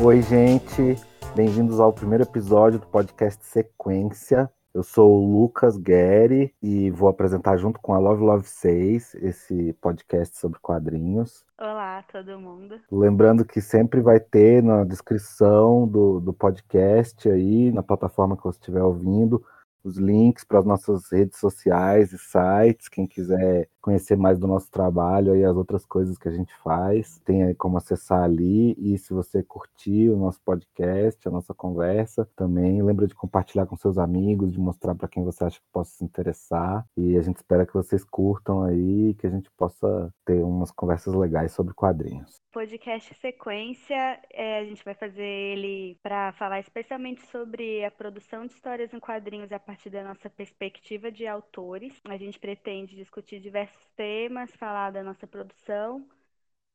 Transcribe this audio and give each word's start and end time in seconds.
Oi, 0.00 0.22
gente. 0.22 0.94
Bem-vindos 1.34 1.80
ao 1.80 1.92
primeiro 1.92 2.22
episódio 2.22 2.78
do 2.78 2.86
podcast 2.86 3.44
Sequência. 3.44 4.48
Eu 4.72 4.84
sou 4.84 5.10
o 5.10 5.40
Lucas 5.40 5.76
Guerri 5.76 6.54
e 6.62 6.88
vou 6.88 7.08
apresentar 7.08 7.56
junto 7.56 7.80
com 7.80 7.92
a 7.92 7.98
Love 7.98 8.22
Love 8.22 8.46
6 8.46 9.16
esse 9.16 9.72
podcast 9.80 10.38
sobre 10.38 10.60
quadrinhos. 10.60 11.44
Olá, 11.58 12.04
todo 12.12 12.38
mundo. 12.38 12.80
Lembrando 12.92 13.44
que 13.44 13.60
sempre 13.60 14.00
vai 14.00 14.20
ter 14.20 14.62
na 14.62 14.84
descrição 14.84 15.88
do, 15.88 16.20
do 16.20 16.32
podcast 16.32 17.28
aí, 17.28 17.72
na 17.72 17.82
plataforma 17.82 18.36
que 18.36 18.44
você 18.44 18.60
estiver 18.60 18.84
ouvindo, 18.84 19.44
os 19.82 19.96
links 19.98 20.44
para 20.44 20.60
as 20.60 20.64
nossas 20.64 21.10
redes 21.10 21.40
sociais 21.40 22.12
e 22.12 22.18
sites. 22.18 22.88
Quem 22.88 23.04
quiser 23.04 23.68
conhecer 23.88 24.18
mais 24.18 24.38
do 24.38 24.46
nosso 24.46 24.70
trabalho 24.70 25.34
e 25.34 25.42
as 25.42 25.56
outras 25.56 25.86
coisas 25.86 26.18
que 26.18 26.28
a 26.28 26.30
gente 26.30 26.54
faz, 26.62 27.18
tem 27.24 27.42
aí 27.42 27.54
como 27.54 27.78
acessar 27.78 28.22
ali. 28.22 28.76
E 28.78 28.98
se 28.98 29.14
você 29.14 29.42
curtir 29.42 30.10
o 30.10 30.16
nosso 30.16 30.42
podcast, 30.42 31.26
a 31.26 31.30
nossa 31.30 31.54
conversa, 31.54 32.28
também 32.36 32.82
lembra 32.82 33.06
de 33.06 33.14
compartilhar 33.14 33.64
com 33.64 33.76
seus 33.76 33.96
amigos, 33.96 34.52
de 34.52 34.60
mostrar 34.60 34.94
para 34.94 35.08
quem 35.08 35.24
você 35.24 35.44
acha 35.44 35.58
que 35.58 35.66
possa 35.72 35.96
se 35.96 36.04
interessar. 36.04 36.84
E 36.98 37.16
a 37.16 37.22
gente 37.22 37.36
espera 37.36 37.64
que 37.64 37.72
vocês 37.72 38.04
curtam 38.04 38.62
aí, 38.62 39.14
que 39.14 39.26
a 39.26 39.30
gente 39.30 39.50
possa 39.56 40.12
ter 40.26 40.44
umas 40.44 40.70
conversas 40.70 41.14
legais 41.14 41.52
sobre 41.52 41.72
quadrinhos. 41.72 42.42
Podcast 42.52 43.14
Sequência, 43.14 44.20
é, 44.32 44.58
a 44.58 44.64
gente 44.64 44.84
vai 44.84 44.94
fazer 44.94 45.22
ele 45.22 45.96
para 46.02 46.32
falar 46.32 46.60
especialmente 46.60 47.24
sobre 47.28 47.84
a 47.84 47.90
produção 47.90 48.46
de 48.46 48.52
histórias 48.52 48.92
em 48.92 48.98
quadrinhos 48.98 49.52
a 49.52 49.58
partir 49.58 49.90
da 49.90 50.02
nossa 50.02 50.28
perspectiva 50.28 51.10
de 51.10 51.26
autores. 51.26 51.94
A 52.04 52.16
gente 52.16 52.38
pretende 52.38 52.96
discutir 52.96 53.38
diversos 53.38 53.77
temas, 53.96 54.50
falar 54.56 54.90
da 54.90 55.02
nossa 55.02 55.26
produção, 55.26 56.06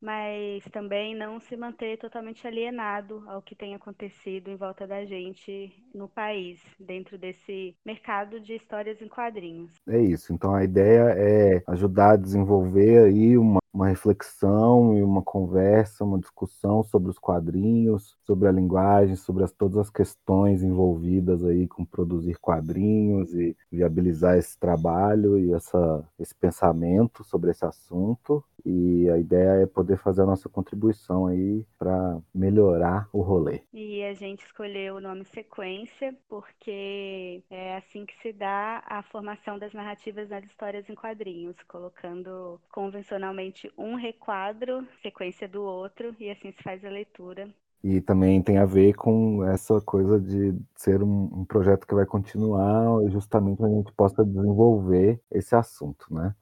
mas 0.01 0.63
também 0.65 1.15
não 1.15 1.39
se 1.39 1.55
manter 1.55 1.97
totalmente 1.97 2.45
alienado 2.45 3.23
ao 3.27 3.41
que 3.41 3.55
tem 3.55 3.73
acontecido 3.73 4.49
em 4.49 4.55
volta 4.57 4.85
da 4.85 5.05
gente 5.05 5.73
no 5.95 6.09
país, 6.09 6.61
dentro 6.77 7.17
desse 7.17 7.75
mercado 7.85 8.39
de 8.39 8.53
histórias 8.55 9.01
em 9.01 9.07
quadrinhos. 9.07 9.73
É 9.87 9.99
isso. 9.99 10.33
Então 10.33 10.53
a 10.53 10.63
ideia 10.63 11.15
é 11.17 11.63
ajudar 11.67 12.11
a 12.11 12.17
desenvolver 12.17 13.05
aí 13.05 13.37
uma 13.37 13.62
uma 13.73 13.87
reflexão 13.87 14.95
e 14.95 15.01
uma 15.01 15.23
conversa, 15.23 16.03
uma 16.03 16.19
discussão 16.19 16.83
sobre 16.83 17.09
os 17.09 17.17
quadrinhos, 17.17 18.15
sobre 18.21 18.47
a 18.47 18.51
linguagem, 18.51 19.15
sobre 19.15 19.43
as, 19.43 19.51
todas 19.51 19.77
as 19.77 19.89
questões 19.89 20.61
envolvidas 20.61 21.43
aí 21.43 21.67
com 21.67 21.83
produzir 21.83 22.37
quadrinhos 22.39 23.33
e 23.33 23.57
viabilizar 23.71 24.37
esse 24.37 24.57
trabalho 24.59 25.39
e 25.39 25.51
essa, 25.51 26.07
esse 26.19 26.35
pensamento 26.35 27.23
sobre 27.23 27.49
esse 27.49 27.65
assunto. 27.65 28.43
E 28.65 29.09
a 29.09 29.17
ideia 29.17 29.63
é 29.63 29.65
poder 29.65 29.97
fazer 29.97 30.21
a 30.21 30.25
nossa 30.25 30.47
contribuição 30.47 31.27
aí 31.27 31.65
para 31.77 32.17
melhorar 32.33 33.09
o 33.11 33.21
rolê. 33.21 33.61
E 33.73 34.01
a 34.03 34.13
gente 34.13 34.45
escolheu 34.45 34.95
o 34.95 35.01
nome 35.01 35.25
Sequência 35.25 36.15
porque 36.29 37.43
é 37.49 37.75
assim 37.75 38.05
que 38.05 38.15
se 38.21 38.31
dá 38.31 38.81
a 38.85 39.01
formação 39.03 39.59
das 39.59 39.73
narrativas 39.73 40.29
nas 40.29 40.45
histórias 40.45 40.89
em 40.89 40.95
quadrinhos, 40.95 41.55
colocando 41.67 42.59
convencionalmente 42.71 43.62
um 43.77 43.95
requadro, 43.95 44.87
sequência 45.01 45.47
do 45.47 45.61
outro, 45.61 46.15
e 46.19 46.29
assim 46.29 46.51
se 46.51 46.63
faz 46.63 46.83
a 46.83 46.89
leitura. 46.89 47.49
E 47.83 47.99
também 47.99 48.41
tem 48.41 48.57
a 48.57 48.65
ver 48.65 48.93
com 48.93 49.43
essa 49.45 49.81
coisa 49.81 50.17
de 50.19 50.57
ser 50.75 51.03
um, 51.03 51.29
um 51.41 51.45
projeto 51.45 51.85
que 51.85 51.93
vai 51.93 52.05
continuar 52.05 53.03
justamente 53.09 53.57
para 53.57 53.67
a 53.67 53.71
gente 53.71 53.91
possa 53.91 54.23
desenvolver 54.23 55.19
esse 55.29 55.53
assunto, 55.53 56.05
né? 56.09 56.33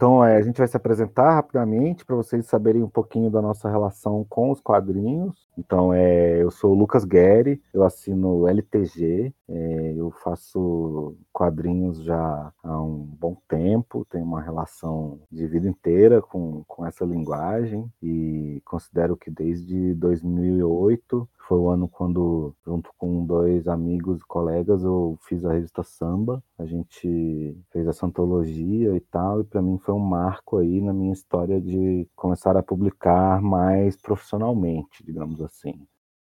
Então, 0.00 0.24
é, 0.24 0.38
a 0.38 0.40
gente 0.40 0.56
vai 0.56 0.66
se 0.66 0.74
apresentar 0.74 1.34
rapidamente 1.34 2.06
para 2.06 2.16
vocês 2.16 2.46
saberem 2.46 2.82
um 2.82 2.88
pouquinho 2.88 3.30
da 3.30 3.42
nossa 3.42 3.68
relação 3.68 4.24
com 4.30 4.50
os 4.50 4.58
quadrinhos. 4.58 5.46
Então, 5.58 5.92
é, 5.92 6.42
eu 6.42 6.50
sou 6.50 6.72
o 6.72 6.74
Lucas 6.74 7.04
Guerri, 7.04 7.60
eu 7.70 7.84
assino 7.84 8.48
LTG, 8.48 9.30
é, 9.46 9.94
eu 9.94 10.10
faço 10.10 11.14
quadrinhos 11.30 12.02
já 12.02 12.50
há 12.64 12.80
um 12.80 12.96
bom 12.96 13.36
tempo, 13.46 14.06
tenho 14.08 14.24
uma 14.24 14.40
relação 14.40 15.20
de 15.30 15.46
vida 15.46 15.68
inteira 15.68 16.22
com, 16.22 16.64
com 16.66 16.86
essa 16.86 17.04
linguagem 17.04 17.86
e 18.02 18.62
considero 18.64 19.18
que 19.18 19.30
desde 19.30 19.92
2008 19.96 21.28
foi 21.50 21.58
o 21.58 21.68
ano 21.68 21.88
quando, 21.88 22.54
junto 22.64 22.92
com 22.96 23.26
dois 23.26 23.66
amigos 23.66 24.20
e 24.20 24.24
colegas, 24.24 24.84
eu 24.84 25.18
fiz 25.22 25.44
a 25.44 25.52
revista 25.52 25.82
Samba. 25.82 26.40
A 26.56 26.64
gente 26.64 27.58
fez 27.72 27.88
essa 27.88 28.06
antologia 28.06 28.94
e 28.94 29.00
tal, 29.00 29.40
e 29.40 29.44
para 29.44 29.60
mim 29.60 29.76
foi 29.76 29.92
um 29.92 29.98
marco 29.98 30.58
aí 30.58 30.80
na 30.80 30.92
minha 30.92 31.12
história 31.12 31.60
de 31.60 32.08
começar 32.14 32.56
a 32.56 32.62
publicar 32.62 33.42
mais 33.42 33.96
profissionalmente, 33.96 35.04
digamos 35.04 35.40
assim. 35.42 35.74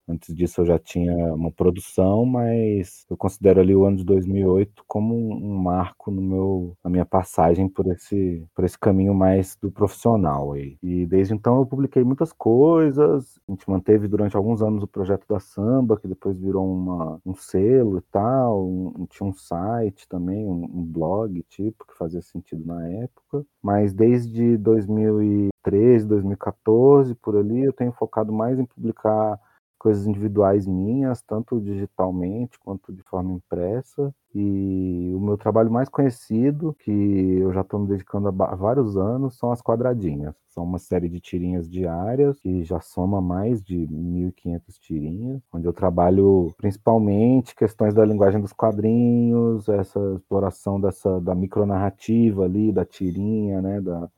Antes 0.10 0.34
disso 0.34 0.62
eu 0.62 0.66
já 0.66 0.80
tinha 0.80 1.14
uma 1.34 1.52
produção, 1.52 2.26
mas 2.26 3.06
eu 3.10 3.18
considero 3.18 3.60
ali 3.60 3.76
o 3.76 3.86
ano 3.86 3.98
de 3.98 4.06
2008 4.06 4.84
como 4.88 5.16
um, 5.16 5.58
marco 5.58 6.10
no 6.10 6.22
meu, 6.22 6.78
na 6.84 6.90
minha 6.90 7.06
passagem 7.06 7.68
por 7.68 7.86
esse, 7.88 8.46
por 8.56 8.64
esse 8.64 8.80
caminho 8.80 9.14
mais 9.14 9.58
do 9.62 9.70
profissional 9.70 10.54
aí. 10.54 10.78
E 10.82 11.06
desde 11.06 11.34
então 11.34 11.58
eu 11.58 11.66
publiquei 11.66 12.04
muitas 12.06 12.32
coisas, 12.32 13.38
a 13.48 13.52
gente 13.52 13.70
manteve 13.70 14.08
durante 14.08 14.38
alguns 14.38 14.62
anos 14.62 14.84
o 14.84 14.88
projeto 14.88 15.26
da 15.28 15.40
samba, 15.40 15.98
que 15.98 16.08
depois 16.08 16.40
virou 16.40 16.66
uma, 16.66 17.20
um 17.26 17.36
selo 17.36 17.98
e 17.98 18.02
tal, 18.10 18.66
um, 18.66 19.06
tinha 19.10 19.28
um 19.28 19.34
site 19.34 20.08
também, 20.08 20.46
um, 20.46 20.64
um 20.64 20.86
blog 20.86 21.44
tipo, 21.50 21.86
que 21.86 21.98
fazia 21.98 22.22
sentido 22.22 22.66
na 22.66 22.88
época. 22.88 23.46
Mas 23.62 23.94
desde 23.94 24.58
2013, 24.58 26.08
2014, 26.08 27.14
por 27.16 27.36
ali, 27.36 27.64
eu 27.64 27.74
tenho 27.74 27.92
focado 27.92 28.32
mais 28.32 28.58
em 28.58 28.66
publicar 28.66 29.38
coisas 29.88 30.06
individuais 30.06 30.68
minhas, 30.68 31.22
tanto 31.22 31.62
digitalmente 31.62 32.60
quanto 32.60 32.92
de 32.92 33.02
forma 33.04 33.32
impressa. 33.32 34.14
E 34.36 35.14
o 35.16 35.20
meu 35.22 35.38
trabalho 35.38 35.72
mais 35.72 35.88
conhecido, 35.88 36.76
que 36.78 36.92
eu 36.92 37.54
já 37.54 37.62
estou 37.62 37.80
me 37.80 37.88
dedicando 37.88 38.28
há 38.28 38.56
vários 38.56 38.98
anos, 38.98 39.38
são 39.38 39.50
as 39.50 39.62
quadradinhas. 39.62 40.36
São 40.50 40.66
uma 40.66 40.78
série 40.78 41.08
de 41.08 41.22
tirinhas 41.22 41.70
diárias, 41.70 42.38
que 42.42 42.66
já 42.66 42.82
soma 42.82 43.22
mais 43.22 43.64
de 43.64 43.88
1.500 43.88 44.78
tirinhas, 44.78 45.42
onde 45.54 45.66
eu 45.66 45.72
trabalho 45.72 46.54
principalmente 46.58 47.56
questões 47.56 47.94
da 47.94 48.04
linguagem 48.04 48.42
dos 48.42 48.52
quadrinhos, 48.52 49.70
essa 49.70 50.00
exploração 50.16 50.82
dessa 50.82 51.22
da 51.22 51.34
micronarrativa 51.34 52.44
ali, 52.44 52.74
da 52.74 52.84
tirinha, 52.84 53.62
né, 53.62 53.80
da, 53.80 54.10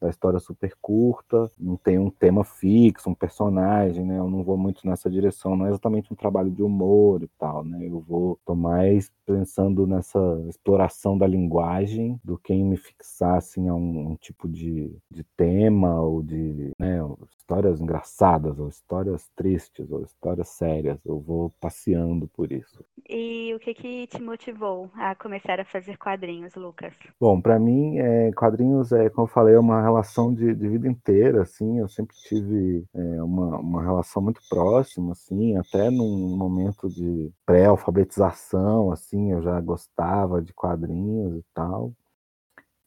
da 0.00 0.08
história 0.08 0.38
super 0.38 0.72
curta, 0.80 1.50
não 1.58 1.76
tem 1.76 1.98
um 1.98 2.10
tema 2.10 2.44
fixo, 2.44 3.10
um 3.10 3.14
personagem, 3.14 4.04
né? 4.04 4.18
Eu 4.18 4.30
não 4.30 4.42
vou 4.44 4.56
muito 4.56 4.86
nessa 4.86 5.10
direção, 5.10 5.56
não 5.56 5.66
é 5.66 5.70
exatamente 5.70 6.12
um 6.12 6.16
trabalho 6.16 6.50
de 6.50 6.62
humor 6.62 7.22
e 7.22 7.28
tal, 7.38 7.64
né? 7.64 7.86
Eu 7.86 8.00
vou 8.00 8.38
tô 8.44 8.54
mais 8.54 9.10
pensando 9.26 9.86
nessa 9.86 10.18
exploração 10.48 11.18
da 11.18 11.26
linguagem 11.26 12.18
do 12.24 12.38
que 12.38 12.52
em 12.52 12.64
me 12.64 12.76
fixar 12.76 13.36
assim 13.36 13.68
a 13.68 13.74
um, 13.74 14.12
um 14.12 14.16
tipo 14.16 14.48
de, 14.48 14.96
de 15.10 15.24
tema 15.36 16.00
ou 16.00 16.22
de, 16.22 16.72
né, 16.78 16.98
histórias 17.36 17.80
engraçadas 17.80 18.58
ou 18.58 18.68
histórias 18.68 19.28
tristes 19.34 19.90
ou 19.90 20.02
histórias 20.02 20.48
sérias. 20.48 20.98
Eu 21.04 21.18
vou 21.20 21.50
passeando 21.60 22.28
por 22.28 22.52
isso. 22.52 22.84
E 23.08 23.54
o 23.54 23.58
que 23.58 23.72
que 23.72 24.06
te 24.06 24.20
motivou 24.20 24.90
a 24.94 25.14
começar 25.14 25.58
a 25.58 25.64
fazer 25.64 25.96
quadrinhos, 25.96 26.54
Lucas? 26.54 26.92
Bom, 27.18 27.40
para 27.40 27.58
mim, 27.58 27.98
é, 27.98 28.30
quadrinhos 28.32 28.92
é, 28.92 29.08
como 29.08 29.26
eu 29.26 29.32
falei, 29.32 29.54
é 29.54 29.58
uma 29.58 29.80
relação 29.80 30.34
de, 30.34 30.54
de 30.54 30.68
vida 30.68 30.86
inteira, 30.86 31.42
assim, 31.42 31.78
eu 31.78 31.88
sempre 31.88 32.14
tive 32.16 32.84
é, 32.94 33.22
uma, 33.22 33.58
uma 33.58 33.82
relação 33.82 34.22
muito 34.22 34.42
próxima, 34.50 35.12
assim, 35.12 35.56
até 35.56 35.90
num 35.90 36.36
momento 36.36 36.86
de 36.86 37.30
pré-alfabetização, 37.46 38.92
assim, 38.92 39.32
eu 39.32 39.40
já 39.40 39.58
gostava 39.58 40.42
de 40.42 40.52
quadrinhos 40.52 41.34
e 41.38 41.44
tal. 41.54 41.94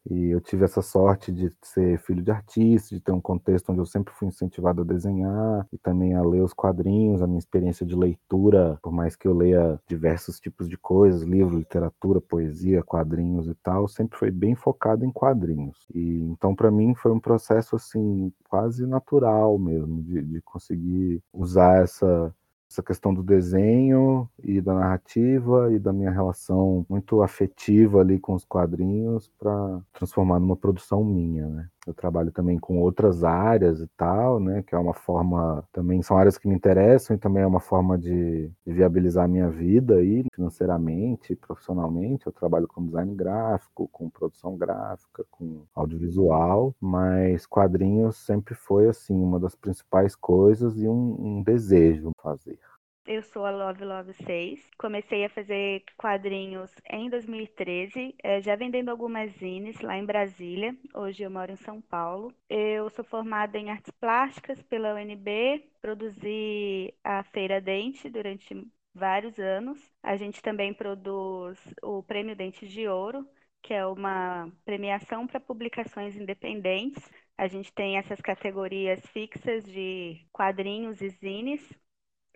E 0.09 0.29
eu 0.29 0.41
tive 0.41 0.65
essa 0.65 0.81
sorte 0.81 1.31
de 1.31 1.51
ser 1.61 1.99
filho 1.99 2.23
de 2.23 2.31
artista, 2.31 2.95
de 2.95 3.01
ter 3.01 3.11
um 3.11 3.21
contexto 3.21 3.71
onde 3.71 3.81
eu 3.81 3.85
sempre 3.85 4.13
fui 4.13 4.27
incentivado 4.27 4.81
a 4.81 4.85
desenhar 4.85 5.67
e 5.71 5.77
também 5.77 6.15
a 6.15 6.23
ler 6.23 6.41
os 6.41 6.53
quadrinhos, 6.53 7.21
a 7.21 7.27
minha 7.27 7.39
experiência 7.39 7.85
de 7.85 7.95
leitura, 7.95 8.79
por 8.81 8.91
mais 8.91 9.15
que 9.15 9.27
eu 9.27 9.33
leia 9.33 9.79
diversos 9.87 10.39
tipos 10.39 10.67
de 10.67 10.77
coisas, 10.77 11.21
livro, 11.21 11.57
literatura, 11.57 12.19
poesia, 12.19 12.83
quadrinhos 12.83 13.47
e 13.47 13.55
tal, 13.55 13.87
sempre 13.87 14.17
foi 14.17 14.31
bem 14.31 14.55
focado 14.55 15.05
em 15.05 15.11
quadrinhos. 15.11 15.77
E 15.93 16.21
então 16.31 16.55
para 16.55 16.71
mim 16.71 16.95
foi 16.95 17.11
um 17.11 17.19
processo 17.19 17.75
assim 17.75 18.31
quase 18.49 18.85
natural 18.87 19.57
mesmo 19.59 20.01
de, 20.03 20.21
de 20.21 20.41
conseguir 20.41 21.21
usar 21.33 21.83
essa 21.83 22.33
essa 22.71 22.81
questão 22.81 23.13
do 23.13 23.21
desenho 23.21 24.29
e 24.41 24.61
da 24.61 24.73
narrativa 24.73 25.73
e 25.73 25.77
da 25.77 25.91
minha 25.91 26.09
relação 26.09 26.85
muito 26.89 27.21
afetiva 27.21 27.99
ali 27.99 28.17
com 28.17 28.33
os 28.33 28.45
quadrinhos 28.45 29.29
para 29.37 29.81
transformar 29.91 30.39
numa 30.39 30.55
produção 30.55 31.03
minha, 31.03 31.49
né? 31.49 31.67
Eu 31.87 31.93
trabalho 31.93 32.31
também 32.31 32.59
com 32.59 32.79
outras 32.79 33.23
áreas 33.23 33.79
e 33.81 33.87
tal, 33.97 34.39
né? 34.39 34.63
Que 34.63 34.75
é 34.75 34.77
uma 34.77 34.93
forma, 34.93 35.63
também 35.71 36.01
são 36.01 36.17
áreas 36.17 36.37
que 36.37 36.47
me 36.47 36.55
interessam 36.55 37.15
e 37.15 37.19
também 37.19 37.43
é 37.43 37.47
uma 37.47 37.59
forma 37.59 37.97
de, 37.97 38.51
de 38.65 38.73
viabilizar 38.73 39.25
a 39.25 39.27
minha 39.27 39.49
vida 39.49 39.95
aí, 39.95 40.23
financeiramente, 40.33 41.35
profissionalmente. 41.35 42.27
Eu 42.27 42.31
trabalho 42.31 42.67
com 42.67 42.85
design 42.85 43.15
gráfico, 43.15 43.87
com 43.91 44.09
produção 44.09 44.55
gráfica, 44.55 45.25
com 45.31 45.63
audiovisual, 45.73 46.75
mas 46.79 47.45
quadrinhos 47.45 48.17
sempre 48.17 48.53
foi, 48.53 48.87
assim, 48.87 49.15
uma 49.15 49.39
das 49.39 49.55
principais 49.55 50.15
coisas 50.15 50.77
e 50.77 50.87
um, 50.87 51.15
um 51.19 51.43
desejo 51.43 52.11
fazer. 52.21 52.59
Eu 53.05 53.23
sou 53.23 53.45
a 53.45 53.51
Love 53.51 53.83
Love 53.83 54.13
6. 54.13 54.69
Comecei 54.77 55.25
a 55.25 55.29
fazer 55.29 55.83
quadrinhos 55.97 56.71
em 56.89 57.09
2013, 57.09 58.15
eh, 58.23 58.41
já 58.41 58.55
vendendo 58.55 58.89
algumas 58.89 59.31
zines 59.33 59.79
lá 59.81 59.97
em 59.97 60.05
Brasília. 60.05 60.75
Hoje 60.93 61.23
eu 61.23 61.31
moro 61.31 61.51
em 61.51 61.55
São 61.57 61.81
Paulo. 61.81 62.31
Eu 62.47 62.89
sou 62.91 63.03
formada 63.03 63.57
em 63.57 63.71
artes 63.71 63.91
plásticas 63.99 64.61
pela 64.63 64.93
UNB, 64.93 65.63
produzi 65.81 66.93
a 67.03 67.23
Feira 67.23 67.59
Dente 67.59 68.07
durante 68.07 68.67
vários 68.93 69.37
anos. 69.39 69.79
A 70.03 70.15
gente 70.15 70.41
também 70.41 70.71
produz 70.73 71.59
o 71.81 72.03
Prêmio 72.03 72.35
Dentes 72.35 72.69
de 72.69 72.87
Ouro, 72.87 73.27
que 73.63 73.73
é 73.73 73.85
uma 73.85 74.47
premiação 74.63 75.25
para 75.25 75.39
publicações 75.39 76.15
independentes. 76.15 77.03
A 77.35 77.47
gente 77.47 77.73
tem 77.73 77.97
essas 77.97 78.21
categorias 78.21 79.03
fixas 79.07 79.63
de 79.65 80.23
quadrinhos 80.31 81.01
e 81.01 81.09
zines 81.09 81.61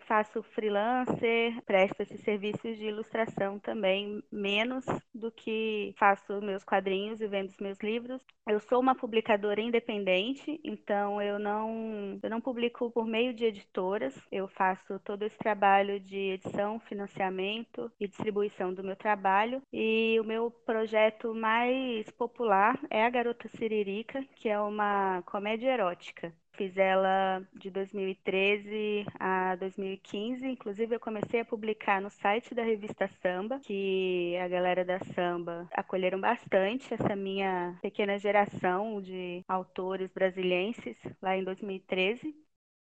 faço 0.06 0.42
freelancer, 0.42 1.60
presto 1.64 2.00
esses 2.00 2.20
serviços 2.22 2.76
de 2.78 2.86
ilustração 2.86 3.58
também, 3.58 4.22
menos 4.30 4.84
do 5.14 5.30
que 5.30 5.94
faço 5.98 6.40
meus 6.40 6.64
quadrinhos 6.64 7.20
e 7.20 7.26
vendo 7.26 7.48
os 7.48 7.58
meus 7.58 7.78
livros. 7.80 8.20
Eu 8.48 8.60
sou 8.60 8.80
uma 8.80 8.94
publicadora 8.94 9.60
independente, 9.60 10.60
então 10.62 11.20
eu 11.20 11.38
não, 11.38 12.18
eu 12.22 12.30
não 12.30 12.40
publico 12.40 12.90
por 12.90 13.06
meio 13.06 13.34
de 13.34 13.44
editoras, 13.44 14.14
eu 14.30 14.46
faço 14.46 14.98
todo 15.00 15.24
esse 15.24 15.36
trabalho 15.36 15.98
de 15.98 16.34
edição, 16.34 16.78
financiamento 16.78 17.90
e 17.98 18.06
distribuição 18.06 18.72
do 18.72 18.84
meu 18.84 18.96
trabalho. 18.96 19.60
E 19.72 20.16
o 20.20 20.24
meu 20.24 20.50
projeto 20.50 21.34
mais 21.34 22.08
popular 22.12 22.78
é 22.88 23.04
A 23.04 23.10
Garota 23.10 23.48
Siririca, 23.48 24.24
que 24.36 24.48
é 24.48 24.58
uma 24.60 25.22
comédia 25.22 25.72
erótica. 25.72 26.32
Fiz 26.56 26.74
ela 26.78 27.46
de 27.54 27.70
2013 27.70 29.04
a 29.20 29.56
2015. 29.56 30.46
Inclusive, 30.46 30.94
eu 30.94 31.00
comecei 31.00 31.40
a 31.40 31.44
publicar 31.44 32.00
no 32.00 32.08
site 32.08 32.54
da 32.54 32.62
revista 32.62 33.06
Samba, 33.20 33.60
que 33.60 34.34
a 34.38 34.48
galera 34.48 34.82
da 34.82 34.98
Samba 35.14 35.68
acolheram 35.70 36.18
bastante 36.18 36.94
essa 36.94 37.14
minha 37.14 37.78
pequena 37.82 38.18
geração 38.18 39.02
de 39.02 39.44
autores 39.46 40.10
brasileiros 40.10 40.96
lá 41.20 41.36
em 41.36 41.44
2013. 41.44 42.34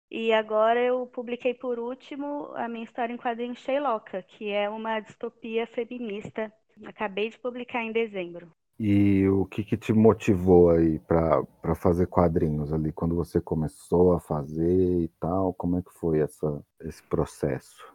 E 0.10 0.34
agora 0.34 0.82
eu 0.82 1.08
publiquei 1.08 1.54
por 1.54 1.80
último 1.80 2.52
a 2.56 2.68
minha 2.68 2.84
história 2.84 3.14
em 3.14 3.18
quadrinhos 3.18 3.60
Sheilocca, 3.60 4.22
que 4.24 4.50
é 4.50 4.70
uma 4.70 5.00
distopia 5.00 5.66
feminista. 5.66 6.52
Acabei 6.86 7.30
de 7.30 7.40
publicar 7.40 7.82
em 7.82 7.94
dezembro. 7.94 8.52
E 8.84 9.30
o 9.30 9.46
que, 9.46 9.64
que 9.64 9.78
te 9.78 9.94
motivou 9.94 10.72
aí 10.72 10.98
para 10.98 11.76
fazer 11.76 12.08
quadrinhos 12.08 12.74
ali, 12.74 12.92
quando 12.92 13.14
você 13.14 13.40
começou 13.40 14.14
a 14.14 14.20
fazer 14.20 15.04
e 15.04 15.08
tal? 15.20 15.54
Como 15.54 15.78
é 15.78 15.84
que 15.84 15.94
foi 15.94 16.20
essa, 16.20 16.66
esse 16.80 17.04
processo? 17.04 17.86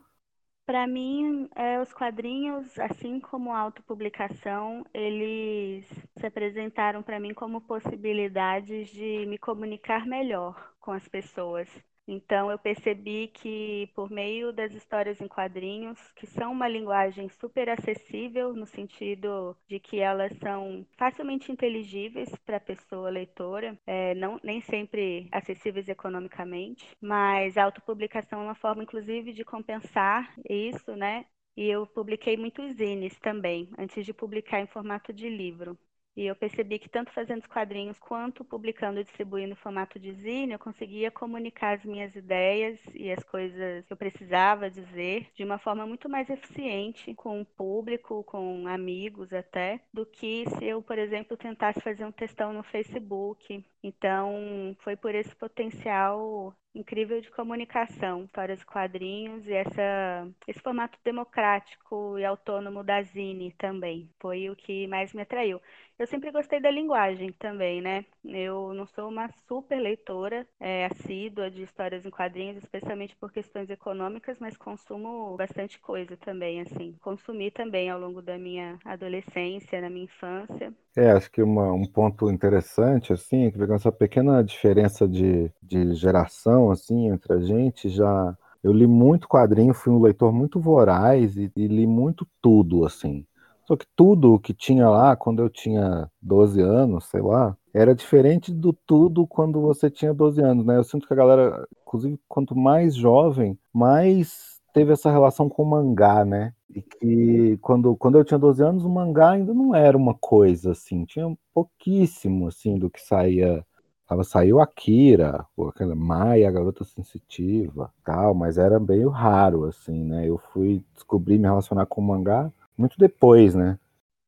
Para 0.65 0.87
mim, 0.87 1.49
é, 1.57 1.81
os 1.81 1.93
quadrinhos, 1.93 2.79
assim 2.79 3.19
como 3.19 3.51
a 3.51 3.59
autopublicação, 3.59 4.85
eles 4.95 5.89
se 6.21 6.25
apresentaram 6.25 7.03
para 7.03 7.19
mim 7.19 7.35
como 7.35 7.61
possibilidades 7.63 8.89
de 8.91 9.27
me 9.27 9.39
comunicar 9.39 10.07
melhor 10.07 10.73
com 10.79 10.93
as 10.93 11.09
pessoas. 11.09 11.69
Então, 12.09 12.51
eu 12.51 12.59
percebi 12.59 13.27
que, 13.29 13.89
por 13.95 14.09
meio 14.11 14.53
das 14.53 14.73
histórias 14.73 15.21
em 15.21 15.27
quadrinhos, 15.27 15.99
que 16.13 16.25
são 16.27 16.53
uma 16.53 16.69
linguagem 16.69 17.29
super 17.29 17.69
acessível, 17.69 18.55
no 18.55 18.65
sentido 18.65 19.57
de 19.67 19.81
que 19.81 19.99
elas 19.99 20.33
são 20.39 20.87
facilmente 20.97 21.51
inteligíveis 21.51 22.29
para 22.45 22.59
a 22.59 22.61
pessoa 22.61 23.11
leitora, 23.11 23.77
é, 23.87 24.15
não, 24.15 24.39
nem 24.45 24.61
sempre 24.61 25.29
acessíveis 25.33 25.89
economicamente, 25.89 26.87
mas 27.01 27.57
a 27.57 27.65
autopublicação 27.65 28.41
é 28.41 28.45
uma 28.45 28.55
forma, 28.55 28.85
inclusive, 28.85 29.33
de 29.33 29.45
compensar 29.45 30.33
isso, 30.49 30.95
né? 30.95 31.27
E 31.57 31.67
eu 31.67 31.87
publiquei 31.87 32.37
muitos 32.37 32.73
zines 32.77 33.19
também, 33.19 33.69
antes 33.79 34.05
de 34.07 34.13
publicar 34.15 34.61
em 34.61 34.67
formato 34.67 35.13
de 35.13 35.29
livro. 35.29 35.77
E 36.17 36.27
eu 36.27 36.35
percebi 36.35 36.79
que 36.79 36.89
tanto 36.89 37.13
fazendo 37.13 37.41
os 37.41 37.47
quadrinhos 37.47 37.99
quanto 37.99 38.43
publicando 38.43 38.99
e 38.99 39.05
distribuindo 39.05 39.53
em 39.53 39.57
formato 39.57 39.99
de 39.99 40.13
zine, 40.15 40.55
eu 40.55 40.59
conseguia 40.59 41.11
comunicar 41.11 41.77
as 41.77 41.85
minhas 41.85 42.17
ideias 42.17 42.81
e 42.95 43.13
as 43.13 43.23
coisas 43.23 43.85
que 43.85 43.93
eu 43.93 43.97
precisava 43.99 44.71
dizer 44.71 45.29
de 45.35 45.45
uma 45.45 45.59
forma 45.59 45.87
muito 45.87 46.09
mais 46.09 46.31
eficiente 46.31 47.15
com 47.15 47.43
o 47.43 47.45
público, 47.45 48.25
com 48.25 48.67
amigos 48.67 49.31
até, 49.31 49.81
do 49.93 50.07
que 50.07 50.49
se 50.49 50.65
eu, 50.65 50.81
por 50.81 50.99
exemplo, 50.99 51.37
tentasse 51.37 51.81
fazer 51.81 52.07
um 52.07 52.13
textão 52.13 52.51
no 52.53 52.63
Facebook. 52.63 53.63
Então, 53.83 54.75
foi 54.81 54.97
por 54.97 55.15
esse 55.15 55.37
potencial 55.37 56.57
incrível 56.75 57.21
de 57.21 57.31
comunicação, 57.31 58.25
histórias 58.25 58.63
quadrinhos 58.63 59.47
e 59.47 59.53
essa, 59.53 60.29
esse 60.47 60.61
formato 60.61 60.99
democrático 61.05 62.19
e 62.19 62.25
autônomo 62.25 62.85
da 62.85 63.03
Zine 63.03 63.53
também. 63.53 64.11
Foi 64.21 64.51
o 64.51 64.57
que 64.57 64.87
mais 64.87 65.13
me 65.15 65.23
atraiu. 65.23 65.61
Eu 65.99 66.07
sempre 66.07 66.31
gostei 66.31 66.61
da 66.61 66.71
linguagem 66.71 67.33
também, 67.33 67.81
né? 67.81 68.05
Eu 68.23 68.75
não 68.75 68.87
sou 68.87 69.09
uma 69.09 69.31
super 69.49 69.81
leitora 69.81 70.47
é, 70.61 70.85
assídua 70.87 71.51
de 71.51 71.63
histórias 71.63 72.05
em 72.05 72.11
quadrinhos, 72.11 72.59
especialmente 72.59 73.17
por 73.17 73.33
questões 73.33 73.71
econômicas, 73.71 74.37
mas 74.39 74.59
consumo 74.59 75.35
bastante 75.39 75.81
coisa 75.81 76.15
também, 76.19 76.61
assim. 76.61 76.95
Consumi 77.01 77.51
também 77.51 77.89
ao 77.89 77.99
longo 77.99 78.21
da 78.21 78.37
minha 78.37 78.79
adolescência, 78.85 79.81
na 79.81 79.89
minha 79.89 80.05
infância. 80.05 80.71
É, 80.95 81.13
acho 81.13 81.31
que 81.31 81.43
uma, 81.43 81.73
um 81.73 81.87
ponto 81.87 82.31
interessante, 82.31 83.15
assim, 83.15 83.45
é 83.45 83.51
que 83.51 83.63
essa 83.73 83.91
pequena 83.91 84.45
diferença 84.45 85.09
de, 85.09 85.51
de 85.63 85.95
geração, 85.95 86.71
assim, 86.71 87.09
entre 87.09 87.33
a 87.33 87.41
gente, 87.41 87.89
já... 87.89 88.37
Eu 88.63 88.73
li 88.73 88.87
muito 88.87 89.29
quadrinho, 89.29 89.73
fui 89.73 89.93
um 89.93 90.03
leitor 90.03 90.33
muito 90.33 90.59
voraz 90.59 91.37
e, 91.37 91.51
e 91.57 91.67
li 91.69 91.87
muito 91.87 92.27
tudo, 92.43 92.85
assim. 92.85 93.25
Só 93.67 93.77
que 93.77 93.87
tudo 93.97 94.39
que 94.39 94.55
tinha 94.55 94.89
lá, 94.89 95.17
quando 95.17 95.43
eu 95.43 95.51
tinha 95.51 96.09
12 96.23 96.61
anos, 96.61 97.07
sei 97.07 97.21
lá, 97.21 97.57
era 97.75 97.97
diferente 97.97 98.55
do 98.55 98.73
tudo 98.73 99.27
quando 99.27 99.61
você 99.61 99.91
tinha 99.91 100.15
12 100.15 100.41
anos, 100.41 100.65
né? 100.65 100.77
Eu 100.77 100.85
sinto 100.85 101.07
que 101.07 101.13
a 101.13 101.17
galera, 101.17 101.67
inclusive, 101.83 102.19
quanto 102.29 102.57
mais 102.57 102.95
jovem, 102.95 103.59
mais 103.73 104.61
teve 104.73 104.93
essa 104.93 105.11
relação 105.11 105.49
com 105.49 105.65
o 105.65 105.67
mangá, 105.67 106.25
né? 106.25 106.55
E 106.73 106.81
que 106.81 107.59
quando, 107.61 107.97
quando 107.97 108.19
eu 108.19 108.25
tinha 108.25 108.39
12 108.39 108.63
anos, 108.63 108.85
o 108.85 108.89
mangá 108.89 109.31
ainda 109.31 109.53
não 109.53 109.75
era 109.75 109.97
uma 109.97 110.15
coisa 110.15 110.71
assim, 110.73 111.05
tinha 111.05 111.37
pouquíssimo 111.53 112.47
assim 112.47 112.79
do 112.79 112.89
que 112.89 113.01
saía. 113.01 113.65
Tava, 114.07 114.23
saiu 114.23 114.61
Akira, 114.61 115.45
aquela 115.69 115.97
Maia, 115.97 116.49
a 116.49 116.53
garota 116.53 116.85
sensitiva, 116.85 117.93
tal, 118.05 118.35
mas 118.35 118.57
era 118.57 118.79
meio 118.79 119.09
raro 119.09 119.65
assim, 119.65 120.05
né? 120.05 120.29
Eu 120.29 120.39
fui 120.39 120.85
descobrir 120.95 121.39
me 121.39 121.49
relacionar 121.49 121.87
com 121.87 122.01
o 122.01 122.05
mangá 122.05 122.53
muito 122.77 122.99
depois, 122.99 123.55
né? 123.55 123.79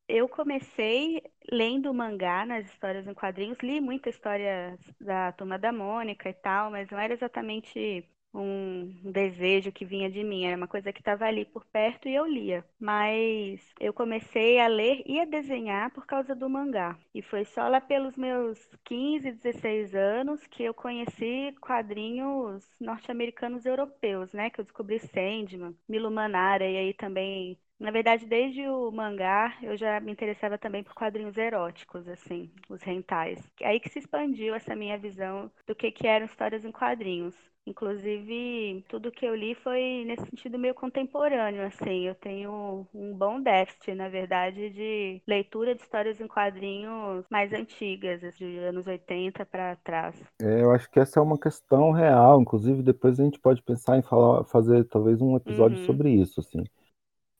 Eu 0.07 0.27
comecei 0.27 1.21
lendo 1.51 1.93
mangá 1.93 2.45
nas 2.45 2.65
histórias 2.65 3.07
em 3.07 3.13
quadrinhos, 3.13 3.59
li 3.59 3.79
muita 3.79 4.09
história 4.09 4.77
da 4.99 5.31
Turma 5.31 5.57
da 5.59 5.71
Mônica 5.71 6.29
e 6.29 6.33
tal, 6.33 6.71
mas 6.71 6.89
não 6.89 6.99
era 6.99 7.13
exatamente 7.13 8.03
um 8.33 8.93
desejo 9.03 9.71
que 9.71 9.85
vinha 9.85 10.09
de 10.09 10.23
mim, 10.23 10.45
era 10.45 10.55
uma 10.57 10.67
coisa 10.67 10.93
que 10.93 11.01
estava 11.01 11.25
ali 11.25 11.45
por 11.45 11.65
perto 11.65 12.07
e 12.07 12.15
eu 12.15 12.25
lia. 12.25 12.65
Mas 12.79 13.61
eu 13.79 13.93
comecei 13.93 14.59
a 14.59 14.67
ler 14.67 15.03
e 15.05 15.19
a 15.19 15.25
desenhar 15.25 15.91
por 15.91 16.05
causa 16.05 16.35
do 16.35 16.49
mangá. 16.49 16.97
E 17.13 17.21
foi 17.21 17.45
só 17.45 17.67
lá 17.67 17.81
pelos 17.81 18.15
meus 18.15 18.59
15, 18.85 19.31
16 19.31 19.95
anos 19.95 20.45
que 20.47 20.63
eu 20.63 20.73
conheci 20.73 21.55
quadrinhos 21.61 22.67
norte-americanos 22.79 23.65
europeus, 23.65 24.31
né? 24.33 24.49
Que 24.49 24.59
eu 24.61 24.65
descobri 24.65 24.99
Sandman, 24.99 25.75
Milo 25.87 26.11
Manara 26.11 26.65
e 26.69 26.77
aí 26.77 26.93
também 26.93 27.57
na 27.79 27.91
verdade, 27.91 28.25
desde 28.25 28.67
o 28.67 28.91
mangá, 28.91 29.57
eu 29.63 29.77
já 29.77 29.99
me 30.01 30.11
interessava 30.11 30.57
também 30.57 30.83
por 30.83 30.93
quadrinhos 30.93 31.37
eróticos, 31.37 32.07
assim, 32.07 32.51
os 32.69 32.81
rentais. 32.81 33.39
Aí 33.63 33.79
que 33.79 33.89
se 33.89 33.99
expandiu 33.99 34.53
essa 34.53 34.75
minha 34.75 34.97
visão 34.97 35.49
do 35.65 35.73
que, 35.73 35.89
que 35.91 36.05
eram 36.05 36.25
histórias 36.25 36.65
em 36.65 36.71
quadrinhos. 36.71 37.35
Inclusive, 37.65 38.83
tudo 38.89 39.11
que 39.11 39.25
eu 39.25 39.35
li 39.35 39.53
foi 39.53 40.03
nesse 40.05 40.25
sentido 40.25 40.57
meio 40.57 40.73
contemporâneo, 40.73 41.61
assim. 41.61 42.07
Eu 42.07 42.15
tenho 42.15 42.87
um 42.93 43.13
bom 43.13 43.39
déficit, 43.39 43.93
na 43.93 44.09
verdade, 44.09 44.71
de 44.71 45.21
leitura 45.27 45.75
de 45.75 45.81
histórias 45.81 46.19
em 46.19 46.27
quadrinhos 46.27 47.25
mais 47.29 47.53
antigas, 47.53 48.21
de 48.37 48.57
anos 48.57 48.87
80 48.87 49.45
para 49.45 49.75
trás. 49.77 50.15
É, 50.41 50.63
eu 50.63 50.71
acho 50.71 50.89
que 50.89 50.99
essa 50.99 51.19
é 51.19 51.23
uma 51.23 51.37
questão 51.37 51.91
real. 51.91 52.41
Inclusive, 52.41 52.81
depois 52.81 53.19
a 53.19 53.23
gente 53.23 53.39
pode 53.39 53.61
pensar 53.61 53.97
em 53.97 54.01
falar, 54.01 54.43
fazer 54.45 54.83
talvez 54.85 55.21
um 55.21 55.35
episódio 55.37 55.77
uhum. 55.77 55.85
sobre 55.85 56.09
isso, 56.09 56.39
assim 56.39 56.63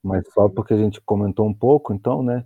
mas 0.03 0.23
só 0.33 0.49
porque 0.49 0.73
a 0.73 0.77
gente 0.77 1.01
comentou 1.01 1.47
um 1.47 1.53
pouco, 1.53 1.93
então, 1.93 2.23
né? 2.23 2.45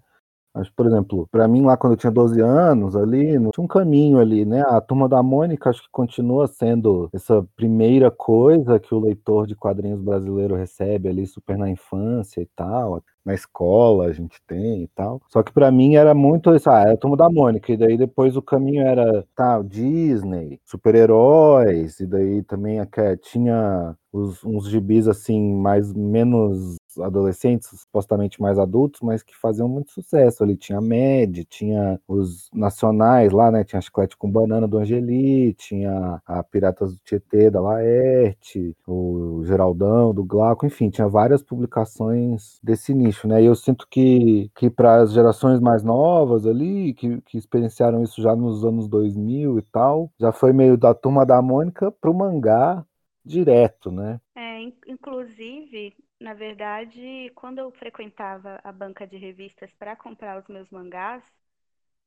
Acho, 0.56 0.72
por 0.76 0.86
exemplo, 0.86 1.28
para 1.32 1.48
mim 1.48 1.64
lá 1.64 1.76
quando 1.76 1.94
eu 1.94 1.98
tinha 1.98 2.12
12 2.12 2.40
anos, 2.40 2.96
ali, 2.96 3.40
não 3.40 3.50
tinha 3.50 3.64
um 3.64 3.68
caminho 3.68 4.20
ali, 4.20 4.46
né? 4.46 4.62
A 4.68 4.80
Turma 4.80 5.10
da 5.10 5.24
Mônica 5.24 5.70
acho 5.70 5.82
que 5.82 5.90
continua 5.92 6.48
sendo 6.48 7.10
essa 7.12 7.44
primeira 7.56 8.12
coisa 8.12 8.80
que 8.80 8.94
o 8.94 9.00
leitor 9.00 9.48
de 9.48 9.56
quadrinhos 9.56 10.00
brasileiro 10.02 10.56
recebe 10.56 11.10
ali 11.10 11.26
super 11.26 11.58
na 11.58 11.70
infância 11.70 12.40
e 12.40 12.46
tal 12.56 13.04
na 13.26 13.34
escola 13.34 14.06
a 14.08 14.12
gente 14.12 14.42
tem 14.46 14.84
e 14.84 14.88
tal. 14.88 15.22
Só 15.30 15.42
que 15.42 15.52
para 15.52 15.72
mim 15.72 15.96
era 15.96 16.14
muito 16.14 16.54
isso, 16.56 16.70
ah, 16.70 16.82
era 16.82 16.94
a 16.94 16.98
turma 16.98 17.16
da 17.16 17.30
Mônica, 17.30 17.72
e 17.72 17.78
daí 17.78 17.98
depois 17.98 18.36
o 18.36 18.42
caminho 18.42 18.86
era, 18.86 19.26
tá, 19.36 19.62
Disney, 19.62 20.60
super-heróis, 20.66 22.00
e 22.00 22.06
daí 22.06 22.44
também 22.44 22.80
tinha 23.22 23.96
os, 24.12 24.44
uns 24.44 24.70
gibis 24.70 25.08
assim, 25.08 25.56
mais 25.56 25.94
menos 25.94 26.76
adolescentes, 27.00 27.70
supostamente 27.82 28.42
mais 28.42 28.58
adultos, 28.60 29.02
mas 29.02 29.24
que 29.24 29.36
faziam 29.36 29.68
muito 29.68 29.92
sucesso. 29.92 30.44
Ali 30.44 30.56
tinha 30.58 30.78
a 30.78 30.82
Med, 30.82 31.46
tinha 31.46 32.00
os 32.08 32.50
nacionais 32.54 33.32
lá, 33.32 33.52
né? 33.52 33.64
Tinha 33.64 33.80
a 33.80 33.82
Chiclete 33.82 34.18
com 34.18 34.30
Banana 34.30 34.68
do 34.68 34.78
Angeli, 34.78 35.54
tinha 35.54 36.22
a 36.26 36.44
Piratas 36.44 36.94
do 36.94 37.00
Tietê 37.04 37.50
da 37.50 37.62
Laerte, 37.62 38.76
o 38.88 39.42
Geraldão 39.46 40.14
do 40.14 40.24
Glauco, 40.24 40.66
enfim, 40.66 40.90
tinha 40.90 41.08
várias 41.08 41.44
publicações 41.44 42.60
desse 42.64 42.94
nicho, 42.94 43.28
né? 43.28 43.42
E 43.42 43.46
eu 43.46 43.56
sinto 43.56 43.88
que, 43.90 44.50
que 44.56 44.70
para 44.70 45.02
as 45.02 45.14
gerações 45.14 45.60
mais 45.60 45.84
novas 45.84 46.46
ali, 46.46 46.94
que, 46.94 47.22
que 47.22 47.38
experienciaram 47.38 48.04
isso 48.04 48.22
já 48.22 48.36
nos 48.36 48.66
anos 48.66 48.88
2000 48.88 49.60
e 49.60 49.62
tal, 49.64 50.12
já 50.20 50.32
foi 50.32 50.54
meio 50.54 50.78
da 50.78 50.94
turma 50.94 51.26
da 51.26 51.42
Mônica 51.42 51.92
pro 51.92 52.14
mangá 52.14 52.86
direto, 53.26 53.92
né? 53.92 54.20
É, 54.36 54.62
inclusive, 54.88 55.96
na 56.24 56.34
verdade, 56.34 57.30
quando 57.36 57.60
eu 57.60 57.72
frequentava 57.72 58.60
a 58.64 58.72
banca 58.72 59.06
de 59.08 59.18
revistas 59.18 59.72
para 59.74 59.96
comprar 59.96 60.40
os 60.42 60.48
meus 60.48 60.70
mangás, 60.72 61.24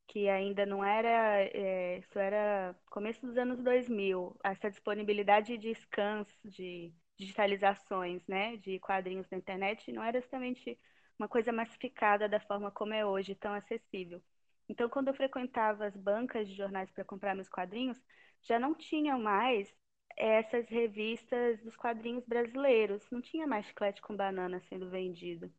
que 0.08 0.28
ainda 0.28 0.66
não 0.66 0.84
era, 0.84 1.08
é, 1.54 1.98
isso 1.98 2.18
era 2.18 2.76
começo 2.90 3.26
dos 3.26 3.36
anos 3.38 3.62
2000, 3.62 4.36
essa 4.44 4.70
disponibilidade 4.70 5.58
de 5.58 5.74
scans, 5.74 6.28
de 6.44 6.94
digitalizações, 7.18 8.22
né, 8.28 8.56
de 8.58 8.78
quadrinhos 8.80 9.28
na 9.30 9.38
internet, 9.38 9.92
não 9.92 10.02
era 10.02 10.20
justamente 10.20 10.78
uma 11.18 11.28
coisa 11.28 11.52
massificada 11.52 12.28
da 12.28 12.40
forma 12.40 12.70
como 12.70 12.94
é 12.94 13.04
hoje, 13.06 13.34
tão 13.34 13.54
acessível. 13.54 14.22
Então, 14.68 14.88
quando 14.88 15.08
eu 15.08 15.14
frequentava 15.14 15.86
as 15.86 15.96
bancas 15.96 16.48
de 16.48 16.54
jornais 16.56 16.90
para 16.90 17.04
comprar 17.04 17.34
meus 17.34 17.48
quadrinhos, 17.48 17.98
já 18.42 18.58
não 18.58 18.74
tinham 18.74 19.18
mais 19.20 19.72
essas 20.16 20.68
revistas 20.68 21.60
dos 21.60 21.76
quadrinhos 21.76 22.24
brasileiros. 22.26 23.08
Não 23.10 23.20
tinha 23.20 23.46
mais 23.46 23.66
chiclete 23.66 24.00
com 24.00 24.16
banana 24.16 24.60
sendo 24.68 24.88
vendido. 24.90 25.52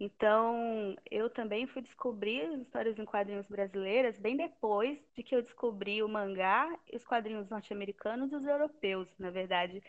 Então, 0.00 0.96
eu 1.10 1.30
também 1.30 1.66
fui 1.66 1.80
descobrir 1.82 2.42
as 2.42 2.60
histórias 2.62 2.98
em 2.98 3.04
quadrinhos 3.04 3.46
brasileiras 3.46 4.18
bem 4.18 4.36
depois 4.36 4.98
de 5.14 5.22
que 5.22 5.34
eu 5.34 5.42
descobri 5.42 6.02
o 6.02 6.08
mangá, 6.08 6.68
os 6.92 7.04
quadrinhos 7.04 7.48
norte-americanos 7.48 8.32
e 8.32 8.36
os 8.36 8.44
europeus, 8.44 9.08
na 9.18 9.30
verdade. 9.30 9.82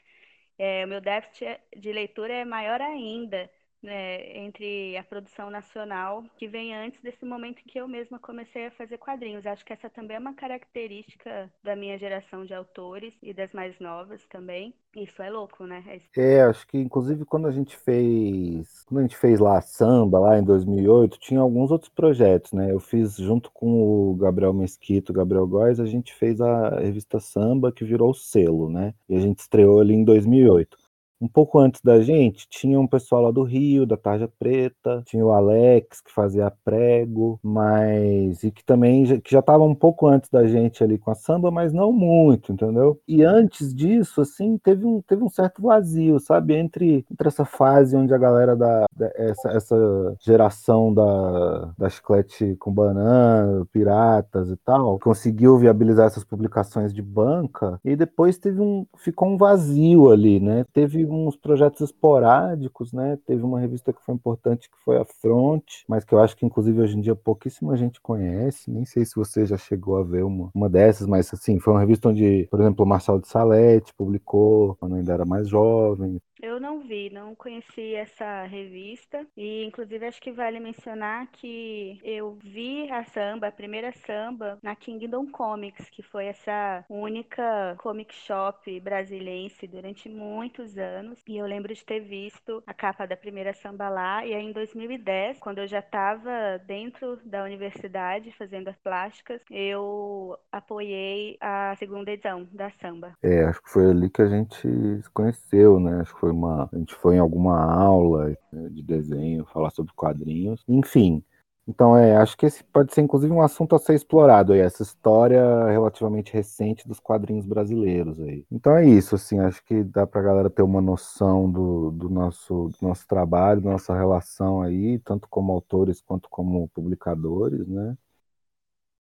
É, 0.58 0.86
o 0.86 0.88
meu 0.88 1.02
déficit 1.02 1.60
de 1.76 1.92
leitura 1.92 2.34
é 2.34 2.46
maior 2.46 2.80
ainda 2.80 3.50
né, 3.84 4.38
entre 4.38 4.98
a 4.98 5.04
produção 5.04 5.50
nacional, 5.50 6.24
que 6.38 6.48
vem 6.48 6.74
antes 6.74 7.02
desse 7.02 7.26
momento 7.26 7.60
em 7.60 7.70
que 7.70 7.80
eu 7.80 7.88
mesma 7.88 8.18
comecei 8.18 8.68
a 8.68 8.72
fazer 8.72 8.98
quadrinhos. 8.98 9.46
Acho 9.46 9.66
que 9.66 9.74
essa 9.74 9.90
também 9.90 10.18
é 10.18 10.20
uma 10.20 10.34
característica 10.34 11.52
da 11.64 11.76
minha 11.76 11.98
geração 11.98 12.46
de 12.46 12.54
autores 12.54 13.14
e 13.22 13.34
das 13.34 13.52
mais 13.52 13.78
novas 13.80 14.26
também. 14.28 14.74
Isso 14.96 15.22
é 15.24 15.30
louco, 15.30 15.66
né? 15.66 15.84
É, 16.16 16.36
é 16.36 16.44
acho 16.44 16.68
que 16.68 16.78
inclusive 16.78 17.26
quando 17.26 17.48
a 17.48 17.52
gente 17.52 17.76
fez, 17.76 18.84
quando 18.86 19.00
a 19.00 19.02
gente 19.02 19.18
fez 19.18 19.40
lá 19.40 19.60
samba 19.60 20.20
lá 20.20 20.38
em 20.38 20.44
2008, 20.44 21.18
tinha 21.20 21.40
alguns 21.40 21.72
outros 21.72 21.90
projetos, 21.90 22.54
né? 22.54 22.72
Eu 22.72 22.80
fiz 22.80 23.18
junto 23.18 23.52
com 23.52 24.12
o 24.12 24.16
Gabriel 24.16 24.54
Mesquito, 24.54 25.12
Gabriel 25.12 25.48
Góes, 25.48 25.80
a 25.80 25.86
gente 25.86 26.14
fez 26.14 26.40
a 26.40 26.80
revista 26.80 27.20
Samba 27.20 27.72
que 27.72 27.84
virou 27.84 28.12
o 28.12 28.16
selo, 28.16 28.70
né? 28.70 28.94
E 29.10 29.16
a 29.16 29.20
gente 29.20 29.40
estreou 29.40 29.80
ali 29.80 29.94
em 29.94 30.04
2008. 30.04 30.78
Um 31.24 31.28
pouco 31.30 31.58
antes 31.58 31.80
da 31.82 32.02
gente, 32.02 32.46
tinha 32.50 32.78
um 32.78 32.86
pessoal 32.86 33.22
lá 33.22 33.32
do 33.32 33.44
Rio, 33.44 33.86
da 33.86 33.96
Tarja 33.96 34.28
Preta, 34.28 35.02
tinha 35.06 35.26
o 35.26 35.32
Alex, 35.32 36.02
que 36.02 36.12
fazia 36.12 36.52
prego, 36.66 37.40
mas. 37.42 38.44
e 38.44 38.52
que 38.52 38.62
também 38.66 39.06
que 39.22 39.32
já 39.32 39.40
estava 39.40 39.64
um 39.64 39.74
pouco 39.74 40.06
antes 40.06 40.30
da 40.30 40.46
gente 40.46 40.84
ali 40.84 40.98
com 40.98 41.12
a 41.12 41.16
samba, 41.16 41.50
mas 41.50 41.72
não 41.72 41.94
muito, 41.94 42.52
entendeu? 42.52 43.00
E 43.08 43.24
antes 43.24 43.74
disso, 43.74 44.20
assim, 44.20 44.58
teve 44.58 44.86
um, 44.86 45.02
teve 45.02 45.24
um 45.24 45.30
certo 45.30 45.62
vazio, 45.62 46.20
sabe? 46.20 46.56
Entre, 46.56 47.06
entre 47.10 47.28
essa 47.30 47.46
fase 47.46 47.96
onde 47.96 48.14
a 48.14 48.18
galera 48.18 48.54
da. 48.54 48.86
da 48.94 49.12
essa, 49.16 49.50
essa 49.52 50.18
geração 50.20 50.94
da, 50.94 51.74
da 51.78 51.90
chiclete 51.90 52.58
com 52.60 52.72
banana, 52.74 53.66
piratas 53.72 54.50
e 54.50 54.58
tal, 54.58 55.00
conseguiu 55.00 55.58
viabilizar 55.58 56.08
essas 56.08 56.26
publicações 56.26 56.94
de 56.94 57.02
banca, 57.02 57.80
e 57.86 57.96
depois 57.96 58.38
teve 58.38 58.60
um. 58.60 58.86
ficou 58.98 59.30
um 59.30 59.38
vazio 59.38 60.12
ali, 60.12 60.40
né? 60.40 60.66
Teve 60.74 61.06
uns 61.14 61.36
projetos 61.36 61.82
esporádicos, 61.82 62.92
né? 62.94 63.18
Teve 63.26 63.44
uma 63.44 63.60
revista 63.60 63.94
que 63.94 64.04
foi 64.04 64.16
importante 64.16 64.70
que 64.70 64.78
foi 64.84 64.98
a 64.98 65.06
Front, 65.06 65.64
mas 65.88 66.04
que 66.04 66.14
eu 66.14 66.20
acho 66.20 66.36
que 66.36 66.46
inclusive 66.46 66.82
hoje 66.82 66.98
em 66.98 67.02
dia 67.02 67.16
pouquíssima 67.16 67.78
gente 67.78 68.02
conhece. 68.02 68.70
Nem 68.72 68.86
sei 68.86 69.06
se 69.06 69.16
você 69.16 69.46
já 69.46 69.58
chegou 69.58 69.98
a 69.98 70.04
ver 70.04 70.24
uma, 70.24 70.50
uma 70.54 70.70
dessas, 70.70 71.08
mas 71.08 71.34
assim, 71.34 71.60
foi 71.60 71.74
uma 71.74 71.80
revista 71.80 72.10
onde, 72.10 72.48
por 72.50 72.60
exemplo, 72.60 72.86
o 72.86 72.88
Marcelo 72.88 73.22
de 73.22 73.28
Salete 73.28 73.94
publicou 73.96 74.76
quando 74.76 74.96
ainda 74.96 75.14
era 75.14 75.26
mais 75.26 75.48
jovem. 75.50 76.20
Eu 76.44 76.60
não 76.60 76.82
vi, 76.82 77.10
não 77.10 77.34
conheci 77.34 77.96
essa 77.96 78.44
revista 78.44 79.26
e 79.38 79.64
inclusive 79.64 80.06
acho 80.06 80.22
que 80.22 80.30
vale 80.30 80.60
mencionar 80.60 81.28
que 81.32 81.98
eu 82.04 82.38
vi 82.44 82.92
a 82.92 83.06
samba, 83.06 83.48
a 83.48 83.52
primeira 83.52 83.94
samba 83.94 84.60
na 84.62 84.76
Kingdom 84.76 85.28
Comics, 85.28 85.90
que 85.90 86.04
foi 86.04 86.26
essa 86.26 86.84
única 86.90 87.78
comic 87.80 88.14
shop 88.14 88.80
brasileira 88.82 89.34
durante 89.70 90.10
muitos 90.10 90.78
anos 90.78 91.18
e 91.28 91.38
eu 91.38 91.46
lembro 91.46 91.74
de 91.74 91.84
ter 91.84 92.02
visto 92.02 92.62
a 92.68 92.74
capa 92.74 93.06
da 93.06 93.16
primeira 93.16 93.54
samba 93.54 93.88
lá 93.88 94.26
e 94.26 94.34
aí 94.34 94.44
em 94.44 94.52
2010, 94.52 95.40
quando 95.40 95.60
eu 95.60 95.68
já 95.68 95.80
estava 95.80 96.60
dentro 96.66 97.20
da 97.24 97.44
universidade 97.44 98.32
fazendo 98.34 98.68
as 98.68 98.78
plásticas, 98.78 99.42
eu 99.50 100.38
apoiei 100.52 101.38
a 101.40 101.74
segunda 101.78 102.12
edição 102.12 102.48
da 102.52 102.70
samba. 102.82 103.14
É, 103.24 103.46
acho 103.46 103.62
que 103.64 103.70
foi 103.70 103.90
ali 103.90 104.10
que 104.10 104.22
a 104.22 104.28
gente 104.28 104.68
se 105.02 105.10
conheceu, 105.14 105.80
né? 105.80 106.02
Acho 106.02 106.14
que 106.14 106.20
foi 106.20 106.33
uma. 106.34 106.70
A 106.72 106.78
gente 106.78 106.96
foi 106.96 107.16
em 107.16 107.20
alguma 107.20 107.64
aula 107.64 108.36
de 108.72 108.82
desenho, 108.82 109.46
falar 109.46 109.70
sobre 109.72 109.94
quadrinhos. 109.94 110.64
Enfim. 110.68 111.24
Então, 111.66 111.96
é, 111.96 112.18
acho 112.18 112.36
que 112.38 112.46
esse 112.46 112.62
pode 112.62 112.94
ser 112.94 113.02
inclusive 113.02 113.32
um 113.32 113.42
assunto 113.42 113.74
a 113.74 113.80
ser 113.80 113.96
explorado 113.96 114.52
aí, 114.52 114.60
essa 114.60 114.84
história 114.84 115.42
relativamente 115.70 116.34
recente 116.34 116.86
dos 116.86 117.00
quadrinhos 117.00 117.46
brasileiros 117.46 118.20
aí. 118.20 118.46
Então 118.52 118.76
é 118.76 118.86
isso, 118.86 119.16
assim, 119.16 119.40
acho 119.40 119.64
que 119.64 119.82
dá 119.84 120.06
pra 120.06 120.22
galera 120.22 120.50
ter 120.50 120.62
uma 120.62 120.82
noção 120.82 121.50
do, 121.50 121.92
do 121.92 122.10
nosso, 122.10 122.70
do 122.70 122.88
nosso 122.88 123.08
trabalho, 123.08 123.62
da 123.62 123.72
nossa 123.72 123.96
relação 123.96 124.62
aí, 124.62 125.00
tanto 125.00 125.30
como 125.30 125.54
autores 125.54 126.02
quanto 126.02 126.30
como 126.30 126.68
publicadores, 126.70 127.66
né? 127.68 127.96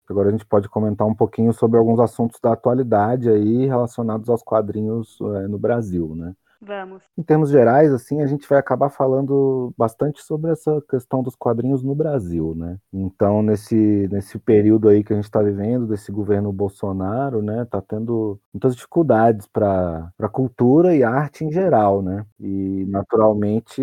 Agora 0.07 0.29
a 0.29 0.31
gente 0.31 0.45
pode 0.45 0.69
comentar 0.69 1.07
um 1.07 1.15
pouquinho 1.15 1.53
sobre 1.53 1.77
alguns 1.79 1.99
assuntos 1.99 2.39
da 2.39 2.53
atualidade 2.53 3.29
aí 3.29 3.65
relacionados 3.65 4.29
aos 4.29 4.43
quadrinhos 4.43 5.17
é, 5.21 5.47
no 5.47 5.57
Brasil, 5.57 6.13
né? 6.15 6.35
Vamos. 6.65 7.03
Em 7.17 7.23
termos 7.23 7.49
gerais, 7.49 7.91
assim, 7.91 8.21
a 8.21 8.25
gente 8.25 8.47
vai 8.47 8.57
acabar 8.57 8.89
falando 8.89 9.73
bastante 9.77 10.23
sobre 10.23 10.51
essa 10.51 10.81
questão 10.89 11.21
dos 11.21 11.35
quadrinhos 11.35 11.83
no 11.83 11.93
Brasil, 11.93 12.55
né? 12.55 12.77
Então, 12.93 13.41
nesse, 13.41 14.07
nesse 14.09 14.39
período 14.39 14.87
aí 14.87 15.03
que 15.03 15.11
a 15.11 15.15
gente 15.15 15.25
está 15.25 15.41
vivendo, 15.41 15.87
desse 15.87 16.09
governo 16.09 16.53
Bolsonaro, 16.53 17.41
né, 17.41 17.65
tá 17.65 17.81
tendo 17.81 18.39
muitas 18.53 18.75
dificuldades 18.75 19.45
para 19.45 20.09
a 20.17 20.29
cultura 20.29 20.95
e 20.95 21.03
arte 21.03 21.43
em 21.43 21.51
geral, 21.51 22.01
né? 22.01 22.25
E, 22.39 22.85
naturalmente, 22.87 23.81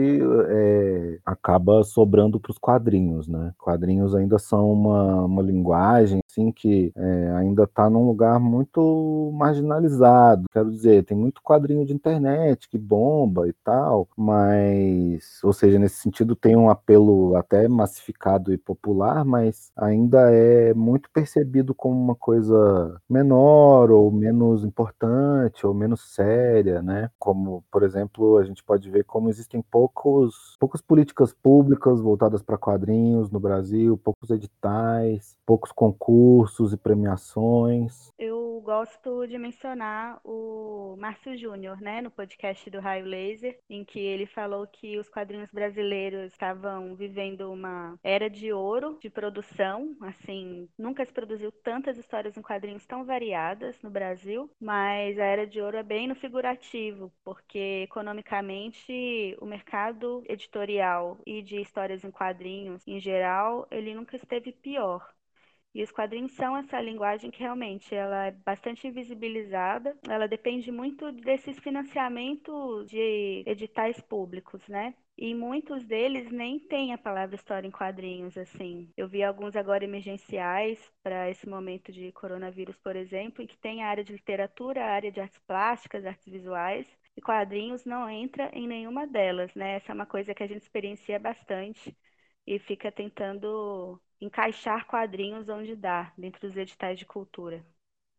é, 0.49 1.19
acaba 1.27 1.83
sobrando 1.85 2.41
para 2.41 2.51
os 2.51 2.59
quadrinhos, 2.59 3.29
né? 3.29 3.53
Quadrinhos 3.59 4.15
ainda 4.15 4.39
são 4.39 4.73
uma, 4.73 5.25
uma 5.27 5.43
linguagem, 5.43 6.21
assim, 6.31 6.51
que 6.51 6.93
é, 6.97 7.33
ainda 7.37 7.65
está 7.65 7.91
num 7.91 8.07
lugar 8.07 8.41
muito 8.41 9.31
marginalizado. 9.35 10.45
Quero 10.51 10.71
dizer, 10.71 11.05
tem 11.05 11.17
muito 11.17 11.43
quadrinho 11.43 11.85
de 11.85 11.93
internet 11.93 12.70
que 12.71 12.79
bomba 12.79 13.49
e 13.49 13.53
tal, 13.65 14.09
mas, 14.17 15.41
ou 15.43 15.53
seja, 15.53 15.79
nesse 15.79 15.97
sentido 15.97 16.37
tem 16.37 16.57
um 16.57 16.71
apelo 16.71 17.37
até 17.37 17.67
massificado 17.69 18.53
e 18.53 18.59
popular, 18.59 19.25
mas 19.25 19.73
ainda 19.77 20.31
é 20.33 20.73
muito 20.73 21.11
percebido 21.11 21.75
como 21.75 22.01
uma 22.01 22.15
coisa 22.15 23.01
menor 23.09 23.91
ou 23.91 24.11
menos 24.13 24.65
importante 24.65 25.67
ou 25.67 25.75
menos 25.75 26.15
séria, 26.15 26.81
né? 26.81 27.11
Como, 27.19 27.65
por 27.71 27.83
exemplo, 27.83 28.39
a 28.39 28.45
gente 28.45 28.63
pode 28.63 28.89
ver 28.91 29.05
como 29.05 29.29
existem 29.29 29.61
poucos, 29.63 30.57
poucas 30.61 30.81
políticas 30.81 31.33
públicas 31.33 32.01
voltadas 32.01 32.43
para 32.43 32.57
quadrinhos 32.57 33.31
no 33.31 33.41
Brasil, 33.41 33.99
poucos 33.99 34.31
editais, 34.31 35.37
poucos 35.45 35.73
concursos 35.73 36.73
e 36.73 36.77
premiações. 36.77 38.11
Eu 38.19 38.40
gosto 38.71 39.27
de 39.27 39.37
mencionar 39.37 40.21
o 40.23 40.95
Márcio 40.97 41.37
Júnior, 41.37 41.81
né, 41.81 42.01
no 42.01 42.09
podcast 42.09 42.71
do 42.71 42.79
Raio 42.79 43.05
Laser, 43.05 43.59
em 43.69 43.85
que 43.85 43.99
ele 43.99 44.27
falou 44.27 44.65
que 44.65 44.97
os 44.97 45.09
quadrinhos 45.09 45.51
brasileiros 45.51 46.31
estavam 46.31 46.95
vivendo 46.95 47.51
uma 47.51 47.99
era 48.01 48.31
de 48.31 48.53
ouro 48.53 48.97
de 49.03 49.11
produção, 49.11 49.97
assim, 50.01 50.69
nunca 50.79 51.05
se 51.05 51.13
produziu 51.13 51.51
tantas 51.51 51.99
histórias 51.99 52.37
em 52.37 52.43
quadrinhos 52.43 52.87
tão 52.87 53.05
variadas 53.05 53.77
no 53.83 53.91
Brasil, 53.91 54.49
mas 54.61 55.19
a 55.19 55.25
era 55.25 55.49
de 55.49 55.61
ouro 55.61 55.77
é 55.77 55.83
bem 55.83 56.07
no 56.07 56.15
figurativo, 56.15 57.13
porque 57.25 57.83
economicamente 57.83 59.37
o 59.41 59.47
mercado 59.47 60.23
editorial 60.29 61.19
e 61.27 61.43
de 61.43 61.61
histórias 61.61 62.05
em 62.05 62.11
quadrinhos 62.13 62.87
em 62.87 63.01
geral, 63.01 63.67
ele 63.69 63.93
nunca 63.97 64.15
esteve 64.15 64.53
pior. 64.53 65.05
E 65.75 65.83
os 65.83 65.93
quadrinhos 65.93 66.33
são 66.33 66.57
essa 66.57 66.81
linguagem 66.81 67.31
que 67.31 67.41
realmente 67.41 67.95
ela 67.95 68.27
é 68.27 68.31
bastante 68.33 68.87
invisibilizada. 68.89 69.97
Ela 70.09 70.27
depende 70.27 70.71
muito 70.73 71.13
desses 71.13 71.59
financiamentos 71.61 72.89
de 72.89 73.45
editais 73.47 74.01
públicos, 74.01 74.67
né? 74.69 74.95
E 75.17 75.35
muitos 75.35 75.85
deles 75.85 76.31
nem 76.31 76.59
têm 76.59 76.93
a 76.93 76.99
palavra 76.99 77.37
história 77.37 77.69
em 77.69 77.71
quadrinhos, 77.71 78.37
assim. 78.39 78.91
Eu 78.97 79.07
vi 79.09 79.23
alguns 79.23 79.55
agora 79.55 79.85
emergenciais 79.85 80.79
para 81.03 81.31
esse 81.31 81.49
momento 81.49 81.93
de 81.93 82.11
coronavírus, 82.13 82.77
por 82.79 82.97
exemplo, 82.97 83.43
em 83.43 83.47
que 83.47 83.59
tem 83.59 83.83
a 83.83 83.89
área 83.89 84.03
de 84.03 84.13
literatura, 84.13 84.83
a 84.83 84.91
área 84.91 85.13
de 85.13 85.21
artes 85.21 85.39
plásticas, 85.47 86.07
artes 86.07 86.27
visuais, 86.27 86.87
e 87.17 87.21
quadrinhos 87.21 87.85
não 87.85 88.09
entra 88.09 88.51
em 88.55 88.67
nenhuma 88.67 89.07
delas, 89.07 89.55
né? 89.55 89.77
Essa 89.77 89.93
é 89.93 89.95
uma 89.95 90.07
coisa 90.07 90.35
que 90.35 90.43
a 90.43 90.47
gente 90.47 90.63
experiencia 90.63 91.19
bastante 91.19 91.95
e 92.47 92.59
fica 92.59 92.91
tentando 92.91 94.01
encaixar 94.21 94.87
quadrinhos 94.87 95.49
onde 95.49 95.75
dá, 95.77 96.13
dentro 96.17 96.41
dos 96.47 96.57
editais 96.57 96.99
de 96.99 97.07
cultura. 97.07 97.65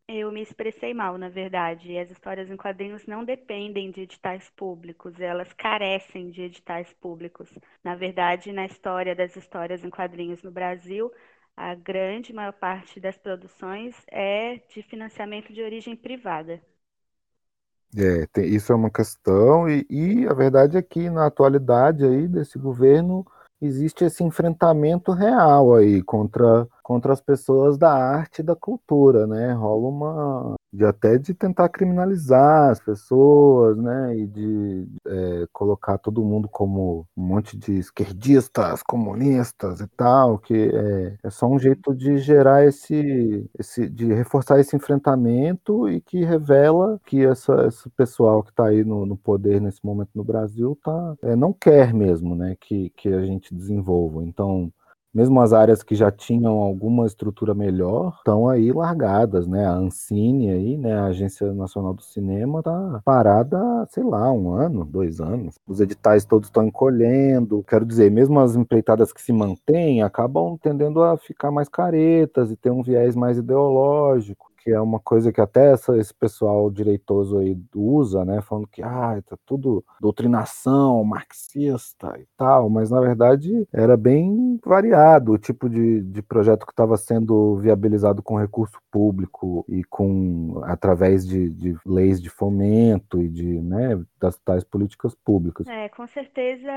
Eu 0.08 0.32
me 0.32 0.42
expressei 0.42 0.94
mal, 0.94 1.18
na 1.18 1.30
verdade. 1.30 1.98
As 1.98 2.12
histórias 2.12 2.50
em 2.50 2.58
quadrinhos 2.58 3.06
não 3.08 3.24
dependem 3.24 3.92
de 3.92 4.02
editais 4.02 4.50
públicos, 4.52 5.20
elas 5.20 5.54
carecem 5.54 6.30
de 6.30 6.44
editais 6.44 6.92
públicos. 6.94 7.50
Na 7.84 7.96
verdade, 7.96 8.52
na 8.52 8.66
história 8.66 9.16
das 9.16 9.36
histórias 9.36 9.84
em 9.84 9.90
quadrinhos 9.90 10.44
no 10.44 10.52
Brasil, 10.52 11.12
a 11.56 11.74
grande 11.76 12.34
maior 12.34 12.54
parte 12.54 13.00
das 13.00 13.18
produções 13.18 13.96
é 14.08 14.58
de 14.70 14.84
financiamento 14.84 15.54
de 15.54 15.64
origem 15.64 15.96
privada. 15.96 16.62
É, 17.96 18.26
tem, 18.28 18.46
isso 18.46 18.72
é 18.72 18.76
uma 18.76 18.90
questão, 18.90 19.68
e, 19.70 19.86
e 19.90 20.26
a 20.28 20.34
verdade 20.34 20.78
é 20.78 20.82
que 20.82 21.10
na 21.10 21.28
atualidade 21.28 22.06
aí 22.06 22.26
desse 22.28 22.58
governo 22.58 23.26
existe 23.62 24.06
esse 24.06 24.24
enfrentamento 24.24 25.12
real 25.12 25.76
aí 25.76 26.02
contra, 26.02 26.68
contra 26.84 27.14
as 27.14 27.22
pessoas 27.22 27.78
da 27.78 27.94
arte 27.94 28.40
e 28.40 28.44
da 28.44 28.56
cultura, 28.56 29.28
né? 29.28 29.54
Rola 29.54 29.88
uma 29.88 30.56
de 30.74 30.86
até 30.86 31.18
de 31.18 31.34
tentar 31.34 31.70
criminalizar 31.70 32.72
as 32.72 32.80
pessoas, 32.80 33.78
né? 33.78 34.18
E 34.18 34.28
de 34.28 34.88
é, 35.06 35.48
colocar 35.52 35.98
todo 35.98 36.24
mundo 36.24 36.48
como 36.48 37.06
um 37.16 37.22
monte 37.24 37.58
de 37.58 37.74
esquerdistas, 37.74 38.82
comunistas 38.84 39.82
e 39.82 39.88
tal, 39.88 40.38
que 40.38 40.54
é, 40.54 41.18
é 41.24 41.30
só 41.30 41.48
um 41.48 41.60
jeito 41.60 41.94
de 41.94 42.18
gerar 42.18 42.66
esse, 42.66 43.50
esse, 43.60 43.90
de 43.90 44.14
reforçar 44.14 44.60
esse 44.60 44.76
enfrentamento 44.76 45.90
e 45.90 46.00
que 46.02 46.24
revela 46.24 47.00
que 47.06 47.26
essa, 47.26 47.68
esse 47.68 47.90
pessoal 47.92 48.44
que 48.44 48.52
está 48.52 48.68
aí 48.68 48.84
no, 48.84 49.06
no, 49.06 49.18
poder 49.18 49.60
nesse 49.62 49.86
momento 49.86 50.10
no 50.16 50.24
Brasil 50.24 50.78
tá, 50.84 51.16
é, 51.24 51.36
não 51.36 51.54
quer 51.54 51.94
mesmo, 51.94 52.36
né? 52.36 52.56
Que, 52.60 52.90
que 52.92 53.10
a 53.10 53.26
gente 53.26 53.54
desenvolva. 53.54 54.24
Então 54.24 54.72
mesmo 55.14 55.40
as 55.42 55.54
áreas 55.54 55.84
que 55.84 55.96
já 55.96 56.12
tinham 56.12 56.54
alguma 56.60 57.06
estrutura 57.06 57.54
melhor 57.54 58.16
estão 58.18 58.48
aí 58.48 58.72
largadas, 58.72 59.48
né? 59.48 59.66
A 59.66 59.74
Ancine 59.74 60.50
aí, 60.52 60.78
né, 60.78 60.94
a 60.94 61.06
Agência 61.06 61.54
Nacional 61.54 61.94
do 61.94 62.02
Cinema 62.02 62.62
tá 62.64 63.02
parada, 63.04 63.58
sei 63.90 64.04
lá, 64.04 64.32
um 64.32 64.52
ano, 64.54 64.86
dois 64.86 65.20
anos. 65.20 65.56
Os 65.68 65.80
editais 65.82 66.26
todos 66.26 66.48
estão 66.50 66.64
encolhendo. 66.66 67.64
Quero 67.68 67.86
dizer, 67.86 68.12
mesmo 68.12 68.40
as 68.40 68.56
empreitadas 68.56 69.12
que 69.14 69.22
se 69.22 69.34
mantêm 69.34 70.02
acabam 70.04 70.58
tendendo 70.62 71.02
a 71.04 71.18
ficar 71.18 71.52
mais 71.52 71.68
caretas 71.70 72.52
e 72.52 72.56
ter 72.56 72.72
um 72.72 72.84
viés 72.84 73.16
mais 73.16 73.38
ideológico 73.38 74.51
que 74.64 74.72
é 74.72 74.80
uma 74.80 75.00
coisa 75.00 75.32
que 75.32 75.42
até 75.42 75.72
essa, 75.72 75.98
esse 75.98 76.14
pessoal 76.14 76.70
direitoso 76.70 77.40
aí 77.40 77.58
usa, 77.76 78.24
né, 78.24 78.42
falando 78.42 78.68
que 78.68 78.82
ah, 78.82 79.22
tá 79.28 79.38
tudo 79.46 79.84
doutrinação 80.00 81.04
marxista 81.04 82.14
e 82.20 82.26
tal, 82.38 82.70
mas 82.70 82.92
na 82.92 83.02
verdade 83.02 83.68
era 83.74 83.98
bem 83.98 84.60
variado 84.64 85.32
o 85.32 85.38
tipo 85.38 85.70
de, 85.70 86.02
de 86.02 86.22
projeto 86.22 86.66
que 86.66 86.72
estava 86.72 86.96
sendo 86.98 87.56
viabilizado 87.56 88.22
com 88.22 88.38
recurso 88.38 88.80
público 88.92 89.66
e 89.68 89.84
com 89.84 90.62
através 90.64 91.26
de, 91.26 91.50
de 91.50 91.76
leis 91.86 92.22
de 92.22 92.30
fomento 92.30 93.20
e 93.22 93.28
de, 93.28 93.62
né, 93.62 94.00
das 94.20 94.38
tais 94.38 94.64
políticas 94.64 95.16
públicas. 95.16 95.68
É, 95.68 95.90
com 95.90 96.06
certeza, 96.06 96.72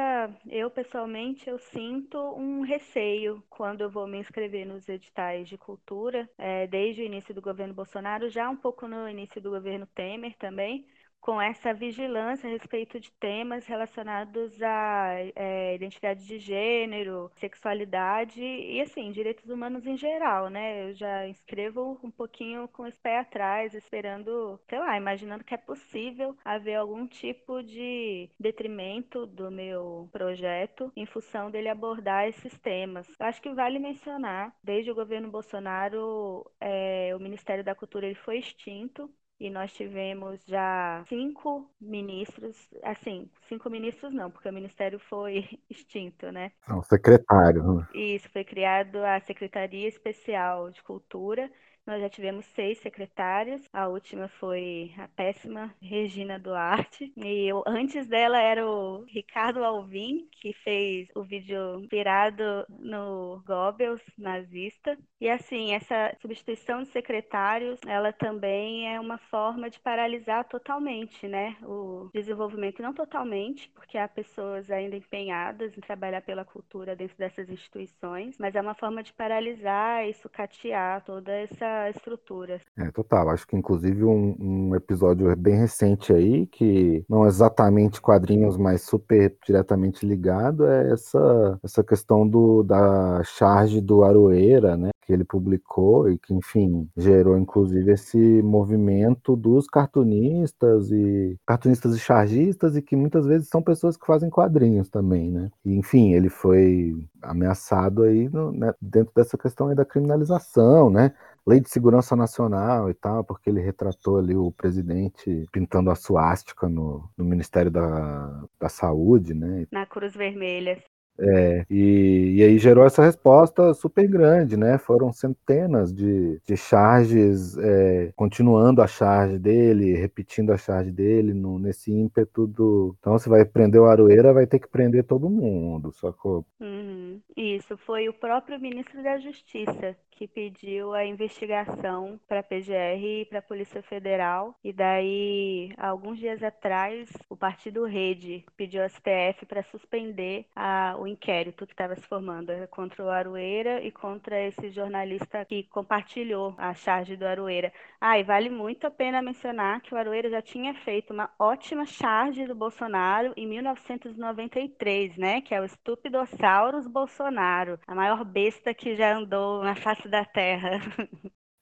eu 0.48 0.70
pessoalmente 0.70 1.48
eu 1.48 1.58
sinto 1.58 2.18
um 2.18 2.62
receio 2.62 3.42
quando 3.50 3.82
eu 3.82 3.90
vou 3.90 4.06
me 4.06 4.18
inscrever 4.18 4.66
nos 4.66 4.88
editais 4.88 5.48
de 5.48 5.58
cultura, 5.58 6.28
é, 6.38 6.66
desde 6.66 7.02
o 7.02 7.04
início 7.04 7.34
do 7.34 7.42
governo 7.42 7.73
Bolsonaro, 7.74 8.30
já 8.30 8.48
um 8.48 8.56
pouco 8.56 8.88
no 8.88 9.08
início 9.08 9.40
do 9.40 9.50
governo 9.50 9.86
Temer 9.86 10.36
também, 10.38 10.86
com 11.24 11.40
essa 11.40 11.72
vigilância 11.72 12.46
a 12.46 12.52
respeito 12.52 13.00
de 13.00 13.10
temas 13.12 13.64
relacionados 13.64 14.62
à 14.62 15.14
é, 15.34 15.74
identidade 15.74 16.26
de 16.26 16.38
gênero, 16.38 17.30
sexualidade 17.36 18.42
e, 18.42 18.78
assim, 18.82 19.10
direitos 19.10 19.48
humanos 19.48 19.86
em 19.86 19.96
geral, 19.96 20.50
né? 20.50 20.90
Eu 20.90 20.94
já 20.94 21.26
escrevo 21.26 21.98
um 22.04 22.10
pouquinho 22.10 22.68
com 22.68 22.86
esse 22.86 23.00
pé 23.00 23.20
atrás, 23.20 23.72
esperando, 23.72 24.60
sei 24.68 24.78
lá, 24.78 24.98
imaginando 24.98 25.44
que 25.44 25.54
é 25.54 25.56
possível 25.56 26.36
haver 26.44 26.74
algum 26.74 27.06
tipo 27.06 27.62
de 27.62 28.28
detrimento 28.38 29.24
do 29.24 29.50
meu 29.50 30.10
projeto 30.12 30.92
em 30.94 31.06
função 31.06 31.50
dele 31.50 31.70
abordar 31.70 32.28
esses 32.28 32.58
temas. 32.58 33.08
Eu 33.18 33.24
acho 33.24 33.40
que 33.40 33.48
vale 33.54 33.78
mencionar, 33.78 34.54
desde 34.62 34.90
o 34.90 34.94
governo 34.94 35.30
Bolsonaro, 35.30 36.44
é, 36.60 37.16
o 37.16 37.18
Ministério 37.18 37.64
da 37.64 37.74
Cultura 37.74 38.04
ele 38.04 38.14
foi 38.14 38.36
extinto, 38.36 39.10
e 39.38 39.50
nós 39.50 39.72
tivemos 39.72 40.44
já 40.46 41.04
cinco 41.08 41.68
ministros, 41.80 42.56
assim, 42.82 43.28
cinco 43.48 43.68
ministros 43.68 44.12
não, 44.12 44.30
porque 44.30 44.48
o 44.48 44.52
ministério 44.52 44.98
foi 44.98 45.48
extinto, 45.68 46.30
né? 46.30 46.52
Não, 46.68 46.82
secretário. 46.82 47.62
Né? 47.62 47.88
Isso, 47.94 48.28
foi 48.30 48.44
criado 48.44 48.96
a 49.04 49.20
Secretaria 49.20 49.88
Especial 49.88 50.70
de 50.70 50.82
Cultura, 50.82 51.50
nós 51.86 52.00
já 52.00 52.08
tivemos 52.08 52.46
seis 52.46 52.78
secretárias. 52.78 53.68
A 53.72 53.88
última 53.88 54.28
foi 54.28 54.92
a 54.98 55.08
péssima 55.08 55.74
Regina 55.80 56.38
Duarte. 56.38 57.12
E 57.16 57.50
eu, 57.50 57.62
antes 57.66 58.06
dela 58.06 58.40
era 58.40 58.66
o 58.66 59.04
Ricardo 59.04 59.62
Alvim, 59.64 60.28
que 60.32 60.52
fez 60.52 61.08
o 61.14 61.22
vídeo 61.22 61.80
inspirado 61.80 62.66
no 62.68 63.42
Goebbels 63.46 64.02
nazista. 64.16 64.96
E 65.20 65.28
assim, 65.28 65.72
essa 65.72 66.14
substituição 66.20 66.82
de 66.82 66.88
secretários, 66.88 67.78
ela 67.86 68.12
também 68.12 68.92
é 68.92 69.00
uma 69.00 69.18
forma 69.18 69.70
de 69.70 69.80
paralisar 69.80 70.44
totalmente, 70.44 71.26
né, 71.26 71.56
o 71.62 72.10
desenvolvimento, 72.12 72.82
não 72.82 72.92
totalmente, 72.92 73.70
porque 73.70 73.96
há 73.96 74.06
pessoas 74.06 74.70
ainda 74.70 74.96
empenhadas 74.96 75.76
em 75.76 75.80
trabalhar 75.80 76.20
pela 76.22 76.44
cultura 76.44 76.94
dentro 76.94 77.16
dessas 77.16 77.48
instituições, 77.48 78.36
mas 78.38 78.54
é 78.54 78.60
uma 78.60 78.74
forma 78.74 79.02
de 79.02 79.12
paralisar 79.12 80.06
e 80.06 80.14
sucatear 80.14 81.02
toda 81.04 81.32
essa 81.32 81.73
estrutura. 81.90 82.60
É, 82.76 82.90
total. 82.90 83.30
Acho 83.30 83.46
que 83.46 83.56
inclusive 83.56 84.04
um, 84.04 84.36
um, 84.38 84.74
episódio 84.74 85.34
bem 85.36 85.56
recente 85.56 86.12
aí, 86.12 86.46
que 86.46 87.04
não 87.08 87.26
exatamente 87.26 88.00
quadrinhos, 88.00 88.56
mas 88.56 88.82
super 88.82 89.36
diretamente 89.46 90.06
ligado, 90.06 90.66
é 90.66 90.92
essa, 90.92 91.58
essa 91.62 91.82
questão 91.82 92.26
do, 92.26 92.62
da 92.62 93.22
charge 93.24 93.80
do 93.80 94.04
Aroeira, 94.04 94.76
né? 94.76 94.90
Que 95.06 95.12
ele 95.12 95.24
publicou 95.24 96.08
e 96.08 96.18
que, 96.18 96.32
enfim, 96.32 96.88
gerou 96.96 97.36
inclusive 97.36 97.92
esse 97.92 98.42
movimento 98.42 99.36
dos 99.36 99.66
cartunistas 99.66 100.90
e 100.90 101.36
cartunistas 101.46 101.94
e 101.94 101.98
chargistas, 101.98 102.76
e 102.76 102.82
que 102.82 102.96
muitas 102.96 103.26
vezes 103.26 103.48
são 103.48 103.62
pessoas 103.62 103.96
que 103.96 104.06
fazem 104.06 104.30
quadrinhos 104.30 104.88
também, 104.88 105.30
né? 105.30 105.50
E, 105.64 105.74
enfim, 105.76 106.14
ele 106.14 106.28
foi 106.28 106.94
ameaçado 107.22 108.02
aí 108.02 108.28
no, 108.28 108.52
né, 108.52 108.72
dentro 108.80 109.12
dessa 109.14 109.36
questão 109.36 109.68
aí 109.68 109.74
da 109.74 109.84
criminalização, 109.84 110.90
né? 110.90 111.12
Lei 111.46 111.60
de 111.60 111.68
segurança 111.68 112.16
nacional 112.16 112.90
e 112.90 112.94
tal, 112.94 113.24
porque 113.24 113.50
ele 113.50 113.60
retratou 113.60 114.18
ali 114.18 114.34
o 114.34 114.50
presidente 114.50 115.44
pintando 115.52 115.90
a 115.90 115.94
suástica 115.94 116.68
no, 116.68 117.08
no 117.16 117.24
Ministério 117.24 117.70
da, 117.70 118.44
da 118.58 118.68
Saúde, 118.68 119.34
né? 119.34 119.66
Na 119.70 119.86
Cruz 119.86 120.14
Vermelha. 120.14 120.82
É, 121.18 121.64
e, 121.70 122.34
e, 122.36 122.42
aí 122.42 122.58
gerou 122.58 122.84
essa 122.84 123.04
resposta 123.04 123.72
super 123.72 124.06
grande, 124.08 124.56
né? 124.56 124.78
Foram 124.78 125.12
centenas 125.12 125.94
de, 125.94 126.40
de 126.44 126.56
charges, 126.56 127.56
é, 127.56 128.12
continuando 128.16 128.82
a 128.82 128.86
charge 128.86 129.38
dele, 129.38 129.94
repetindo 129.94 130.50
a 130.50 130.56
charge 130.56 130.90
dele, 130.90 131.32
no, 131.32 131.58
nesse 131.58 131.92
ímpeto 131.92 132.46
do. 132.46 132.96
Então, 132.98 133.18
se 133.18 133.28
vai 133.28 133.44
prender 133.44 133.80
o 133.80 133.86
Aroeira, 133.86 134.32
vai 134.32 134.46
ter 134.46 134.58
que 134.58 134.68
prender 134.68 135.04
todo 135.04 135.30
mundo, 135.30 135.92
sacou? 135.92 136.44
Uhum. 136.60 137.20
Isso, 137.36 137.76
foi 137.78 138.08
o 138.08 138.12
próprio 138.12 138.60
ministro 138.60 139.02
da 139.02 139.18
Justiça 139.18 139.96
que 140.16 140.28
pediu 140.28 140.94
a 140.94 141.04
investigação 141.04 142.18
para 142.28 142.40
a 142.40 142.42
PGR 142.42 143.02
e 143.02 143.26
para 143.28 143.40
a 143.40 143.42
Polícia 143.42 143.82
Federal. 143.82 144.54
E 144.62 144.72
daí, 144.72 145.72
alguns 145.76 146.18
dias 146.18 146.42
atrás, 146.42 147.10
o 147.28 147.36
partido 147.36 147.84
Rede 147.84 148.44
pediu 148.56 148.82
ao 148.82 148.88
STF 148.88 149.44
para 149.46 149.62
suspender 149.64 150.46
a, 150.54 150.96
o 151.04 151.08
inquérito 151.08 151.66
que 151.66 151.72
estava 151.72 151.96
se 151.96 152.06
formando 152.06 152.52
contra 152.70 153.02
o 153.02 153.08
Aroeira 153.08 153.82
e 153.82 153.90
contra 153.90 154.38
esse 154.40 154.70
jornalista 154.70 155.44
que 155.46 155.64
compartilhou 155.64 156.54
a 156.58 156.74
charge 156.74 157.16
do 157.16 157.26
Aroeira. 157.26 157.72
Ah, 158.00 158.18
e 158.18 158.22
vale 158.22 158.50
muito 158.50 158.86
a 158.86 158.90
pena 158.90 159.22
mencionar 159.22 159.80
que 159.80 159.94
o 159.94 159.96
Aroeira 159.96 160.28
já 160.28 160.42
tinha 160.42 160.74
feito 160.74 161.14
uma 161.14 161.30
ótima 161.38 161.86
charge 161.86 162.46
do 162.46 162.54
Bolsonaro 162.54 163.32
em 163.36 163.46
1993, 163.46 165.16
né? 165.16 165.40
Que 165.40 165.54
é 165.54 165.60
o 165.60 165.64
Estupidossauros 165.64 166.86
Bolsonaro, 166.86 167.78
a 167.86 167.94
maior 167.94 168.22
besta 168.22 168.74
que 168.74 168.94
já 168.96 169.16
andou 169.16 169.62
na 169.64 169.74
face 169.74 169.94
face 169.94 170.08
da 170.08 170.24
terra. 170.24 170.80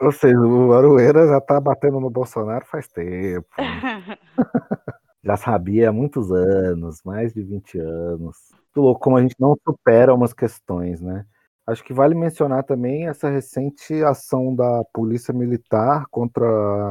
Ou 0.01 0.11
seja, 0.11 0.39
o 0.39 0.73
Aroeira 0.73 1.27
já 1.27 1.41
tá 1.41 1.61
batendo 1.61 2.01
no 2.01 2.11
Bolsonaro 2.11 2.65
faz 2.67 2.89
tempo. 2.89 3.47
já 5.23 5.37
sabia 5.37 5.91
há 5.91 5.93
muitos 5.93 6.33
anos, 6.33 7.03
mais 7.05 7.33
de 7.33 7.43
20 7.43 7.79
anos. 7.79 8.37
Muito 8.75 8.81
louco 8.87 9.01
como 9.03 9.19
a 9.19 9.23
gente 9.23 9.35
não 9.39 9.55
supera 9.67 10.15
umas 10.15 10.33
questões, 10.33 10.99
né? 11.01 11.27
Acho 11.65 11.85
que 11.85 11.95
vale 11.95 12.15
mencionar 12.15 12.65
também 12.65 13.07
essa 13.07 13.31
recente 13.31 13.95
ação 14.03 14.55
da 14.55 14.83
Polícia 14.93 15.33
Militar 15.33 16.07
contra 16.11 16.45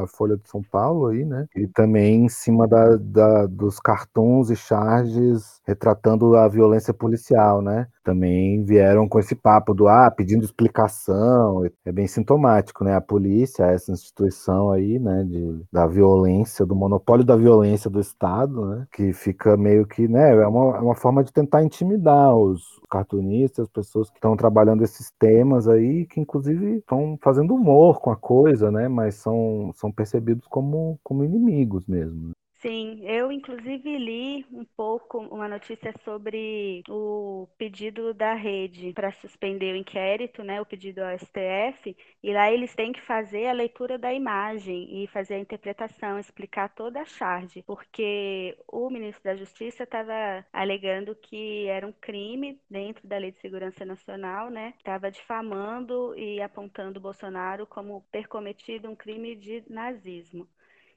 a 0.04 0.08
Folha 0.08 0.38
de 0.38 0.48
São 0.50 0.64
Paulo 0.64 1.08
aí, 1.08 1.26
né? 1.26 1.46
E 1.56 1.68
também 1.68 2.26
em 2.26 2.30
cima 2.30 2.66
da, 2.68 2.96
da, 2.96 3.46
dos 3.48 3.80
cartões 3.80 4.50
e 4.50 4.56
charges 4.56 5.60
retratando 5.68 6.36
a 6.38 6.48
violência 6.48 6.94
policial, 6.94 7.62
né? 7.62 7.88
Também 8.02 8.64
vieram 8.64 9.08
com 9.10 9.20
esse 9.20 9.36
papo 9.36 9.74
do 9.74 9.88
ah, 9.90 10.10
pedindo 10.10 10.46
explicação. 10.46 11.66
É 11.86 11.92
bem 11.92 12.08
sintomático, 12.08 12.84
né? 12.86 12.96
A 12.96 13.02
polícia, 13.02 13.66
essa 13.66 13.92
instituição 13.92 14.72
aí, 14.72 14.98
né, 15.00 15.24
de, 15.26 15.64
da 15.72 15.86
violência, 15.86 16.66
do 16.66 16.76
monopólio 16.76 17.26
da 17.26 17.36
violência 17.36 17.90
do 17.90 18.00
Estado, 18.00 18.66
né? 18.66 18.88
Que 18.94 19.12
fica 19.12 19.58
meio 19.58 19.86
que, 19.86 20.08
né, 20.08 20.32
é 20.34 20.48
uma, 20.48 20.78
é 20.78 20.80
uma 20.80 20.96
forma 20.96 21.24
de 21.24 21.34
tentar 21.34 21.62
intimidar 21.62 22.34
os 22.36 22.80
cartunistas, 22.90 23.66
as 23.66 23.70
pessoas 23.70 24.10
que 24.10 24.18
estão 24.18 24.36
trabalhando 24.62 24.84
esses 24.84 25.12
temas 25.19 25.67
aí, 25.67 26.06
que 26.06 26.19
inclusive 26.19 26.78
estão 26.78 27.17
fazendo 27.21 27.56
humor 27.56 28.00
com 28.00 28.12
a 28.12 28.15
coisa, 28.15 28.71
né? 28.71 28.88
Mas 28.88 29.15
são, 29.15 29.71
são 29.76 29.91
percebidos 29.91 30.47
como, 30.47 31.00
como 31.04 31.24
inimigos 31.24 31.88
mesmo. 31.88 32.32
Sim, 32.62 33.02
eu 33.08 33.32
inclusive 33.32 33.97
li 33.97 34.45
um 34.52 34.63
pouco 34.63 35.17
uma 35.17 35.47
notícia 35.47 35.91
sobre 36.04 36.84
o 36.88 37.47
pedido 37.58 38.13
da 38.13 38.36
rede 38.36 38.93
para 38.93 39.12
suspender 39.13 39.74
o 39.74 39.78
inquérito, 39.78 40.43
né, 40.43 40.62
o 40.62 40.65
pedido 40.65 41.00
ao 41.00 41.10
STF, 41.10 41.97
e 42.21 42.32
lá 42.32 42.52
eles 42.52 42.76
têm 42.76 42.93
que 42.93 43.02
fazer 43.02 43.47
a 43.47 43.52
leitura 43.52 43.97
da 43.97 44.13
imagem 44.13 45.04
e 45.04 45.08
fazer 45.08 45.34
a 45.36 45.39
interpretação, 45.39 46.19
explicar 46.19 46.69
toda 46.69 47.02
a 47.02 47.06
charge, 47.06 47.63
porque 47.63 48.56
o 48.67 48.91
ministro 48.91 49.24
da 49.24 49.36
Justiça 49.36 49.82
estava 49.84 50.45
alegando 50.54 51.15
que 51.15 51.65
era 51.65 51.88
um 51.88 51.91
crime 51.93 52.62
dentro 52.69 53.08
da 53.08 53.17
Lei 53.17 53.32
de 53.32 53.39
Segurança 53.39 53.84
Nacional, 53.84 54.52
né, 54.52 54.76
estava 54.78 55.10
difamando 55.10 56.15
e 56.15 56.39
apontando 56.39 57.02
Bolsonaro 57.02 57.65
como 57.65 58.06
ter 58.12 58.28
cometido 58.28 58.88
um 58.88 58.95
crime 58.95 59.36
de 59.36 59.63
nazismo. 59.67 60.47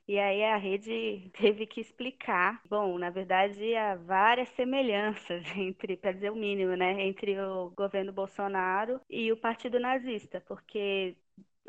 E 0.06 0.18
aí 0.18 0.44
a 0.44 0.56
rede 0.56 1.30
teve 1.38 1.66
que 1.66 1.80
explicar. 1.80 2.60
Bom, 2.68 2.98
na 2.98 3.10
verdade, 3.10 3.74
há 3.74 3.94
várias 3.96 4.48
semelhanças 4.50 5.44
entre, 5.56 5.96
para 5.96 6.12
dizer 6.12 6.30
o 6.30 6.36
mínimo, 6.36 6.76
né, 6.76 7.02
entre 7.02 7.38
o 7.40 7.70
governo 7.70 8.12
Bolsonaro 8.12 9.00
e 9.08 9.32
o 9.32 9.36
Partido 9.36 9.80
Nazista, 9.80 10.40
porque 10.46 11.16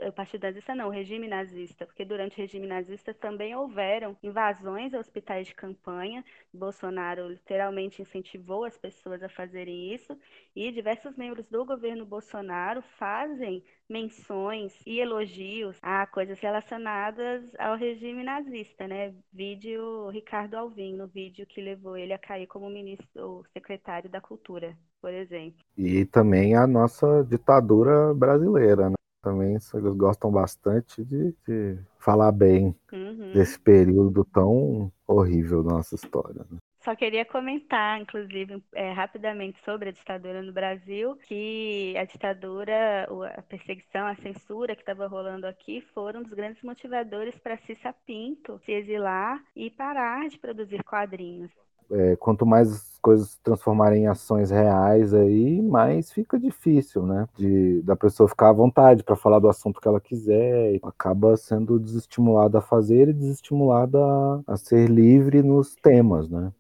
o 0.02 0.12
Partido 0.12 0.44
Nazista 0.44 0.76
não, 0.76 0.88
o 0.88 0.92
regime 0.92 1.28
nazista, 1.28 1.86
porque 1.86 2.04
durante 2.04 2.38
o 2.38 2.42
regime 2.42 2.68
nazista 2.68 3.14
também 3.14 3.56
houveram 3.56 4.16
invasões 4.22 4.94
a 4.94 5.00
hospitais 5.00 5.48
de 5.48 5.56
campanha. 5.56 6.24
Bolsonaro 6.54 7.30
literalmente 7.30 8.02
incentivou 8.02 8.66
as 8.66 8.78
pessoas 8.78 9.24
a 9.24 9.30
fazerem 9.30 9.94
isso, 9.94 10.18
e 10.56 10.72
diversos 10.72 11.16
membros 11.16 11.46
do 11.48 11.66
governo 11.66 12.06
Bolsonaro 12.06 12.82
fazem 12.98 13.64
menções 13.90 14.74
e 14.86 15.00
elogios 15.00 15.78
a 15.82 16.08
coisas 16.08 16.40
relacionadas 16.40 17.54
ao 17.60 17.76
regime 17.76 18.24
nazista, 18.24 18.88
né? 18.88 19.14
Vídeo 19.32 20.10
Ricardo 20.10 20.56
Alvim, 20.56 20.96
no 20.96 21.08
vídeo 21.08 21.46
que 21.46 21.62
levou 21.62 21.96
ele 21.96 22.14
a 22.14 22.18
cair 22.18 22.48
como 22.48 22.70
ministro, 22.70 23.46
secretário 23.54 24.10
da 24.10 24.20
Cultura, 24.20 24.76
por 25.00 25.14
exemplo. 25.14 25.60
E 25.78 26.06
também 26.06 26.56
a 26.56 26.66
nossa 26.66 27.24
ditadura 27.24 28.14
brasileira, 28.14 28.90
né? 28.90 28.96
Também 29.26 29.50
eles 29.54 29.96
gostam 29.98 30.32
bastante 30.32 31.04
de, 31.04 31.36
de 31.48 31.80
falar 31.98 32.32
bem 32.32 32.76
uhum. 32.94 33.32
desse 33.34 33.60
período 33.60 34.24
tão 34.24 34.92
horrível 35.08 35.64
da 35.64 35.74
nossa 35.74 35.96
história. 35.96 36.46
Né? 36.52 36.58
Só 36.84 36.96
queria 36.96 37.26
comentar, 37.26 38.00
inclusive, 38.00 38.64
é, 38.72 38.92
rapidamente 38.92 39.58
sobre 39.66 39.90
a 39.90 39.92
ditadura 39.92 40.44
no 40.44 40.54
Brasil, 40.54 41.16
que 41.28 41.96
a 41.98 42.06
ditadura, 42.06 43.08
a 43.36 43.42
perseguição, 43.42 44.06
a 44.06 44.16
censura 44.18 44.76
que 44.76 44.84
estava 44.84 45.08
rolando 45.08 45.48
aqui 45.48 45.82
foram 45.96 46.20
um 46.20 46.24
dos 46.24 46.34
grandes 46.34 46.62
motivadores 46.62 47.36
para 47.40 47.58
Cissa 47.66 47.92
Pinto 48.06 48.62
se 48.64 48.72
exilar 48.72 49.44
e 49.56 49.72
parar 49.72 50.30
de 50.30 50.38
produzir 50.38 50.84
quadrinhos 50.84 51.50
é, 51.92 52.16
quanto 52.16 52.46
mais 52.46 52.95
coisas 53.06 53.30
se 53.30 53.42
transformarem 53.44 54.06
em 54.06 54.08
ações 54.08 54.50
reais 54.50 55.14
aí, 55.14 55.62
mais 55.62 56.12
fica 56.12 56.40
difícil, 56.40 57.06
né? 57.06 57.30
De 57.38 57.80
da 57.84 57.96
pessoa 57.96 58.28
ficar 58.28 58.50
à 58.50 58.54
vontade 58.54 59.04
para 59.04 59.16
falar 59.16 59.38
do 59.38 59.48
assunto 59.48 59.80
que 59.80 59.88
ela 59.88 60.02
quiser, 60.02 60.80
acaba 60.82 61.38
sendo 61.38 61.80
desestimulada 61.80 62.58
a 62.58 62.62
fazer 62.62 63.10
e 63.10 63.14
desestimulada 63.14 64.00
a, 64.00 64.42
a 64.48 64.58
ser 64.58 64.90
livre 64.90 65.44
nos 65.44 65.76
temas, 65.76 66.28
né? 66.28 66.52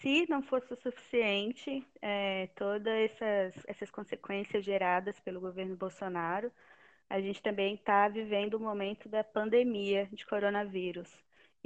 Se 0.00 0.26
não 0.30 0.40
fosse 0.42 0.72
o 0.72 0.76
suficiente, 0.76 1.86
é, 2.00 2.46
todas 2.56 2.94
essas, 3.10 3.62
essas 3.66 3.90
consequências 3.90 4.64
geradas 4.64 5.20
pelo 5.20 5.40
governo 5.40 5.76
Bolsonaro, 5.76 6.50
a 7.10 7.20
gente 7.20 7.42
também 7.42 7.74
está 7.74 8.08
vivendo 8.08 8.54
o 8.54 8.60
momento 8.60 9.10
da 9.10 9.22
pandemia 9.22 10.08
de 10.10 10.24
coronavírus. 10.24 11.12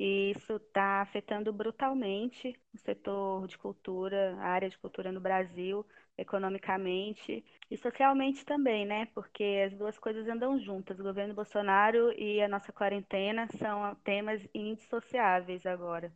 E 0.02 0.30
isso 0.30 0.56
está 0.56 1.02
afetando 1.02 1.52
brutalmente 1.52 2.58
o 2.72 2.78
setor 2.78 3.46
de 3.46 3.58
cultura, 3.58 4.34
a 4.38 4.46
área 4.46 4.70
de 4.70 4.78
cultura 4.78 5.12
no 5.12 5.20
Brasil, 5.20 5.84
economicamente 6.16 7.44
e 7.70 7.76
socialmente 7.76 8.42
também, 8.42 8.86
né? 8.86 9.08
Porque 9.14 9.66
as 9.66 9.76
duas 9.76 9.98
coisas 9.98 10.26
andam 10.26 10.58
juntas. 10.58 10.98
O 10.98 11.02
governo 11.02 11.34
Bolsonaro 11.34 12.10
e 12.18 12.40
a 12.40 12.48
nossa 12.48 12.72
quarentena 12.72 13.46
são 13.58 13.94
temas 14.02 14.40
indissociáveis 14.54 15.66
agora. 15.66 16.10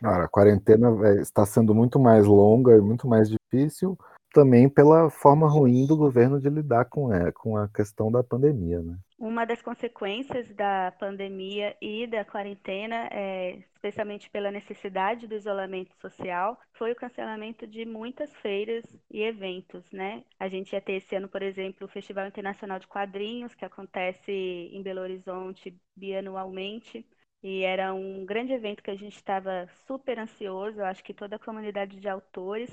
Cara, 0.00 0.24
a 0.24 0.28
quarentena 0.28 0.88
é, 1.06 1.20
está 1.20 1.46
sendo 1.46 1.72
muito 1.72 2.00
mais 2.00 2.26
longa 2.26 2.76
e 2.76 2.80
muito 2.80 3.06
mais 3.06 3.30
difícil, 3.30 3.96
também 4.34 4.68
pela 4.68 5.08
forma 5.08 5.48
ruim 5.48 5.86
do 5.86 5.96
governo 5.96 6.40
de 6.40 6.50
lidar 6.50 6.86
com, 6.86 7.14
é, 7.14 7.30
com 7.30 7.56
a 7.56 7.68
questão 7.68 8.10
da 8.10 8.24
pandemia, 8.24 8.82
né? 8.82 8.98
Uma 9.20 9.44
das 9.44 9.60
consequências 9.60 10.48
da 10.54 10.92
pandemia 10.92 11.76
e 11.78 12.06
da 12.06 12.24
quarentena, 12.24 13.06
é, 13.12 13.58
especialmente 13.74 14.30
pela 14.30 14.50
necessidade 14.50 15.26
do 15.26 15.34
isolamento 15.34 15.94
social, 16.00 16.58
foi 16.72 16.92
o 16.92 16.96
cancelamento 16.96 17.66
de 17.66 17.84
muitas 17.84 18.34
feiras 18.36 18.82
e 19.10 19.20
eventos, 19.22 19.84
né? 19.92 20.24
A 20.38 20.48
gente 20.48 20.72
ia 20.72 20.80
ter 20.80 20.94
esse 20.94 21.14
ano, 21.14 21.28
por 21.28 21.42
exemplo, 21.42 21.86
o 21.86 21.90
Festival 21.90 22.26
Internacional 22.28 22.78
de 22.78 22.86
Quadrinhos, 22.86 23.54
que 23.54 23.62
acontece 23.62 24.32
em 24.32 24.82
Belo 24.82 25.02
Horizonte 25.02 25.78
bianualmente. 25.94 27.06
E 27.42 27.62
era 27.62 27.92
um 27.92 28.24
grande 28.24 28.54
evento 28.54 28.82
que 28.82 28.90
a 28.90 28.96
gente 28.96 29.16
estava 29.16 29.66
super 29.86 30.18
ansioso, 30.18 30.80
eu 30.80 30.86
acho 30.86 31.04
que 31.04 31.12
toda 31.12 31.36
a 31.36 31.38
comunidade 31.38 32.00
de 32.00 32.08
autores. 32.08 32.70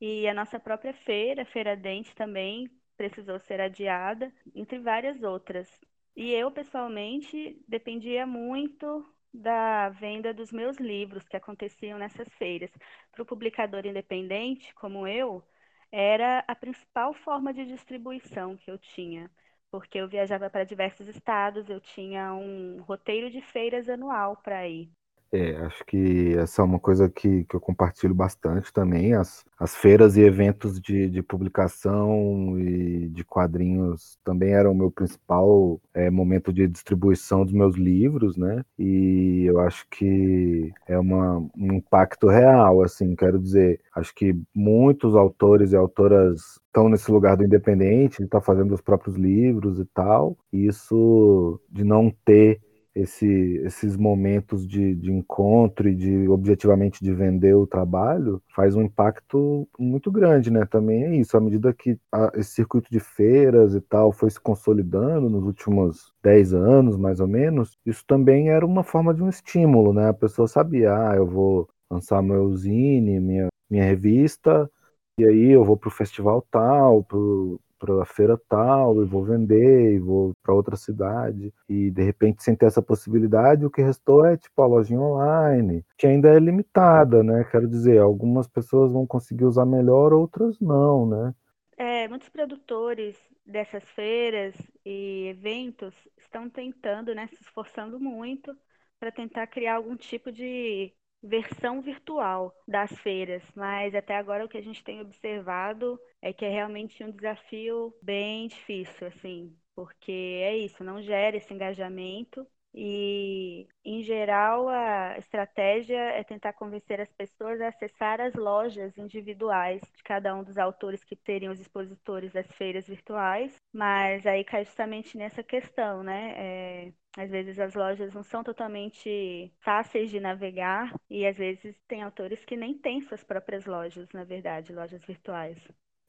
E 0.00 0.26
a 0.26 0.32
nossa 0.32 0.58
própria 0.58 0.94
feira, 0.94 1.44
Feira 1.44 1.76
Dente, 1.76 2.14
também 2.14 2.70
precisou 2.96 3.38
ser 3.38 3.60
adiada, 3.60 4.32
entre 4.54 4.78
várias 4.78 5.22
outras. 5.22 5.68
E 6.16 6.30
eu, 6.32 6.50
pessoalmente, 6.50 7.62
dependia 7.68 8.26
muito 8.26 9.04
da 9.32 9.88
venda 9.90 10.34
dos 10.34 10.50
meus 10.52 10.76
livros 10.78 11.26
que 11.28 11.36
aconteciam 11.36 11.98
nessas 11.98 12.28
feiras. 12.34 12.70
Para 13.12 13.22
o 13.22 13.26
publicador 13.26 13.86
independente, 13.86 14.74
como 14.74 15.06
eu, 15.06 15.42
era 15.90 16.44
a 16.46 16.54
principal 16.54 17.14
forma 17.14 17.52
de 17.52 17.64
distribuição 17.64 18.56
que 18.56 18.70
eu 18.70 18.78
tinha, 18.78 19.30
porque 19.70 19.98
eu 19.98 20.08
viajava 20.08 20.50
para 20.50 20.64
diversos 20.64 21.06
estados, 21.08 21.68
eu 21.68 21.80
tinha 21.80 22.34
um 22.34 22.82
roteiro 22.82 23.30
de 23.30 23.40
feiras 23.40 23.88
anual 23.88 24.36
para 24.36 24.68
ir. 24.68 24.90
É, 25.32 25.56
acho 25.58 25.84
que 25.84 26.36
essa 26.36 26.60
é 26.60 26.64
uma 26.64 26.80
coisa 26.80 27.08
que, 27.08 27.44
que 27.44 27.54
eu 27.54 27.60
compartilho 27.60 28.14
bastante 28.14 28.72
também. 28.72 29.14
As, 29.14 29.44
as 29.58 29.76
feiras 29.76 30.16
e 30.16 30.22
eventos 30.22 30.80
de, 30.80 31.08
de 31.08 31.22
publicação 31.22 32.58
e 32.58 33.08
de 33.08 33.24
quadrinhos 33.24 34.18
também 34.24 34.50
eram 34.52 34.72
o 34.72 34.74
meu 34.74 34.90
principal 34.90 35.80
é, 35.94 36.10
momento 36.10 36.52
de 36.52 36.66
distribuição 36.66 37.44
dos 37.44 37.54
meus 37.54 37.76
livros, 37.76 38.36
né? 38.36 38.64
E 38.76 39.44
eu 39.46 39.60
acho 39.60 39.86
que 39.88 40.72
é 40.88 40.98
uma, 40.98 41.38
um 41.56 41.74
impacto 41.74 42.26
real, 42.26 42.82
assim, 42.82 43.14
quero 43.14 43.38
dizer, 43.38 43.80
acho 43.94 44.12
que 44.12 44.36
muitos 44.52 45.14
autores 45.14 45.72
e 45.72 45.76
autoras 45.76 46.58
estão 46.66 46.88
nesse 46.88 47.10
lugar 47.10 47.36
do 47.36 47.44
independente, 47.44 48.22
está 48.22 48.40
fazendo 48.40 48.74
os 48.74 48.80
próprios 48.80 49.16
livros 49.16 49.78
e 49.78 49.84
tal. 49.84 50.36
E 50.52 50.66
isso 50.66 51.60
de 51.70 51.84
não 51.84 52.12
ter 52.24 52.60
esse, 53.00 53.60
esses 53.64 53.96
momentos 53.96 54.66
de, 54.66 54.94
de, 54.94 55.12
encontro 55.12 55.88
e 55.88 55.94
de 55.94 56.28
objetivamente 56.28 57.02
de 57.02 57.12
vender 57.12 57.54
o 57.54 57.66
trabalho 57.66 58.42
faz 58.54 58.76
um 58.76 58.82
impacto 58.82 59.68
muito 59.78 60.10
grande, 60.10 60.50
né? 60.50 60.64
Também 60.66 61.04
é 61.04 61.16
isso, 61.16 61.36
à 61.36 61.40
medida 61.40 61.72
que 61.72 61.98
a, 62.12 62.32
esse 62.34 62.50
circuito 62.50 62.90
de 62.90 63.00
feiras 63.00 63.74
e 63.74 63.80
tal 63.80 64.12
foi 64.12 64.30
se 64.30 64.40
consolidando 64.40 65.28
nos 65.28 65.44
últimos 65.44 66.14
10 66.22 66.54
anos, 66.54 66.96
mais 66.96 67.20
ou 67.20 67.28
menos, 67.28 67.76
isso 67.84 68.04
também 68.06 68.50
era 68.50 68.64
uma 68.64 68.82
forma 68.84 69.14
de 69.14 69.22
um 69.22 69.28
estímulo, 69.28 69.92
né? 69.92 70.08
A 70.08 70.14
pessoa 70.14 70.48
sabia, 70.48 70.94
ah, 70.94 71.16
eu 71.16 71.26
vou 71.26 71.68
lançar 71.90 72.22
meu 72.22 72.54
zine, 72.56 73.20
minha, 73.20 73.48
minha 73.68 73.84
revista, 73.84 74.70
e 75.18 75.24
aí 75.24 75.50
eu 75.50 75.64
vou 75.64 75.76
para 75.76 75.88
o 75.88 75.92
festival 75.92 76.46
tal, 76.50 77.04
pro, 77.04 77.60
para 77.80 78.02
a 78.02 78.06
feira 78.06 78.38
tal 78.48 79.02
e 79.02 79.06
vou 79.06 79.24
vender 79.24 79.94
e 79.94 79.98
vou 79.98 80.32
para 80.42 80.54
outra 80.54 80.76
cidade 80.76 81.52
e 81.68 81.90
de 81.90 82.02
repente 82.02 82.42
sem 82.42 82.54
ter 82.54 82.66
essa 82.66 82.82
possibilidade 82.82 83.64
o 83.64 83.70
que 83.70 83.82
restou 83.82 84.24
é 84.24 84.36
tipo 84.36 84.62
a 84.62 84.66
lojinha 84.66 85.00
online 85.00 85.84
que 85.96 86.06
ainda 86.06 86.28
é 86.28 86.38
limitada 86.38 87.22
né? 87.22 87.42
Quero 87.50 87.66
dizer 87.66 87.98
algumas 87.98 88.46
pessoas 88.46 88.92
vão 88.92 89.06
conseguir 89.06 89.46
usar 89.46 89.64
melhor 89.64 90.12
outras 90.12 90.60
não 90.60 91.08
né? 91.08 91.34
É, 91.76 92.06
muitos 92.06 92.28
produtores 92.28 93.16
dessas 93.46 93.82
feiras 93.94 94.54
e 94.84 95.28
eventos 95.28 95.94
estão 96.18 96.50
tentando 96.50 97.14
né 97.14 97.26
se 97.28 97.42
esforçando 97.42 97.98
muito 97.98 98.54
para 98.98 99.10
tentar 99.10 99.46
criar 99.46 99.76
algum 99.76 99.96
tipo 99.96 100.30
de 100.30 100.92
versão 101.22 101.80
virtual 101.82 102.54
das 102.66 102.90
feiras, 103.00 103.42
mas 103.54 103.94
até 103.94 104.16
agora 104.16 104.44
o 104.44 104.48
que 104.48 104.58
a 104.58 104.62
gente 104.62 104.82
tem 104.84 105.00
observado 105.00 105.98
é 106.22 106.32
que 106.32 106.44
é 106.44 106.48
realmente 106.50 107.02
um 107.04 107.10
desafio 107.10 107.94
bem 108.02 108.48
difícil, 108.48 109.06
assim, 109.06 109.56
porque 109.74 110.12
é 110.12 110.56
isso, 110.56 110.82
não 110.84 111.00
gera 111.02 111.36
esse 111.36 111.52
engajamento 111.52 112.46
e, 112.72 113.66
em 113.84 114.02
geral, 114.02 114.68
a 114.68 115.18
estratégia 115.18 115.98
é 115.98 116.22
tentar 116.22 116.52
convencer 116.52 117.00
as 117.00 117.12
pessoas 117.12 117.60
a 117.60 117.68
acessar 117.68 118.20
as 118.20 118.34
lojas 118.34 118.96
individuais 118.96 119.80
de 119.96 120.02
cada 120.04 120.34
um 120.36 120.44
dos 120.44 120.56
autores 120.56 121.02
que 121.02 121.16
teriam 121.16 121.52
os 121.52 121.60
expositores 121.60 122.32
das 122.32 122.46
feiras 122.52 122.86
virtuais, 122.86 123.56
mas 123.72 124.24
aí 124.26 124.44
cai 124.44 124.64
justamente 124.64 125.16
nessa 125.16 125.42
questão, 125.42 126.02
né? 126.04 126.34
É, 126.36 126.92
às 127.16 127.30
vezes 127.30 127.58
as 127.58 127.74
lojas 127.74 128.14
não 128.14 128.22
são 128.22 128.42
totalmente 128.42 129.52
fáceis 129.60 130.10
de 130.10 130.20
navegar 130.20 130.94
e 131.08 131.26
às 131.26 131.36
vezes 131.36 131.74
tem 131.88 132.02
autores 132.02 132.44
que 132.44 132.56
nem 132.56 132.74
têm 132.74 133.00
suas 133.02 133.22
próprias 133.22 133.66
lojas, 133.66 134.08
na 134.12 134.24
verdade, 134.24 134.72
lojas 134.72 135.04
virtuais. 135.04 135.58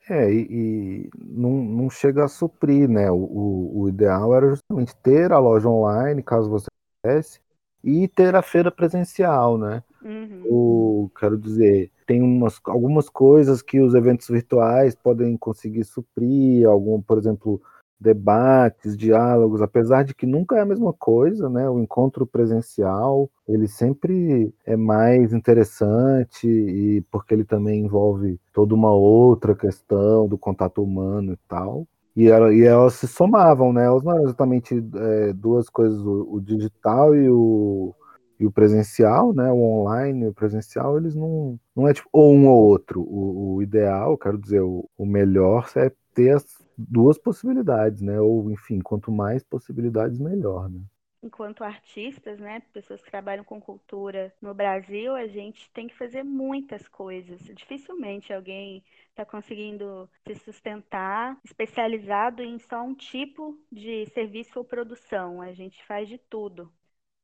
É, 0.10 0.32
e, 0.32 0.48
e 0.50 1.10
não, 1.18 1.52
não 1.52 1.90
chega 1.90 2.26
a 2.26 2.28
suprir, 2.28 2.90
né? 2.90 3.12
O, 3.12 3.82
o, 3.82 3.90
ideal 3.90 4.36
era 4.36 4.50
justamente 4.50 4.96
ter 4.98 5.32
a 5.32 5.40
loja 5.40 5.70
online, 5.70 6.24
caso 6.24 6.50
você 6.50 6.68
quisesse, 7.04 7.40
e 7.84 8.08
ter 8.08 8.36
a 8.36 8.42
feira 8.42 8.72
presencial, 8.72 9.58
né? 9.58 9.84
Uhum. 10.02 10.44
O, 10.46 11.12
quero 11.20 11.38
dizer, 11.38 11.92
tem 12.08 12.22
umas, 12.22 12.60
algumas 12.66 13.10
coisas 13.10 13.62
que 13.62 13.80
os 13.80 13.94
eventos 13.94 14.28
virtuais 14.28 14.96
podem 14.96 15.38
conseguir 15.38 15.84
suprir, 15.84 16.68
algum, 16.68 17.00
por 17.00 17.18
exemplo, 17.20 17.62
debates, 18.02 18.98
diálogos, 18.98 19.62
apesar 19.62 20.04
de 20.04 20.16
que 20.16 20.26
nunca 20.26 20.58
é 20.58 20.62
a 20.62 20.66
mesma 20.66 20.92
coisa, 20.92 21.48
né? 21.48 21.70
O 21.70 21.80
encontro 21.80 22.26
presencial, 22.26 23.30
ele 23.48 23.68
sempre 23.68 24.52
é 24.66 24.76
mais 24.76 25.34
interessante 25.34 26.48
e 26.48 27.02
porque 27.12 27.36
ele 27.36 27.46
também 27.46 27.86
envolve 27.86 28.40
toda 28.52 28.74
uma 28.74 28.92
outra 28.92 29.56
questão 29.56 30.28
do 30.28 30.38
contato 30.38 30.84
humano 30.84 31.34
e 31.34 31.38
tal. 31.48 31.88
E, 32.16 32.28
ela, 32.28 32.54
e 32.54 32.64
elas 32.64 32.96
se 32.96 33.08
somavam, 33.08 33.72
né? 33.72 33.86
Elas 33.86 34.04
não 34.04 34.14
eram 34.14 34.24
exatamente 34.24 34.84
é, 34.96 35.32
duas 35.34 35.70
coisas, 35.70 36.02
o, 36.02 36.36
o, 36.36 36.42
digital 36.42 37.16
e 37.16 37.30
o, 37.30 37.94
e 38.40 38.48
o 38.48 38.52
presencial, 38.52 39.32
né? 39.32 39.52
O 39.52 39.62
online 39.62 40.26
e 40.26 40.28
o 40.30 40.34
presencial, 40.34 40.98
eles 40.98 41.16
não, 41.16 41.60
não 41.76 41.88
é 41.88 41.94
tipo 41.94 42.10
ou 42.12 42.34
um 42.34 42.48
ou 42.48 42.66
outro. 42.66 43.02
O, 43.02 43.56
o 43.56 43.62
ideal, 43.62 44.18
quero 44.18 44.40
dizer, 44.40 44.62
o, 44.62 44.90
o 44.98 45.06
melhor 45.06 45.70
é 45.76 45.92
ter 46.14 46.32
as 46.32 46.61
duas 46.78 47.18
possibilidades, 47.18 48.02
né? 48.02 48.20
Ou, 48.20 48.50
enfim, 48.52 48.80
quanto 48.80 49.12
mais 49.12 49.44
possibilidades, 49.44 50.20
melhor, 50.20 50.70
né? 50.70 50.82
Enquanto 51.24 51.64
artistas, 51.64 52.40
né, 52.40 52.64
pessoas 52.74 53.00
que 53.00 53.12
trabalham 53.12 53.44
com 53.44 53.62
cultura 53.62 54.34
no 54.42 54.56
Brasil, 54.56 55.16
a 55.16 55.28
gente 55.28 55.70
tem 55.72 55.88
que 55.88 55.96
fazer 55.96 56.24
muitas 56.24 56.88
coisas. 56.88 57.40
Dificilmente 57.54 58.34
alguém 58.34 58.84
está 59.10 59.24
conseguindo 59.24 60.10
se 60.26 60.34
sustentar 60.34 61.38
especializado 61.46 62.42
em 62.42 62.58
só 62.58 62.82
um 62.82 62.96
tipo 62.96 63.56
de 63.72 64.08
serviço 64.08 64.58
ou 64.58 64.66
produção. 64.66 65.44
A 65.44 65.54
gente 65.54 65.86
faz 65.86 66.10
de 66.10 66.18
tudo 66.18 66.72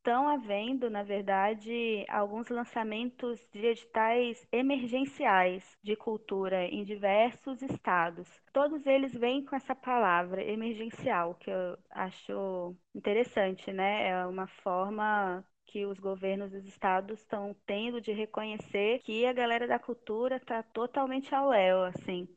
estão 0.07 0.29
havendo, 0.29 0.89
na 0.89 1.03
verdade, 1.03 2.05
alguns 2.07 2.47
lançamentos 2.47 3.45
de 3.51 3.65
editais 3.65 4.47
emergenciais 4.53 5.77
de 5.83 5.97
cultura 5.97 6.63
em 6.63 6.85
diversos 6.85 7.61
estados. 7.61 8.25
Todos 8.53 8.85
eles 8.85 9.13
vêm 9.13 9.43
com 9.43 9.53
essa 9.53 9.75
palavra 9.75 10.41
emergencial, 10.41 11.35
que 11.35 11.51
eu 11.51 11.77
acho 11.91 12.73
interessante, 12.95 13.73
né? 13.73 14.07
É 14.07 14.25
uma 14.25 14.47
forma 14.47 15.43
que 15.65 15.85
os 15.85 15.99
governos 15.99 16.53
dos 16.53 16.65
estados 16.65 17.19
estão 17.19 17.53
tendo 17.65 17.99
de 17.99 18.13
reconhecer 18.13 18.99
que 18.99 19.25
a 19.25 19.33
galera 19.33 19.67
da 19.67 19.77
cultura 19.77 20.37
está 20.37 20.63
totalmente 20.63 21.35
ao 21.35 21.49
léu, 21.49 21.83
assim. 21.83 22.29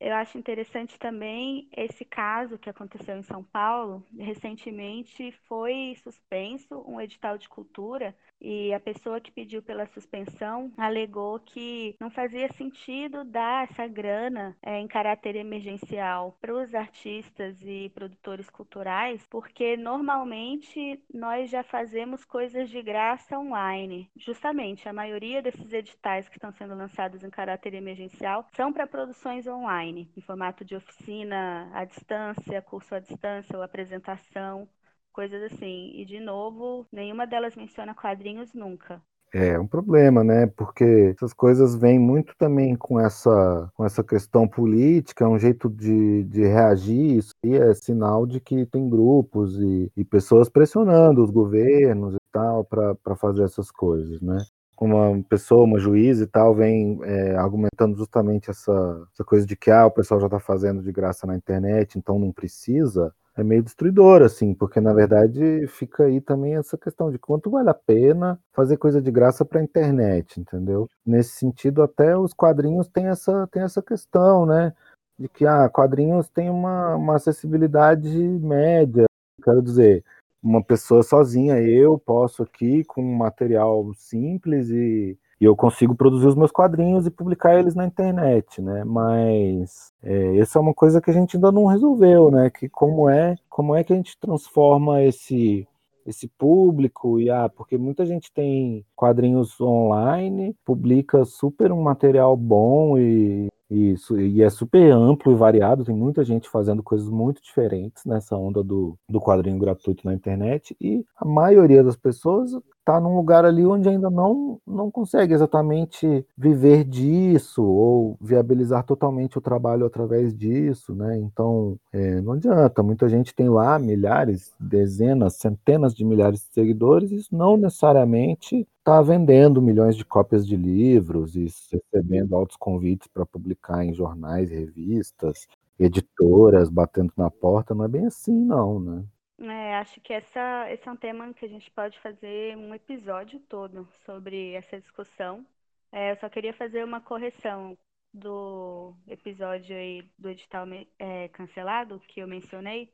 Eu 0.00 0.14
acho 0.14 0.36
interessante 0.36 0.98
também 0.98 1.68
esse 1.76 2.04
caso 2.04 2.58
que 2.58 2.68
aconteceu 2.68 3.16
em 3.16 3.22
São 3.22 3.42
Paulo. 3.42 4.04
Recentemente 4.18 5.32
foi 5.48 5.96
suspenso 6.02 6.82
um 6.86 7.00
edital 7.00 7.38
de 7.38 7.48
cultura 7.48 8.14
e 8.44 8.74
a 8.74 8.78
pessoa 8.78 9.20
que 9.20 9.32
pediu 9.32 9.62
pela 9.62 9.86
suspensão 9.86 10.70
alegou 10.76 11.40
que 11.40 11.96
não 11.98 12.10
fazia 12.10 12.46
sentido 12.52 13.24
dar 13.24 13.64
essa 13.64 13.86
grana 13.86 14.54
é, 14.62 14.78
em 14.78 14.86
caráter 14.86 15.34
emergencial 15.34 16.36
para 16.42 16.54
os 16.54 16.74
artistas 16.74 17.56
e 17.62 17.90
produtores 17.94 18.50
culturais, 18.50 19.26
porque 19.30 19.78
normalmente 19.78 21.02
nós 21.12 21.48
já 21.48 21.62
fazemos 21.62 22.22
coisas 22.22 22.68
de 22.68 22.82
graça 22.82 23.38
online. 23.38 24.10
Justamente, 24.14 24.86
a 24.86 24.92
maioria 24.92 25.40
desses 25.40 25.72
editais 25.72 26.28
que 26.28 26.36
estão 26.36 26.52
sendo 26.52 26.74
lançados 26.74 27.24
em 27.24 27.30
caráter 27.30 27.72
emergencial 27.72 28.46
são 28.54 28.72
para 28.72 28.86
produções 28.86 29.46
online, 29.46 30.10
em 30.14 30.20
formato 30.20 30.64
de 30.66 30.76
oficina 30.76 31.70
à 31.72 31.86
distância, 31.86 32.60
curso 32.60 32.94
à 32.94 33.00
distância 33.00 33.56
ou 33.56 33.62
apresentação 33.62 34.68
coisas 35.14 35.40
assim. 35.44 35.92
E, 35.94 36.04
de 36.04 36.18
novo, 36.18 36.86
nenhuma 36.92 37.26
delas 37.26 37.54
menciona 37.54 37.94
quadrinhos 37.94 38.52
nunca. 38.52 39.00
É 39.32 39.58
um 39.58 39.66
problema, 39.66 40.22
né? 40.22 40.46
Porque 40.46 41.12
essas 41.16 41.32
coisas 41.32 41.74
vêm 41.74 41.98
muito 41.98 42.34
também 42.36 42.76
com 42.76 43.00
essa, 43.00 43.70
com 43.74 43.84
essa 43.84 44.02
questão 44.04 44.46
política, 44.46 45.24
é 45.24 45.28
um 45.28 45.38
jeito 45.38 45.68
de, 45.68 46.22
de 46.24 46.42
reagir. 46.42 47.18
Isso 47.18 47.32
aí 47.44 47.54
é 47.54 47.74
sinal 47.74 48.26
de 48.26 48.40
que 48.40 48.66
tem 48.66 48.88
grupos 48.88 49.58
e, 49.58 49.90
e 49.96 50.04
pessoas 50.04 50.48
pressionando 50.48 51.22
os 51.22 51.30
governos 51.30 52.14
e 52.14 52.18
tal 52.30 52.64
para 52.64 53.16
fazer 53.16 53.44
essas 53.44 53.70
coisas, 53.70 54.20
né? 54.20 54.38
uma 54.80 55.22
pessoa, 55.28 55.64
uma 55.64 55.78
juiz 55.78 56.20
e 56.20 56.26
tal, 56.26 56.54
vem 56.54 56.98
é, 57.04 57.36
argumentando 57.36 57.96
justamente 57.96 58.50
essa, 58.50 59.06
essa 59.12 59.24
coisa 59.24 59.46
de 59.46 59.56
que 59.56 59.70
ah, 59.70 59.86
o 59.86 59.90
pessoal 59.90 60.20
já 60.20 60.26
está 60.26 60.38
fazendo 60.38 60.82
de 60.82 60.92
graça 60.92 61.26
na 61.26 61.36
internet, 61.36 61.98
então 61.98 62.18
não 62.18 62.32
precisa 62.32 63.14
é 63.36 63.42
meio 63.42 63.62
destruidor, 63.62 64.22
assim, 64.22 64.54
porque 64.54 64.80
na 64.80 64.92
verdade 64.92 65.66
fica 65.66 66.04
aí 66.04 66.20
também 66.20 66.56
essa 66.56 66.78
questão 66.78 67.10
de 67.10 67.18
quanto 67.18 67.50
vale 67.50 67.68
a 67.68 67.74
pena 67.74 68.38
fazer 68.52 68.76
coisa 68.76 69.02
de 69.02 69.10
graça 69.10 69.44
para 69.44 69.60
a 69.60 69.64
internet, 69.64 70.40
entendeu? 70.40 70.88
Nesse 71.04 71.30
sentido, 71.30 71.82
até 71.82 72.16
os 72.16 72.32
quadrinhos 72.32 72.88
têm 72.88 73.08
essa, 73.08 73.46
têm 73.48 73.62
essa 73.62 73.82
questão, 73.82 74.46
né? 74.46 74.72
De 75.18 75.28
que 75.28 75.46
ah, 75.46 75.68
quadrinhos 75.68 76.28
têm 76.28 76.48
uma, 76.48 76.96
uma 76.96 77.16
acessibilidade 77.16 78.08
média, 78.08 79.04
quero 79.42 79.60
dizer, 79.62 80.04
uma 80.42 80.62
pessoa 80.62 81.02
sozinha, 81.02 81.60
eu 81.60 81.98
posso 81.98 82.42
aqui 82.42 82.84
com 82.84 83.02
um 83.02 83.16
material 83.16 83.92
simples 83.94 84.68
e 84.70 85.18
e 85.40 85.44
eu 85.44 85.56
consigo 85.56 85.94
produzir 85.94 86.26
os 86.26 86.34
meus 86.34 86.50
quadrinhos 86.50 87.06
e 87.06 87.10
publicar 87.10 87.58
eles 87.58 87.74
na 87.74 87.86
internet, 87.86 88.60
né? 88.62 88.84
Mas 88.84 89.92
é, 90.02 90.38
essa 90.38 90.58
é 90.58 90.62
uma 90.62 90.74
coisa 90.74 91.00
que 91.00 91.10
a 91.10 91.14
gente 91.14 91.36
ainda 91.36 91.50
não 91.52 91.66
resolveu, 91.66 92.30
né? 92.30 92.50
Que 92.50 92.68
como 92.68 93.08
é, 93.08 93.36
como 93.48 93.74
é 93.74 93.84
que 93.84 93.92
a 93.92 93.96
gente 93.96 94.18
transforma 94.18 95.02
esse 95.02 95.66
esse 96.06 96.28
público 96.28 97.18
e 97.18 97.30
ah, 97.30 97.48
porque 97.48 97.78
muita 97.78 98.04
gente 98.04 98.30
tem 98.30 98.84
quadrinhos 98.94 99.58
online, 99.58 100.54
publica 100.64 101.24
super 101.24 101.72
um 101.72 101.82
material 101.82 102.36
bom 102.36 102.98
e 102.98 103.48
isso, 103.70 104.20
e 104.20 104.42
é 104.42 104.50
super 104.50 104.92
amplo 104.92 105.32
e 105.32 105.34
variado, 105.34 105.84
tem 105.84 105.96
muita 105.96 106.22
gente 106.22 106.48
fazendo 106.48 106.82
coisas 106.82 107.08
muito 107.08 107.42
diferentes 107.42 108.04
nessa 108.04 108.36
onda 108.36 108.62
do, 108.62 108.96
do 109.08 109.20
quadrinho 109.20 109.58
gratuito 109.58 110.06
na 110.06 110.14
internet, 110.14 110.76
e 110.80 111.04
a 111.16 111.24
maioria 111.24 111.82
das 111.82 111.96
pessoas 111.96 112.52
está 112.84 113.00
num 113.00 113.16
lugar 113.16 113.46
ali 113.46 113.64
onde 113.64 113.88
ainda 113.88 114.10
não, 114.10 114.60
não 114.66 114.90
consegue 114.90 115.32
exatamente 115.32 116.24
viver 116.36 116.84
disso 116.84 117.64
ou 117.64 118.16
viabilizar 118.20 118.84
totalmente 118.84 119.38
o 119.38 119.40
trabalho 119.40 119.86
através 119.86 120.34
disso, 120.36 120.94
né? 120.94 121.18
Então, 121.18 121.78
é, 121.90 122.20
não 122.20 122.34
adianta. 122.34 122.82
Muita 122.82 123.08
gente 123.08 123.34
tem 123.34 123.48
lá 123.48 123.78
milhares, 123.78 124.52
dezenas, 124.60 125.36
centenas 125.36 125.94
de 125.94 126.04
milhares 126.04 126.40
de 126.40 126.52
seguidores, 126.52 127.10
e 127.10 127.16
isso 127.16 127.34
não 127.34 127.56
necessariamente 127.56 128.68
está 128.78 129.00
vendendo 129.00 129.62
milhões 129.62 129.96
de 129.96 130.04
cópias 130.04 130.46
de 130.46 130.54
livros 130.56 131.34
e 131.36 131.48
recebendo 131.72 132.36
altos 132.36 132.56
convites 132.56 133.08
para 133.08 133.24
publicar 133.24 133.82
em 133.82 133.94
jornais, 133.94 134.50
revistas, 134.50 135.46
editoras 135.78 136.68
batendo 136.68 137.12
na 137.16 137.30
porta. 137.30 137.74
Não 137.74 137.84
é 137.84 137.88
bem 137.88 138.06
assim, 138.06 138.38
não, 138.44 138.78
né? 138.78 139.04
É, 139.38 139.74
acho 139.76 140.00
que 140.00 140.12
essa, 140.12 140.70
esse 140.70 140.88
é 140.88 140.92
um 140.92 140.96
tema 140.96 141.34
que 141.34 141.44
a 141.44 141.48
gente 141.48 141.70
pode 141.70 141.98
fazer 142.00 142.56
um 142.56 142.74
episódio 142.74 143.40
todo 143.40 143.88
sobre 144.04 144.52
essa 144.52 144.80
discussão. 144.80 145.44
É, 145.90 146.12
eu 146.12 146.16
só 146.16 146.28
queria 146.28 146.52
fazer 146.54 146.84
uma 146.84 147.00
correção 147.00 147.76
do 148.12 148.94
episódio 149.08 149.76
aí 149.76 150.08
do 150.16 150.30
edital 150.30 150.66
é, 150.98 151.28
cancelado 151.28 152.00
que 152.00 152.20
eu 152.20 152.28
mencionei. 152.28 152.92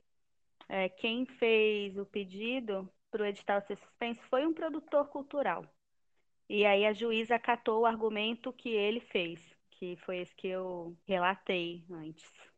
É, 0.68 0.88
quem 0.88 1.26
fez 1.26 1.98
o 1.98 2.06
pedido 2.06 2.90
para 3.10 3.22
o 3.22 3.26
edital 3.26 3.60
ser 3.62 3.76
suspenso 3.76 4.22
foi 4.30 4.46
um 4.46 4.54
produtor 4.54 5.08
cultural. 5.08 5.64
E 6.48 6.64
aí 6.66 6.86
a 6.86 6.92
juíza 6.92 7.36
acatou 7.36 7.82
o 7.82 7.86
argumento 7.86 8.52
que 8.52 8.70
ele 8.70 9.00
fez, 9.00 9.40
que 9.70 9.96
foi 9.96 10.18
esse 10.18 10.34
que 10.34 10.48
eu 10.48 10.96
relatei 11.06 11.84
antes 11.90 12.49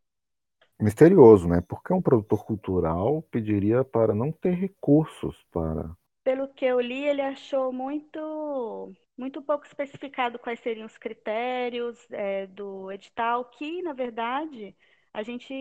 misterioso, 0.79 1.47
né? 1.47 1.61
Porque 1.61 1.93
um 1.93 2.01
produtor 2.01 2.45
cultural 2.45 3.21
pediria 3.31 3.83
para 3.83 4.13
não 4.13 4.31
ter 4.31 4.51
recursos 4.51 5.35
para. 5.51 5.89
Pelo 6.23 6.47
que 6.47 6.65
eu 6.65 6.79
li, 6.79 7.05
ele 7.05 7.21
achou 7.21 7.71
muito 7.71 8.93
muito 9.17 9.41
pouco 9.41 9.65
especificado 9.65 10.39
quais 10.39 10.59
seriam 10.59 10.87
os 10.87 10.97
critérios 10.97 11.97
é, 12.11 12.47
do 12.47 12.91
edital, 12.91 13.45
que, 13.45 13.81
na 13.81 13.93
verdade, 13.93 14.75
a 15.13 15.21
gente 15.21 15.53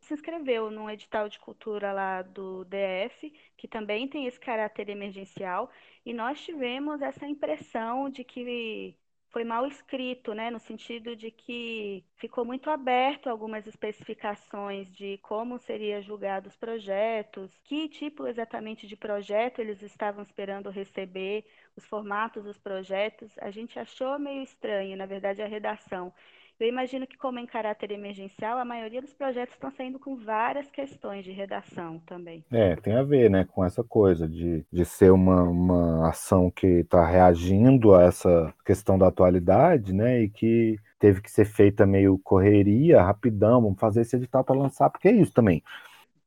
se 0.00 0.14
inscreveu 0.14 0.70
num 0.70 0.90
edital 0.90 1.28
de 1.28 1.38
cultura 1.38 1.92
lá 1.92 2.20
do 2.22 2.64
DF, 2.64 3.32
que 3.56 3.66
também 3.66 4.06
tem 4.06 4.26
esse 4.26 4.38
caráter 4.38 4.90
emergencial, 4.90 5.70
e 6.04 6.12
nós 6.12 6.40
tivemos 6.42 7.00
essa 7.00 7.26
impressão 7.26 8.10
de 8.10 8.22
que 8.22 8.94
foi 9.30 9.44
mal 9.44 9.66
escrito, 9.66 10.32
né, 10.34 10.50
no 10.50 10.58
sentido 10.58 11.14
de 11.14 11.30
que 11.30 12.04
ficou 12.16 12.44
muito 12.44 12.70
aberto 12.70 13.28
algumas 13.28 13.66
especificações 13.66 14.90
de 14.92 15.18
como 15.18 15.58
seria 15.58 16.00
julgado 16.00 16.48
os 16.48 16.56
projetos, 16.56 17.50
que 17.64 17.88
tipo 17.88 18.26
exatamente 18.26 18.86
de 18.86 18.96
projeto 18.96 19.60
eles 19.60 19.82
estavam 19.82 20.22
esperando 20.22 20.70
receber, 20.70 21.44
os 21.76 21.86
formatos 21.86 22.44
dos 22.44 22.58
projetos. 22.58 23.30
A 23.38 23.50
gente 23.50 23.78
achou 23.78 24.18
meio 24.18 24.42
estranho, 24.42 24.96
na 24.96 25.06
verdade, 25.06 25.42
a 25.42 25.46
redação. 25.46 26.12
Eu 26.60 26.66
imagino 26.66 27.06
que, 27.06 27.16
como 27.16 27.38
em 27.38 27.46
caráter 27.46 27.92
emergencial, 27.92 28.58
a 28.58 28.64
maioria 28.64 29.00
dos 29.00 29.14
projetos 29.14 29.54
estão 29.54 29.70
saindo 29.70 29.96
com 29.98 30.16
várias 30.16 30.68
questões 30.70 31.24
de 31.24 31.30
redação 31.30 32.00
também. 32.04 32.44
É, 32.50 32.74
tem 32.74 32.96
a 32.96 33.02
ver, 33.04 33.30
né, 33.30 33.44
com 33.44 33.64
essa 33.64 33.84
coisa 33.84 34.28
de, 34.28 34.66
de 34.72 34.84
ser 34.84 35.12
uma, 35.12 35.42
uma 35.44 36.08
ação 36.08 36.50
que 36.50 36.66
está 36.66 37.06
reagindo 37.06 37.94
a 37.94 38.02
essa 38.02 38.52
questão 38.64 38.98
da 38.98 39.06
atualidade, 39.06 39.92
né, 39.92 40.22
e 40.22 40.28
que 40.28 40.76
teve 40.98 41.20
que 41.20 41.30
ser 41.30 41.44
feita 41.44 41.86
meio 41.86 42.18
correria, 42.18 43.02
rapidão, 43.02 43.62
vamos 43.62 43.78
fazer 43.78 44.00
esse 44.00 44.16
edital 44.16 44.42
para 44.42 44.58
lançar, 44.58 44.90
porque 44.90 45.06
é 45.06 45.12
isso 45.12 45.32
também. 45.32 45.62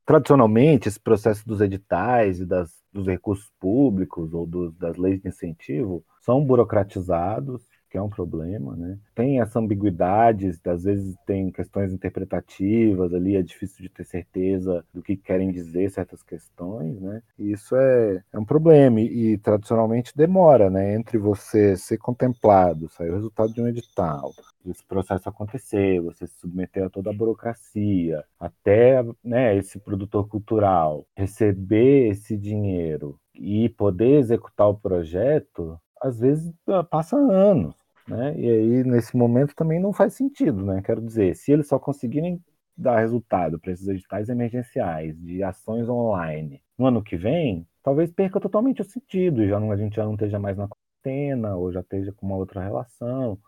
Tradicionalmente, 0.05 0.87
esse 0.87 0.99
processo 0.99 1.45
dos 1.45 1.59
editais 1.59 2.39
e 2.39 2.45
das, 2.45 2.81
dos 2.91 3.05
recursos 3.05 3.51
públicos 3.59 4.33
ou 4.33 4.47
das 4.71 4.95
leis 4.95 5.21
de 5.21 5.27
incentivo 5.27 6.05
são 6.21 6.43
burocratizados, 6.43 7.67
que 7.91 7.97
é 7.97 8.01
um 8.01 8.09
problema, 8.09 8.73
né? 8.75 8.97
Tem 9.13 9.41
essa 9.41 9.59
ambiguidade, 9.59 10.49
às 10.65 10.83
vezes 10.85 11.13
tem 11.25 11.51
questões 11.51 11.91
interpretativas 11.91 13.13
ali, 13.13 13.35
é 13.35 13.41
difícil 13.43 13.83
de 13.83 13.89
ter 13.89 14.05
certeza 14.05 14.85
do 14.93 15.03
que 15.03 15.17
querem 15.17 15.51
dizer 15.51 15.91
certas 15.91 16.23
questões, 16.23 17.01
né? 17.01 17.21
E 17.37 17.51
isso 17.51 17.75
é, 17.75 18.23
é 18.31 18.39
um 18.39 18.45
problema 18.45 19.01
e, 19.01 19.33
e 19.33 19.37
tradicionalmente 19.37 20.15
demora, 20.15 20.69
né? 20.69 20.95
Entre 20.95 21.17
você 21.17 21.75
ser 21.75 21.97
contemplado, 21.97 22.89
sair 22.89 23.09
o 23.09 23.15
resultado 23.15 23.53
de 23.53 23.61
um 23.61 23.67
edital, 23.67 24.31
esse 24.65 24.85
processo 24.85 25.27
acontecer, 25.27 25.99
você 25.99 26.25
se 26.27 26.39
submeter 26.39 26.85
a 26.85 26.89
toda 26.89 27.09
a 27.09 27.13
burocracia, 27.13 28.23
até 28.39 29.03
né, 29.23 29.55
esse 29.57 29.79
produtor 29.79 30.27
cultural 30.27 31.05
receber 31.15 32.09
esse 32.09 32.37
dinheiro 32.37 33.19
e 33.35 33.67
poder 33.69 34.19
executar 34.19 34.69
o 34.69 34.77
projeto, 34.77 35.79
às 36.01 36.19
vezes 36.19 36.53
passa 36.89 37.15
anos. 37.17 37.80
Né? 38.11 38.37
E 38.37 38.49
aí, 38.49 38.83
nesse 38.83 39.15
momento, 39.15 39.55
também 39.55 39.79
não 39.79 39.93
faz 39.93 40.13
sentido, 40.13 40.65
né? 40.65 40.81
Quero 40.81 41.01
dizer, 41.01 41.33
se 41.33 41.49
eles 41.49 41.67
só 41.67 41.79
conseguirem 41.79 42.43
dar 42.75 42.99
resultado 42.99 43.57
para 43.57 43.71
esses 43.71 43.87
editais 43.87 44.27
emergenciais 44.27 45.17
de 45.17 45.41
ações 45.41 45.87
online 45.87 46.61
no 46.77 46.87
ano 46.87 47.01
que 47.01 47.15
vem, 47.15 47.65
talvez 47.81 48.11
perca 48.11 48.37
totalmente 48.39 48.81
o 48.81 48.85
sentido, 48.85 49.41
e 49.41 49.47
já 49.47 49.59
não, 49.61 49.71
a 49.71 49.77
gente 49.77 49.95
já 49.95 50.03
não 50.03 50.15
esteja 50.15 50.37
mais 50.39 50.57
na 50.57 50.67
quarentena, 50.67 51.55
ou 51.55 51.71
já 51.71 51.79
esteja 51.79 52.11
com 52.11 52.25
uma 52.25 52.35
outra 52.35 52.61
relação. 52.61 53.39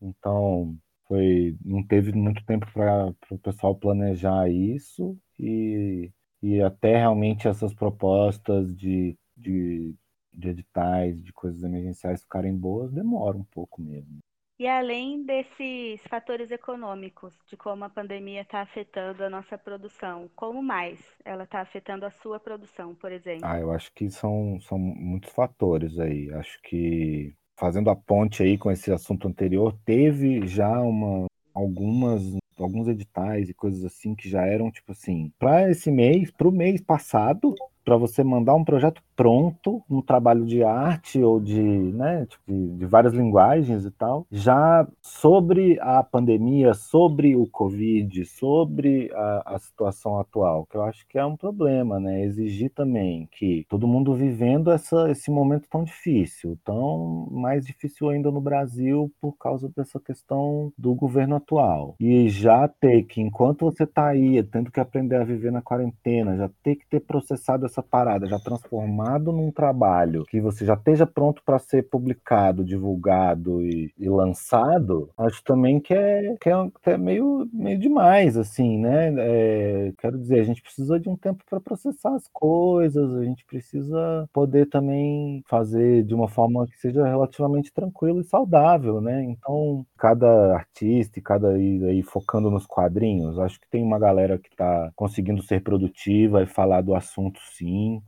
Então, 0.00 0.76
foi, 1.08 1.56
não 1.64 1.84
teve 1.84 2.12
muito 2.12 2.44
tempo 2.46 2.66
para 2.72 3.12
o 3.28 3.38
pessoal 3.38 3.74
planejar 3.74 4.48
isso, 4.48 5.18
e, 5.36 6.12
e 6.40 6.62
até 6.62 6.96
realmente 6.96 7.48
essas 7.48 7.74
propostas 7.74 8.72
de, 8.76 9.18
de 9.36 9.96
de 10.40 10.48
editais, 10.48 11.22
de 11.22 11.32
coisas 11.32 11.62
emergenciais 11.62 12.22
ficarem 12.22 12.56
boas, 12.56 12.90
demora 12.90 13.36
um 13.36 13.44
pouco 13.44 13.80
mesmo. 13.80 14.18
E 14.60 14.66
além 14.68 15.24
desses 15.24 16.02
fatores 16.06 16.50
econômicos, 16.50 17.34
de 17.48 17.56
como 17.56 17.82
a 17.82 17.88
pandemia 17.88 18.42
está 18.42 18.60
afetando 18.60 19.24
a 19.24 19.30
nossa 19.30 19.56
produção, 19.56 20.28
como 20.36 20.62
mais 20.62 20.98
ela 21.24 21.44
está 21.44 21.62
afetando 21.62 22.04
a 22.04 22.10
sua 22.10 22.38
produção, 22.38 22.94
por 22.94 23.10
exemplo? 23.10 23.46
Ah, 23.46 23.58
eu 23.58 23.70
acho 23.70 23.90
que 23.94 24.10
são, 24.10 24.60
são 24.60 24.78
muitos 24.78 25.32
fatores 25.32 25.98
aí. 25.98 26.30
Acho 26.34 26.60
que, 26.62 27.34
fazendo 27.58 27.88
a 27.88 27.96
ponte 27.96 28.42
aí 28.42 28.58
com 28.58 28.70
esse 28.70 28.92
assunto 28.92 29.26
anterior, 29.26 29.74
teve 29.82 30.46
já 30.46 30.78
uma, 30.78 31.24
algumas 31.54 32.22
alguns 32.62 32.88
editais 32.88 33.48
e 33.48 33.54
coisas 33.54 33.82
assim 33.82 34.14
que 34.14 34.28
já 34.28 34.44
eram 34.44 34.70
tipo 34.70 34.92
assim, 34.92 35.32
para 35.38 35.70
esse 35.70 35.90
mês, 35.90 36.30
para 36.30 36.46
o 36.46 36.52
mês 36.52 36.82
passado, 36.82 37.54
para 37.84 37.96
você 37.96 38.22
mandar 38.22 38.54
um 38.54 38.64
projeto 38.64 39.02
pronto, 39.16 39.82
um 39.90 40.00
trabalho 40.00 40.46
de 40.46 40.62
arte 40.64 41.22
ou 41.22 41.38
de, 41.38 41.60
né, 41.60 42.24
tipo, 42.24 42.42
de, 42.48 42.68
de, 42.78 42.86
várias 42.86 43.12
linguagens 43.12 43.84
e 43.84 43.90
tal, 43.90 44.26
já 44.30 44.88
sobre 45.02 45.78
a 45.80 46.02
pandemia, 46.02 46.72
sobre 46.72 47.36
o 47.36 47.46
Covid, 47.46 48.24
sobre 48.24 49.10
a, 49.12 49.54
a, 49.56 49.58
situação 49.58 50.18
atual, 50.18 50.66
que 50.70 50.76
eu 50.76 50.82
acho 50.82 51.06
que 51.06 51.18
é 51.18 51.24
um 51.24 51.36
problema, 51.36 52.00
né? 52.00 52.24
Exigir 52.24 52.70
também 52.74 53.28
que 53.30 53.66
todo 53.68 53.86
mundo 53.86 54.14
vivendo 54.14 54.70
essa, 54.70 55.10
esse 55.10 55.30
momento 55.30 55.68
tão 55.68 55.84
difícil, 55.84 56.58
tão 56.64 57.28
mais 57.30 57.66
difícil 57.66 58.08
ainda 58.08 58.30
no 58.30 58.40
Brasil 58.40 59.12
por 59.20 59.36
causa 59.36 59.70
dessa 59.76 60.00
questão 60.00 60.72
do 60.78 60.94
governo 60.94 61.36
atual. 61.36 61.94
E 62.00 62.28
já 62.30 62.66
ter 62.66 63.02
que, 63.02 63.20
enquanto 63.20 63.66
você 63.66 63.84
está 63.84 64.08
aí, 64.08 64.42
tendo 64.42 64.70
que 64.70 64.80
aprender 64.80 65.16
a 65.16 65.24
viver 65.24 65.52
na 65.52 65.60
quarentena, 65.60 66.36
já 66.36 66.50
ter 66.62 66.76
que 66.76 66.86
ter 66.86 67.00
processado 67.00 67.66
essa 67.70 67.82
parada, 67.82 68.26
já 68.26 68.38
transformado 68.38 69.32
num 69.32 69.50
trabalho 69.50 70.24
que 70.26 70.40
você 70.40 70.64
já 70.66 70.74
esteja 70.74 71.06
pronto 71.06 71.42
para 71.44 71.58
ser 71.58 71.88
publicado, 71.88 72.64
divulgado 72.64 73.62
e, 73.62 73.92
e, 73.98 74.08
lançado, 74.08 75.10
acho 75.16 75.42
também 75.44 75.80
que 75.80 75.94
é, 75.94 76.36
que 76.40 76.50
é, 76.50 76.54
que 76.82 76.90
é 76.90 76.98
meio, 76.98 77.48
meio 77.52 77.78
demais, 77.78 78.36
assim, 78.36 78.78
né? 78.78 79.14
É, 79.18 79.92
quero 79.98 80.18
dizer, 80.18 80.40
a 80.40 80.44
gente 80.44 80.62
precisa 80.62 80.98
de 80.98 81.08
um 81.08 81.16
tempo 81.16 81.44
para 81.48 81.60
processar 81.60 82.14
as 82.14 82.28
coisas, 82.32 83.14
a 83.14 83.24
gente 83.24 83.44
precisa 83.46 84.28
poder 84.32 84.66
também 84.68 85.42
fazer 85.48 86.02
de 86.04 86.14
uma 86.14 86.28
forma 86.28 86.66
que 86.66 86.78
seja 86.78 87.06
relativamente 87.06 87.72
tranquila 87.72 88.20
e 88.20 88.24
saudável, 88.24 89.00
né? 89.00 89.22
Então, 89.24 89.84
cada 89.98 90.54
artista 90.54 91.18
e 91.18 91.22
cada 91.22 91.50
aí, 91.50 91.84
aí 91.84 92.02
focando 92.02 92.50
nos 92.50 92.66
quadrinhos, 92.66 93.38
acho 93.38 93.60
que 93.60 93.68
tem 93.70 93.82
uma 93.82 93.98
galera 93.98 94.38
que 94.38 94.48
está 94.48 94.90
conseguindo 94.96 95.42
ser 95.42 95.62
produtiva 95.62 96.42
e 96.42 96.46
falar 96.46 96.80
do 96.80 96.94
assunto 96.94 97.40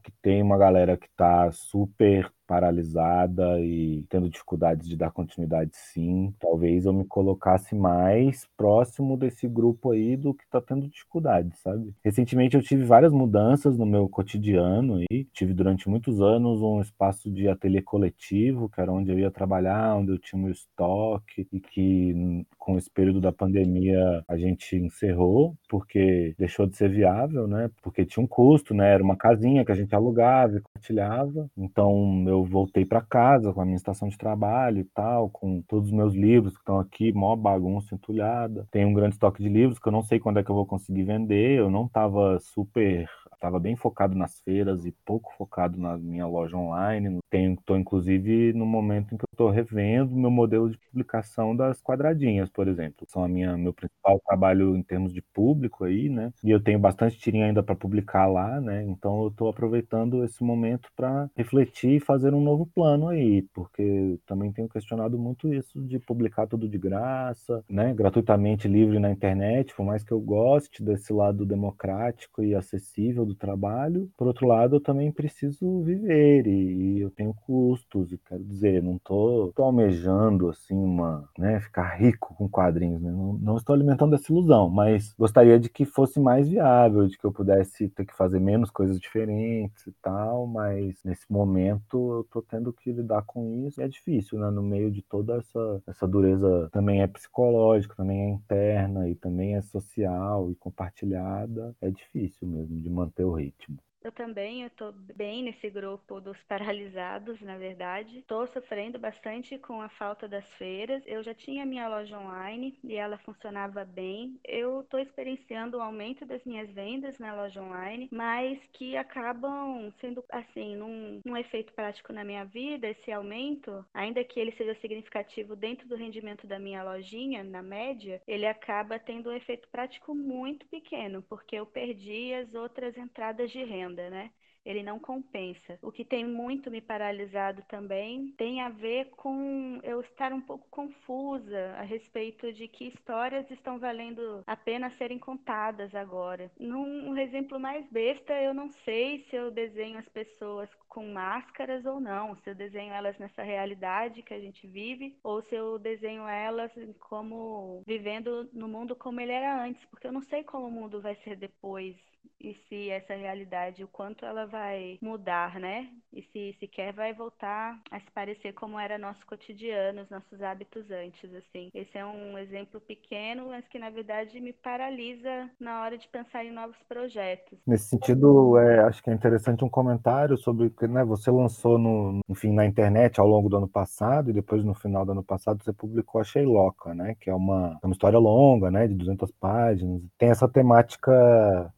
que 0.02 0.12
tem 0.22 0.42
uma 0.42 0.58
galera 0.58 0.96
que 0.96 1.06
está 1.06 1.50
super 1.52 2.30
paralisada 2.52 3.58
e 3.60 4.04
tendo 4.10 4.28
dificuldades 4.28 4.86
de 4.86 4.94
dar 4.94 5.10
continuidade, 5.10 5.70
sim. 5.72 6.34
Talvez 6.38 6.84
eu 6.84 6.92
me 6.92 7.06
colocasse 7.06 7.74
mais 7.74 8.46
próximo 8.58 9.16
desse 9.16 9.48
grupo 9.48 9.92
aí 9.92 10.18
do 10.18 10.34
que 10.34 10.44
está 10.44 10.60
tendo 10.60 10.86
dificuldade, 10.86 11.56
sabe? 11.56 11.94
Recentemente 12.04 12.54
eu 12.54 12.62
tive 12.62 12.84
várias 12.84 13.10
mudanças 13.10 13.78
no 13.78 13.86
meu 13.86 14.06
cotidiano 14.06 15.02
e 15.10 15.24
tive 15.32 15.54
durante 15.54 15.88
muitos 15.88 16.20
anos 16.20 16.60
um 16.60 16.82
espaço 16.82 17.30
de 17.30 17.48
ateliê 17.48 17.80
coletivo, 17.80 18.68
que 18.68 18.82
era 18.82 18.92
onde 18.92 19.10
eu 19.10 19.18
ia 19.18 19.30
trabalhar, 19.30 19.96
onde 19.96 20.12
eu 20.12 20.18
tinha 20.18 20.42
meu 20.42 20.52
estoque 20.52 21.48
e 21.50 21.58
que 21.58 22.44
com 22.58 22.76
esse 22.76 22.90
período 22.90 23.18
da 23.18 23.32
pandemia 23.32 24.22
a 24.28 24.36
gente 24.36 24.76
encerrou 24.76 25.56
porque 25.70 26.34
deixou 26.38 26.66
de 26.66 26.76
ser 26.76 26.90
viável, 26.90 27.48
né? 27.48 27.70
Porque 27.82 28.04
tinha 28.04 28.22
um 28.22 28.26
custo, 28.26 28.74
né? 28.74 28.92
Era 28.92 29.02
uma 29.02 29.16
casinha 29.16 29.64
que 29.64 29.72
a 29.72 29.74
gente 29.74 29.94
alugava 29.94 30.58
e 30.58 30.60
compartilhava. 30.60 31.48
Então 31.56 32.24
eu 32.28 32.41
voltei 32.44 32.84
para 32.84 33.00
casa 33.00 33.52
com 33.52 33.60
a 33.60 33.64
minha 33.64 33.76
estação 33.76 34.08
de 34.08 34.16
trabalho 34.18 34.80
e 34.80 34.84
tal, 34.84 35.30
com 35.30 35.62
todos 35.62 35.88
os 35.88 35.94
meus 35.94 36.14
livros 36.14 36.54
que 36.54 36.60
estão 36.60 36.78
aqui, 36.78 37.12
mó 37.12 37.34
bagunça 37.36 37.94
entulhada. 37.94 38.66
Tem 38.70 38.84
um 38.84 38.94
grande 38.94 39.14
estoque 39.14 39.42
de 39.42 39.48
livros 39.48 39.78
que 39.78 39.88
eu 39.88 39.92
não 39.92 40.02
sei 40.02 40.18
quando 40.20 40.38
é 40.38 40.44
que 40.44 40.50
eu 40.50 40.54
vou 40.54 40.66
conseguir 40.66 41.04
vender. 41.04 41.58
Eu 41.58 41.70
não 41.70 41.86
estava 41.86 42.38
super 42.40 43.08
estava 43.42 43.58
bem 43.58 43.74
focado 43.74 44.14
nas 44.14 44.40
feiras 44.40 44.86
e 44.86 44.92
pouco 45.04 45.32
focado 45.36 45.76
na 45.76 45.98
minha 45.98 46.26
loja 46.26 46.56
online. 46.56 47.18
Estou, 47.34 47.78
inclusive, 47.78 48.52
no 48.52 48.66
momento 48.66 49.14
em 49.14 49.16
que 49.18 49.24
eu 49.24 49.28
estou 49.32 49.50
revendo 49.50 50.14
meu 50.14 50.30
modelo 50.30 50.68
de 50.70 50.78
publicação 50.78 51.56
das 51.56 51.80
quadradinhas, 51.80 52.50
por 52.50 52.68
exemplo. 52.68 53.06
São 53.08 53.24
a 53.24 53.28
minha 53.28 53.56
meu 53.56 53.72
principal 53.72 54.20
trabalho 54.26 54.76
em 54.76 54.82
termos 54.82 55.12
de 55.14 55.22
público 55.22 55.84
aí, 55.84 56.08
né? 56.10 56.30
E 56.44 56.50
eu 56.50 56.62
tenho 56.62 56.78
bastante 56.78 57.18
tirinha 57.18 57.46
ainda 57.46 57.62
para 57.62 57.74
publicar 57.74 58.26
lá, 58.26 58.60
né? 58.60 58.82
Então 58.84 59.22
eu 59.22 59.28
estou 59.28 59.48
aproveitando 59.48 60.22
esse 60.24 60.42
momento 60.44 60.90
para 60.94 61.30
refletir 61.36 61.96
e 61.96 62.00
fazer 62.00 62.34
um 62.34 62.40
novo 62.42 62.66
plano 62.74 63.08
aí, 63.08 63.42
porque 63.54 64.18
também 64.26 64.52
tenho 64.52 64.68
questionado 64.68 65.18
muito 65.18 65.52
isso 65.54 65.80
de 65.82 65.98
publicar 65.98 66.46
tudo 66.46 66.68
de 66.68 66.78
graça, 66.78 67.64
né? 67.68 67.94
Gratuitamente 67.94 68.68
livre 68.68 68.98
na 68.98 69.10
internet, 69.10 69.74
por 69.74 69.84
mais 69.86 70.04
que 70.04 70.12
eu 70.12 70.20
goste 70.20 70.82
desse 70.82 71.12
lado 71.12 71.44
democrático 71.46 72.42
e 72.42 72.54
acessível 72.54 73.24
do 73.24 73.34
trabalho. 73.34 74.10
Por 74.16 74.26
outro 74.26 74.46
lado, 74.46 74.76
eu 74.76 74.80
também 74.80 75.10
preciso 75.12 75.82
viver 75.82 76.46
e, 76.46 76.98
e 76.98 77.00
eu 77.00 77.10
tenho 77.22 77.34
custos, 77.46 78.12
e 78.12 78.18
quero 78.18 78.42
dizer, 78.42 78.82
não 78.82 78.96
estou 78.96 79.52
almejando 79.58 80.48
assim 80.48 80.74
uma, 80.74 81.28
né, 81.38 81.60
ficar 81.60 81.94
rico 81.96 82.34
com 82.34 82.48
quadrinhos, 82.48 83.00
né? 83.00 83.10
não, 83.10 83.34
não 83.34 83.56
estou 83.56 83.74
alimentando 83.74 84.14
essa 84.14 84.32
ilusão, 84.32 84.68
mas 84.68 85.14
gostaria 85.16 85.58
de 85.58 85.68
que 85.68 85.84
fosse 85.84 86.18
mais 86.18 86.48
viável, 86.48 87.06
de 87.06 87.16
que 87.16 87.24
eu 87.24 87.32
pudesse 87.32 87.88
ter 87.88 88.04
que 88.04 88.16
fazer 88.16 88.40
menos 88.40 88.70
coisas 88.70 88.98
diferentes 88.98 89.86
e 89.86 89.92
tal, 90.02 90.46
mas 90.46 90.98
nesse 91.04 91.30
momento 91.30 92.12
eu 92.12 92.20
estou 92.22 92.42
tendo 92.42 92.72
que 92.72 92.92
lidar 92.92 93.22
com 93.22 93.66
isso 93.66 93.80
e 93.80 93.84
é 93.84 93.88
difícil, 93.88 94.38
né? 94.38 94.50
No 94.50 94.62
meio 94.62 94.90
de 94.90 95.02
toda 95.02 95.36
essa, 95.36 95.82
essa 95.86 96.08
dureza 96.08 96.68
também 96.72 97.02
é 97.02 97.06
psicológica, 97.06 97.94
também 97.94 98.22
é 98.22 98.28
interna 98.30 99.08
e 99.08 99.14
também 99.14 99.54
é 99.54 99.62
social 99.62 100.50
e 100.50 100.54
compartilhada, 100.56 101.74
é 101.80 101.90
difícil 101.90 102.48
mesmo 102.48 102.80
de 102.80 102.90
manter 102.90 103.24
o 103.24 103.32
ritmo. 103.32 103.78
Eu 104.04 104.10
também, 104.10 104.64
eu 104.64 104.70
tô 104.70 104.90
bem 104.92 105.44
nesse 105.44 105.70
grupo 105.70 106.20
dos 106.20 106.36
paralisados, 106.48 107.40
na 107.40 107.56
verdade. 107.56 108.18
Estou 108.18 108.48
sofrendo 108.48 108.98
bastante 108.98 109.56
com 109.58 109.80
a 109.80 109.88
falta 109.90 110.26
das 110.26 110.44
feiras. 110.54 111.02
Eu 111.06 111.22
já 111.22 111.32
tinha 111.32 111.64
minha 111.64 111.88
loja 111.88 112.18
online 112.18 112.76
e 112.82 112.94
ela 112.94 113.16
funcionava 113.18 113.84
bem. 113.84 114.40
Eu 114.44 114.80
estou 114.80 114.98
experienciando 114.98 115.76
o 115.76 115.80
um 115.80 115.84
aumento 115.84 116.26
das 116.26 116.44
minhas 116.44 116.68
vendas 116.70 117.16
na 117.18 117.32
loja 117.34 117.62
online, 117.62 118.08
mas 118.10 118.58
que 118.72 118.96
acabam 118.96 119.92
sendo, 120.00 120.24
assim, 120.30 120.74
num, 120.74 121.20
num 121.24 121.36
efeito 121.36 121.72
prático 121.72 122.12
na 122.12 122.24
minha 122.24 122.44
vida, 122.44 122.88
esse 122.88 123.12
aumento, 123.12 123.84
ainda 123.94 124.24
que 124.24 124.40
ele 124.40 124.52
seja 124.52 124.74
significativo 124.80 125.54
dentro 125.54 125.86
do 125.86 125.94
rendimento 125.94 126.44
da 126.44 126.58
minha 126.58 126.82
lojinha, 126.82 127.44
na 127.44 127.62
média, 127.62 128.20
ele 128.26 128.46
acaba 128.46 128.98
tendo 128.98 129.30
um 129.30 129.36
efeito 129.36 129.68
prático 129.70 130.12
muito 130.12 130.66
pequeno, 130.66 131.22
porque 131.28 131.54
eu 131.54 131.66
perdi 131.66 132.34
as 132.34 132.52
outras 132.52 132.96
entradas 132.96 133.50
de 133.50 133.62
renda 133.62 133.91
né? 134.10 134.30
Ele 134.64 134.82
não 134.82 134.98
compensa. 134.98 135.78
O 135.82 135.90
que 135.90 136.04
tem 136.04 136.24
muito 136.24 136.70
me 136.70 136.80
paralisado 136.80 137.62
também 137.68 138.32
tem 138.36 138.60
a 138.60 138.68
ver 138.68 139.10
com 139.10 139.80
eu 139.82 140.00
estar 140.00 140.32
um 140.32 140.40
pouco 140.40 140.68
confusa 140.70 141.74
a 141.78 141.82
respeito 141.82 142.52
de 142.52 142.68
que 142.68 142.86
histórias 142.86 143.50
estão 143.50 143.78
valendo 143.78 144.42
a 144.46 144.56
pena 144.56 144.90
serem 144.90 145.18
contadas 145.18 145.94
agora. 145.94 146.50
Num 146.58 147.16
exemplo 147.18 147.58
mais 147.58 147.84
besta, 147.90 148.32
eu 148.34 148.54
não 148.54 148.70
sei 148.84 149.24
se 149.28 149.36
eu 149.36 149.50
desenho 149.50 149.98
as 149.98 150.08
pessoas 150.08 150.68
com 150.88 151.12
máscaras 151.12 151.84
ou 151.84 151.98
não, 151.98 152.36
se 152.36 152.50
eu 152.50 152.54
desenho 152.54 152.92
elas 152.92 153.18
nessa 153.18 153.42
realidade 153.42 154.22
que 154.22 154.34
a 154.34 154.40
gente 154.40 154.66
vive, 154.66 155.18
ou 155.24 155.42
se 155.42 155.54
eu 155.54 155.78
desenho 155.78 156.28
elas 156.28 156.70
como 157.00 157.82
vivendo 157.86 158.48
no 158.52 158.68
mundo 158.68 158.94
como 158.94 159.20
ele 159.20 159.32
era 159.32 159.64
antes, 159.64 159.84
porque 159.86 160.06
eu 160.06 160.12
não 160.12 160.22
sei 160.22 160.44
como 160.44 160.66
o 160.66 160.70
mundo 160.70 161.00
vai 161.00 161.16
ser 161.16 161.36
depois 161.36 161.96
e 162.42 162.54
se 162.68 162.90
essa 162.90 163.14
realidade, 163.14 163.84
o 163.84 163.88
quanto 163.88 164.26
ela 164.26 164.46
vai 164.46 164.98
mudar, 165.00 165.60
né? 165.60 165.88
E 166.12 166.22
se 166.22 166.56
sequer 166.58 166.92
vai 166.92 167.14
voltar 167.14 167.80
a 167.90 168.00
se 168.00 168.10
parecer 168.12 168.52
como 168.52 168.78
era 168.78 168.98
nosso 168.98 169.24
cotidiano, 169.26 170.02
os 170.02 170.10
nossos 170.10 170.42
hábitos 170.42 170.90
antes, 170.90 171.32
assim. 171.34 171.70
Esse 171.72 171.96
é 171.96 172.04
um 172.04 172.36
exemplo 172.36 172.80
pequeno, 172.80 173.48
mas 173.48 173.66
que 173.68 173.78
na 173.78 173.90
verdade 173.90 174.40
me 174.40 174.52
paralisa 174.52 175.48
na 175.58 175.82
hora 175.82 175.96
de 175.96 176.08
pensar 176.08 176.44
em 176.44 176.52
novos 176.52 176.76
projetos. 176.88 177.58
Nesse 177.66 177.88
sentido, 177.88 178.58
é, 178.58 178.80
acho 178.80 179.02
que 179.02 179.10
é 179.10 179.14
interessante 179.14 179.64
um 179.64 179.68
comentário 179.68 180.36
sobre 180.36 180.68
que 180.70 180.86
né, 180.88 181.04
você 181.04 181.30
lançou 181.30 181.78
no, 181.78 182.20
enfim, 182.28 182.52
na 182.52 182.66
internet 182.66 183.20
ao 183.20 183.26
longo 183.26 183.48
do 183.48 183.56
ano 183.56 183.68
passado 183.68 184.30
e 184.30 184.34
depois 184.34 184.64
no 184.64 184.74
final 184.74 185.06
do 185.06 185.12
ano 185.12 185.22
passado 185.22 185.62
você 185.62 185.72
publicou 185.72 186.20
a 186.20 186.24
Sheiloca, 186.24 186.92
né? 186.92 187.14
Que 187.20 187.30
é 187.30 187.34
uma, 187.34 187.78
uma 187.82 187.92
história 187.92 188.18
longa, 188.18 188.70
né? 188.70 188.88
De 188.88 188.94
200 188.94 189.30
páginas. 189.32 190.02
Tem 190.18 190.30
essa 190.30 190.48
temática 190.48 191.12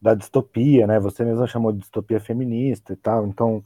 da 0.01 0.15
distopia, 0.35 0.85
né? 0.87 0.99
Você 0.99 1.23
mesmo 1.23 1.47
chamou 1.47 1.71
de 1.71 1.79
distopia 1.79 2.19
feminista 2.19 2.93
e 2.93 2.95
tal. 2.95 3.25
Então, 3.27 3.63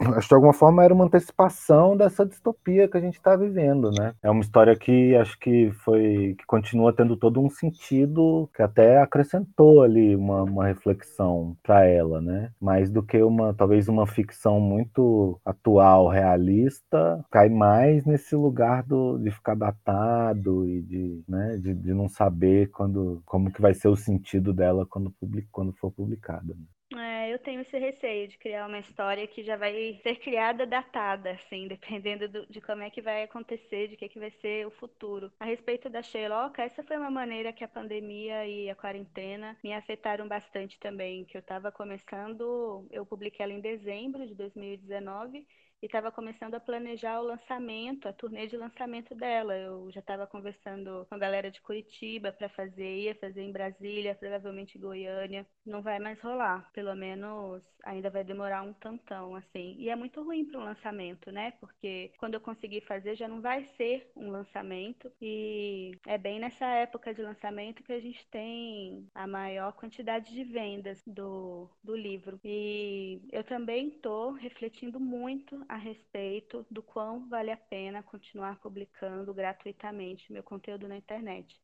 acho 0.00 0.22
que 0.22 0.28
de 0.28 0.34
alguma 0.34 0.52
forma 0.52 0.84
era 0.84 0.94
uma 0.94 1.04
antecipação 1.04 1.96
dessa 1.96 2.24
distopia 2.24 2.88
que 2.88 2.96
a 2.96 3.00
gente 3.00 3.16
está 3.16 3.36
vivendo, 3.36 3.90
né? 3.90 4.14
É 4.22 4.30
uma 4.30 4.40
história 4.40 4.76
que 4.76 5.14
acho 5.16 5.38
que 5.38 5.70
foi 5.84 6.34
que 6.38 6.46
continua 6.46 6.92
tendo 6.92 7.16
todo 7.16 7.40
um 7.40 7.48
sentido 7.48 8.48
que 8.54 8.62
até 8.62 8.98
acrescentou 9.00 9.82
ali 9.82 10.14
uma, 10.14 10.42
uma 10.42 10.66
reflexão 10.66 11.56
para 11.62 11.84
ela, 11.84 12.20
né? 12.20 12.50
Mais 12.60 12.90
do 12.90 13.02
que 13.02 13.22
uma 13.22 13.54
talvez 13.54 13.88
uma 13.88 14.06
ficção 14.06 14.60
muito 14.60 15.40
atual, 15.44 16.08
realista, 16.08 17.24
cai 17.30 17.48
mais 17.48 18.04
nesse 18.04 18.34
lugar 18.36 18.82
do, 18.82 19.18
de 19.18 19.30
ficar 19.30 19.54
datado 19.54 20.66
e 20.68 20.82
de, 20.82 21.22
né, 21.28 21.56
de, 21.56 21.74
de 21.74 21.94
não 21.94 22.08
saber 22.08 22.70
quando 22.70 23.20
como 23.24 23.50
que 23.50 23.60
vai 23.60 23.74
ser 23.74 23.88
o 23.88 23.96
sentido 23.96 24.52
dela 24.52 24.86
quando, 24.86 25.10
public, 25.10 25.48
quando 25.50 25.72
for 25.72 25.90
publicada. 25.90 26.54
Né? 26.54 26.64
É, 26.96 27.30
eu 27.32 27.38
tenho 27.38 27.60
esse 27.60 27.78
receio 27.78 28.28
de 28.28 28.38
criar 28.38 28.66
uma 28.66 28.78
história 28.78 29.26
que 29.26 29.42
já 29.42 29.56
vai 29.56 30.00
ser 30.02 30.16
criada 30.16 30.66
datada, 30.66 31.32
assim, 31.32 31.68
dependendo 31.68 32.26
do, 32.28 32.46
de 32.46 32.62
como 32.62 32.82
é 32.82 32.88
que 32.88 33.02
vai 33.02 33.24
acontecer, 33.24 33.88
de 33.88 33.96
que, 33.96 34.08
que 34.08 34.18
vai 34.18 34.30
ser 34.30 34.66
o 34.66 34.70
futuro. 34.70 35.30
A 35.38 35.44
respeito 35.44 35.90
da 35.90 36.02
Sherlock, 36.02 36.58
essa 36.58 36.82
foi 36.82 36.96
uma 36.96 37.10
maneira 37.10 37.52
que 37.52 37.62
a 37.62 37.68
pandemia 37.68 38.46
e 38.46 38.70
a 38.70 38.74
quarentena 38.74 39.56
me 39.62 39.74
afetaram 39.74 40.26
bastante 40.26 40.80
também, 40.80 41.26
que 41.26 41.36
eu 41.36 41.40
estava 41.40 41.70
começando, 41.70 42.86
eu 42.90 43.04
publiquei 43.04 43.44
ela 43.44 43.52
em 43.52 43.60
dezembro 43.60 44.26
de 44.26 44.34
2019 44.34 45.46
e 45.82 45.86
estava 45.86 46.10
começando 46.10 46.54
a 46.54 46.60
planejar 46.60 47.20
o 47.20 47.24
lançamento, 47.24 48.08
a 48.08 48.12
turnê 48.12 48.46
de 48.46 48.56
lançamento 48.56 49.14
dela. 49.14 49.56
Eu 49.56 49.90
já 49.92 50.00
estava 50.00 50.26
conversando 50.26 51.06
com 51.08 51.14
a 51.14 51.18
galera 51.18 51.50
de 51.50 51.60
Curitiba 51.60 52.32
para 52.32 52.48
fazer, 52.48 52.98
ia 52.98 53.14
fazer 53.14 53.42
em 53.42 53.52
Brasília, 53.52 54.14
provavelmente 54.14 54.78
Goiânia. 54.78 55.46
Não 55.64 55.82
vai 55.82 55.98
mais 55.98 56.20
rolar, 56.20 56.68
pelo 56.72 56.94
menos 56.94 57.62
ainda 57.84 58.10
vai 58.10 58.24
demorar 58.24 58.62
um 58.62 58.72
tantão, 58.72 59.34
assim. 59.34 59.76
E 59.78 59.88
é 59.88 59.96
muito 59.96 60.22
ruim 60.22 60.44
para 60.44 60.60
o 60.60 60.64
lançamento, 60.64 61.30
né? 61.30 61.52
Porque 61.60 62.12
quando 62.18 62.34
eu 62.34 62.40
conseguir 62.40 62.80
fazer 62.82 63.14
já 63.14 63.28
não 63.28 63.40
vai 63.40 63.64
ser 63.76 64.10
um 64.16 64.30
lançamento 64.30 65.10
e 65.20 65.92
é 66.06 66.18
bem 66.18 66.40
nessa 66.40 66.66
época 66.66 67.14
de 67.14 67.22
lançamento 67.22 67.82
que 67.82 67.92
a 67.92 68.00
gente 68.00 68.26
tem 68.30 69.08
a 69.14 69.26
maior 69.26 69.72
quantidade 69.72 70.32
de 70.32 70.44
vendas 70.44 71.02
do, 71.06 71.68
do 71.82 71.96
livro. 71.96 72.40
E 72.44 73.20
eu 73.32 73.44
também 73.44 73.88
estou 73.88 74.32
refletindo 74.32 74.98
muito 74.98 75.64
a 75.68 75.76
respeito 75.76 76.66
do 76.70 76.82
quão 76.82 77.28
vale 77.28 77.50
a 77.50 77.56
pena 77.56 78.02
continuar 78.02 78.58
publicando 78.58 79.34
gratuitamente 79.34 80.32
meu 80.32 80.42
conteúdo 80.42 80.88
na 80.88 80.96
internet. 80.96 81.54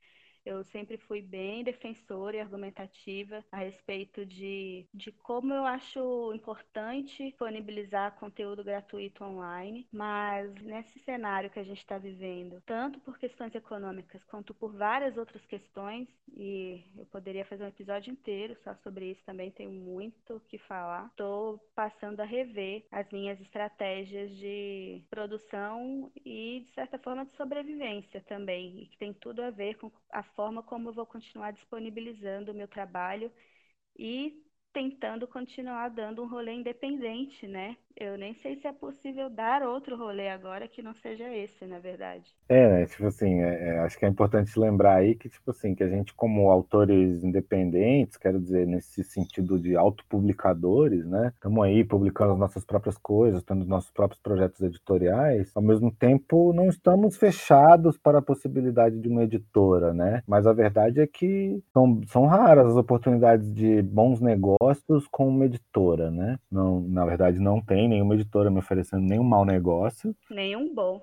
Eu 0.44 0.62
sempre 0.64 0.96
fui 0.96 1.22
bem 1.22 1.64
defensora 1.64 2.36
e 2.36 2.40
argumentativa 2.40 3.44
a 3.50 3.58
respeito 3.58 4.26
de, 4.26 4.86
de 4.92 5.10
como 5.10 5.54
eu 5.54 5.64
acho 5.64 6.32
importante 6.34 7.24
disponibilizar 7.24 8.14
conteúdo 8.16 8.62
gratuito 8.62 9.24
online, 9.24 9.86
mas 9.92 10.52
nesse 10.56 10.98
cenário 11.00 11.50
que 11.50 11.58
a 11.58 11.64
gente 11.64 11.78
está 11.78 11.98
vivendo, 11.98 12.62
tanto 12.66 13.00
por 13.00 13.18
questões 13.18 13.54
econômicas 13.54 14.22
quanto 14.24 14.52
por 14.54 14.72
várias 14.72 15.16
outras 15.16 15.44
questões, 15.46 16.08
e 16.36 16.84
eu 16.96 17.06
poderia 17.06 17.44
fazer 17.44 17.64
um 17.64 17.68
episódio 17.68 18.10
inteiro 18.10 18.56
só 18.62 18.74
sobre 18.82 19.12
isso 19.12 19.22
também, 19.24 19.50
tenho 19.50 19.70
muito 19.70 20.36
o 20.36 20.40
que 20.40 20.58
falar. 20.58 21.06
Estou 21.06 21.58
passando 21.74 22.20
a 22.20 22.24
rever 22.24 22.84
as 22.90 23.08
minhas 23.10 23.40
estratégias 23.40 24.30
de 24.36 25.02
produção 25.08 26.10
e, 26.24 26.64
de 26.66 26.74
certa 26.74 26.98
forma, 26.98 27.24
de 27.24 27.32
sobrevivência 27.36 28.20
também, 28.22 28.82
e 28.82 28.86
que 28.86 28.98
tem 28.98 29.12
tudo 29.12 29.42
a 29.42 29.50
ver 29.50 29.76
com 29.76 29.90
a 30.10 30.22
forma 30.34 30.62
como 30.62 30.88
eu 30.90 30.92
vou 30.94 31.06
continuar 31.06 31.52
disponibilizando 31.52 32.52
o 32.52 32.54
meu 32.54 32.68
trabalho 32.68 33.32
e 33.98 34.42
tentando 34.74 35.26
continuar 35.28 35.88
dando 35.88 36.22
um 36.22 36.28
rolê 36.28 36.52
independente, 36.52 37.46
né? 37.46 37.76
Eu 37.96 38.18
nem 38.18 38.34
sei 38.34 38.56
se 38.56 38.66
é 38.66 38.72
possível 38.72 39.30
dar 39.30 39.62
outro 39.62 39.96
rolê 39.96 40.28
agora 40.28 40.66
que 40.66 40.82
não 40.82 40.92
seja 40.94 41.32
esse, 41.32 41.64
na 41.64 41.78
verdade. 41.78 42.24
É, 42.48 42.68
né? 42.68 42.86
Tipo 42.86 43.06
assim, 43.06 43.40
é, 43.40 43.68
é, 43.68 43.78
acho 43.78 43.96
que 43.96 44.04
é 44.04 44.08
importante 44.08 44.58
lembrar 44.58 44.96
aí 44.96 45.14
que, 45.14 45.28
tipo 45.28 45.52
assim, 45.52 45.76
que 45.76 45.84
a 45.84 45.88
gente, 45.88 46.12
como 46.12 46.50
autores 46.50 47.22
independentes, 47.22 48.16
quero 48.16 48.40
dizer, 48.40 48.66
nesse 48.66 49.04
sentido 49.04 49.60
de 49.60 49.76
autopublicadores, 49.76 51.06
né? 51.06 51.30
Estamos 51.36 51.64
aí 51.64 51.84
publicando 51.84 52.32
as 52.32 52.38
nossas 52.38 52.64
próprias 52.64 52.98
coisas, 52.98 53.44
tendo 53.44 53.64
nossos 53.64 53.92
próprios 53.92 54.20
projetos 54.20 54.60
editoriais, 54.60 55.52
ao 55.54 55.62
mesmo 55.62 55.92
tempo 55.92 56.52
não 56.52 56.66
estamos 56.66 57.16
fechados 57.16 57.96
para 57.96 58.18
a 58.18 58.22
possibilidade 58.22 58.98
de 58.98 59.08
uma 59.08 59.22
editora, 59.22 59.94
né? 59.94 60.20
Mas 60.26 60.48
a 60.48 60.52
verdade 60.52 61.00
é 61.00 61.06
que 61.06 61.62
são, 61.72 62.00
são 62.08 62.26
raras 62.26 62.66
as 62.66 62.76
oportunidades 62.76 63.54
de 63.54 63.80
bons 63.82 64.20
negócios 64.20 64.63
com 65.10 65.28
uma 65.28 65.44
editora, 65.44 66.10
né? 66.10 66.38
Não, 66.50 66.80
na 66.80 67.04
verdade, 67.04 67.38
não 67.38 67.60
tem 67.60 67.74
tem 67.74 67.88
nenhuma 67.88 68.14
editora 68.14 68.50
me 68.52 68.60
oferecendo 68.60 69.02
nenhum 69.02 69.24
mau 69.24 69.44
negócio. 69.44 70.14
Nenhum 70.30 70.72
bom. 70.72 71.00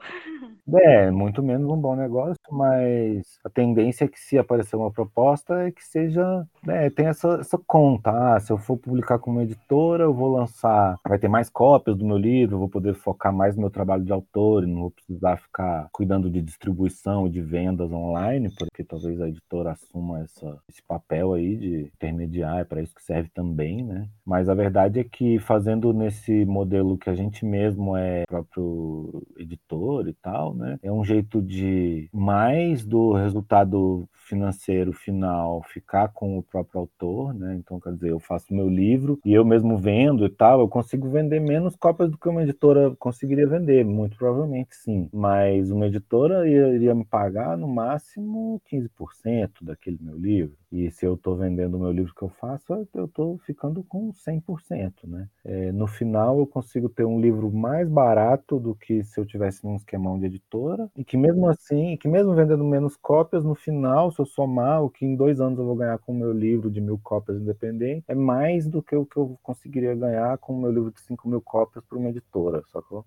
É, 0.74 1.12
muito 1.12 1.44
menos 1.44 1.70
um 1.70 1.78
bom 1.78 1.96
negócio, 1.96 2.38
mas 2.50 3.38
a 3.44 3.50
tendência 3.50 4.06
é 4.06 4.08
que 4.08 4.18
se 4.18 4.38
aparecer 4.38 4.78
uma 4.78 4.90
proposta 4.90 5.68
é 5.68 5.72
que 5.72 5.84
seja, 5.84 6.48
né, 6.66 6.90
tem 6.90 7.08
essa, 7.08 7.40
essa 7.42 7.58
conta. 7.68 8.10
Ah, 8.10 8.40
se 8.40 8.54
eu 8.54 8.58
for 8.58 8.78
publicar 8.78 9.20
com 9.20 9.32
uma 9.32 9.44
editora, 9.44 10.06
eu 10.06 10.14
vou 10.14 10.32
lançar, 10.34 10.98
vai 11.06 11.20
ter 11.20 11.28
mais 11.28 11.50
cópias 11.50 11.98
do 11.98 12.06
meu 12.06 12.18
livro, 12.18 12.56
eu 12.56 12.60
vou 12.60 12.70
poder 12.70 12.94
focar 12.94 13.34
mais 13.34 13.56
no 13.56 13.62
meu 13.62 13.70
trabalho 13.70 14.06
de 14.06 14.14
autor, 14.14 14.66
não 14.66 14.84
vou 14.84 14.92
precisar 14.92 15.38
ficar 15.38 15.90
cuidando 15.92 16.30
de 16.30 16.42
distribuição 16.42 17.28
e 17.28 17.30
de 17.30 17.42
vendas 17.42 17.92
online, 17.92 18.50
porque 18.58 18.84
talvez 18.84 19.20
a 19.20 19.28
editora 19.28 19.72
assuma 19.72 20.22
essa, 20.22 20.58
esse 20.70 20.82
papel 20.88 21.34
aí 21.34 21.58
de 21.58 21.82
intermediar, 21.94 22.60
é 22.60 22.64
para 22.64 22.82
isso 22.82 22.96
que 22.96 23.04
serve 23.04 23.30
também, 23.34 23.51
né? 23.84 24.08
Mas 24.26 24.50
a 24.50 24.54
verdade 24.54 25.00
é 25.00 25.04
que 25.04 25.40
fazendo 25.40 25.94
nesse 25.94 26.46
modelo 26.46 26.98
que 26.98 27.10
a 27.10 27.16
gente 27.16 27.46
mesmo 27.46 27.96
é 27.96 28.24
próprio 28.28 29.24
editor 29.38 30.08
e 30.08 30.14
tal, 30.14 30.56
né? 30.56 30.78
É 30.82 30.92
um 30.92 31.04
jeito 31.04 31.42
de 31.42 32.10
mais 32.14 32.86
do 32.86 33.14
resultado 33.14 34.08
financeiro 34.32 34.94
final 34.94 35.62
ficar 35.64 36.08
com 36.10 36.38
o 36.38 36.44
próprio 36.44 36.80
autor, 36.82 37.34
né? 37.34 37.56
Então, 37.56 37.80
quer 37.80 37.94
dizer, 37.94 38.12
eu 38.12 38.20
faço 38.20 38.54
meu 38.54 38.70
livro 38.70 39.20
e 39.26 39.34
eu 39.34 39.44
mesmo 39.44 39.78
vendo 39.78 40.26
e 40.26 40.30
tal, 40.30 40.62
eu 40.62 40.68
consigo 40.70 41.10
vender 41.10 41.40
menos 41.42 41.76
cópias 41.76 42.10
do 42.10 42.18
que 42.18 42.30
uma 42.30 42.44
editora 42.44 42.96
conseguiria 42.98 43.48
vender, 43.48 43.84
muito 43.84 44.18
provavelmente 44.18 44.76
sim. 44.76 45.10
Mas 45.14 45.70
uma 45.70 45.88
editora 45.88 46.48
iria 46.48 46.96
me 46.96 47.04
pagar 47.06 47.58
no 47.58 47.68
máximo 47.68 48.62
15% 48.66 49.64
daquele 49.64 49.98
meu 50.02 50.18
livro. 50.18 50.56
E 50.72 50.90
se 50.90 51.06
eu 51.06 51.16
estou 51.16 51.36
vendendo 51.36 51.76
o 51.76 51.80
meu 51.80 51.92
livro 51.92 52.14
que 52.16 52.22
eu 52.24 52.30
faço, 52.30 52.88
eu 52.94 53.06
estou 53.06 53.38
ficando 53.40 53.84
com 53.84 54.14
100%, 54.14 55.06
né? 55.06 55.28
É, 55.44 55.70
no 55.74 55.86
final, 55.86 56.40
eu 56.40 56.48
consigo 56.48 56.88
ter 56.88 57.04
um 57.04 57.20
livro 57.20 57.52
mais 57.52 57.90
barato 57.90 58.58
do 58.58 58.74
que 58.74 59.04
se 59.04 59.20
eu 59.20 59.26
tivesse 59.26 59.66
num 59.66 59.76
esquemão 59.76 60.18
de 60.18 60.28
editora, 60.28 60.90
e 60.96 61.04
que 61.04 61.18
mesmo 61.18 61.48
assim, 61.50 61.98
que 61.98 62.08
mesmo 62.08 62.34
vendendo 62.34 62.64
menos 62.64 62.96
cópias, 62.96 63.44
no 63.44 63.54
final, 63.54 64.12
se 64.12 64.21
eu 64.22 64.26
somar 64.26 64.84
o 64.84 64.90
que 64.90 65.06
em 65.06 65.16
dois 65.16 65.42
anos 65.42 65.60
eu 65.60 65.66
vou 65.66 65.76
ganhar 65.76 65.98
com 66.00 66.12
o 66.14 66.16
meu 66.16 66.32
livro 66.32 66.70
de 66.70 66.80
mil 66.82 67.00
cópias 67.00 67.38
independente, 67.38 68.06
é 68.08 68.16
mais 68.16 68.68
do 68.68 68.82
que 68.82 68.96
o 68.96 69.06
que 69.06 69.18
eu 69.18 69.38
conseguiria 69.44 69.96
ganhar 69.96 70.38
com 70.38 70.54
o 70.54 70.62
meu 70.62 70.72
livro 70.72 70.92
de 70.92 71.02
5 71.02 71.28
mil 71.28 71.42
cópias 71.42 71.84
para 71.86 71.98
uma 71.98 72.10
editora, 72.10 72.64
sacou? 72.72 73.06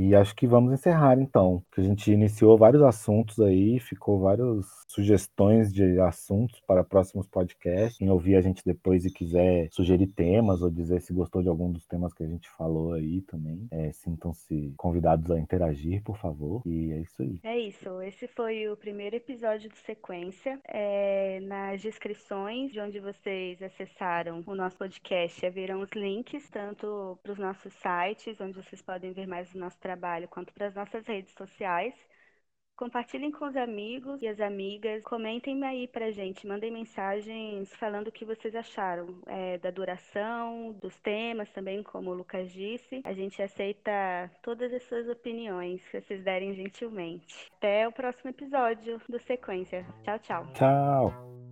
E 0.00 0.14
acho 0.14 0.34
que 0.34 0.46
vamos 0.46 0.72
encerrar 0.72 1.20
então, 1.20 1.62
que 1.70 1.78
a 1.82 1.84
gente 1.84 2.10
iniciou 2.10 2.56
vários 2.56 2.82
assuntos 2.82 3.38
aí, 3.38 3.78
ficou 3.78 4.18
várias 4.18 4.64
sugestões 4.88 5.70
de 5.70 6.00
assuntos 6.00 6.58
para 6.66 6.82
próximos 6.82 7.26
podcasts. 7.28 7.98
Quem 7.98 8.08
ouvir 8.08 8.36
a 8.36 8.40
gente 8.40 8.64
depois 8.64 9.04
e 9.04 9.12
quiser 9.12 9.68
sugerir 9.70 10.06
temas 10.06 10.62
ou 10.62 10.70
dizer 10.70 11.02
se 11.02 11.12
gostou 11.12 11.42
de 11.42 11.50
algum 11.50 11.70
dos 11.70 11.86
temas 11.86 12.14
que 12.14 12.22
a 12.22 12.26
gente 12.26 12.48
falou 12.48 12.94
aí 12.94 13.20
também, 13.20 13.68
é, 13.70 13.92
sintam-se 13.92 14.72
convidados 14.74 15.30
a 15.30 15.38
interagir, 15.38 16.02
por 16.02 16.16
favor. 16.16 16.62
E 16.64 16.92
é 16.92 17.00
isso 17.00 17.20
aí. 17.20 17.38
É 17.42 17.58
isso. 17.58 18.00
Esse 18.00 18.26
foi 18.26 18.70
o 18.70 18.78
primeiro 18.78 19.16
episódio 19.16 19.68
do 19.68 19.76
Sequência. 19.76 20.58
É, 20.66 21.40
nas 21.42 21.82
descrições 21.82 22.72
de 22.72 22.80
onde 22.80 23.00
vocês 23.00 23.62
acessaram 23.62 24.42
o 24.46 24.54
nosso 24.54 24.78
podcast 24.78 25.44
haverão 25.44 25.82
os 25.82 25.90
links, 25.90 26.48
tanto 26.48 27.18
para 27.22 27.32
os 27.32 27.38
nossos 27.38 27.70
sites, 27.74 28.40
onde 28.40 28.54
vocês 28.54 28.80
podem 28.80 29.12
ver 29.12 29.26
mais 29.26 29.52
do 29.52 29.58
nosso 29.58 29.76
trabalho 29.78 29.89
trabalho 29.90 30.28
quanto 30.28 30.52
para 30.52 30.68
as 30.68 30.74
nossas 30.74 31.06
redes 31.06 31.34
sociais. 31.34 31.94
Compartilhem 32.76 33.30
com 33.30 33.44
os 33.44 33.56
amigos 33.56 34.22
e 34.22 34.26
as 34.26 34.40
amigas. 34.40 35.02
Comentem 35.04 35.62
aí 35.64 35.86
pra 35.86 36.10
gente. 36.10 36.46
Mandem 36.46 36.70
mensagens 36.70 37.70
falando 37.74 38.08
o 38.08 38.12
que 38.12 38.24
vocês 38.24 38.54
acharam 38.54 39.20
é, 39.26 39.58
da 39.58 39.70
duração, 39.70 40.72
dos 40.80 40.98
temas 41.00 41.50
também, 41.50 41.82
como 41.82 42.10
o 42.10 42.14
Lucas 42.14 42.50
disse. 42.50 43.02
A 43.04 43.12
gente 43.12 43.42
aceita 43.42 44.30
todas 44.42 44.72
as 44.72 44.82
suas 44.84 45.06
opiniões, 45.08 45.82
se 45.82 46.00
vocês 46.00 46.24
derem 46.24 46.54
gentilmente. 46.54 47.50
Até 47.58 47.86
o 47.86 47.92
próximo 47.92 48.30
episódio 48.30 48.98
do 49.06 49.18
Sequência. 49.18 49.84
Tchau, 50.02 50.18
tchau. 50.20 50.46
Tchau. 50.54 51.49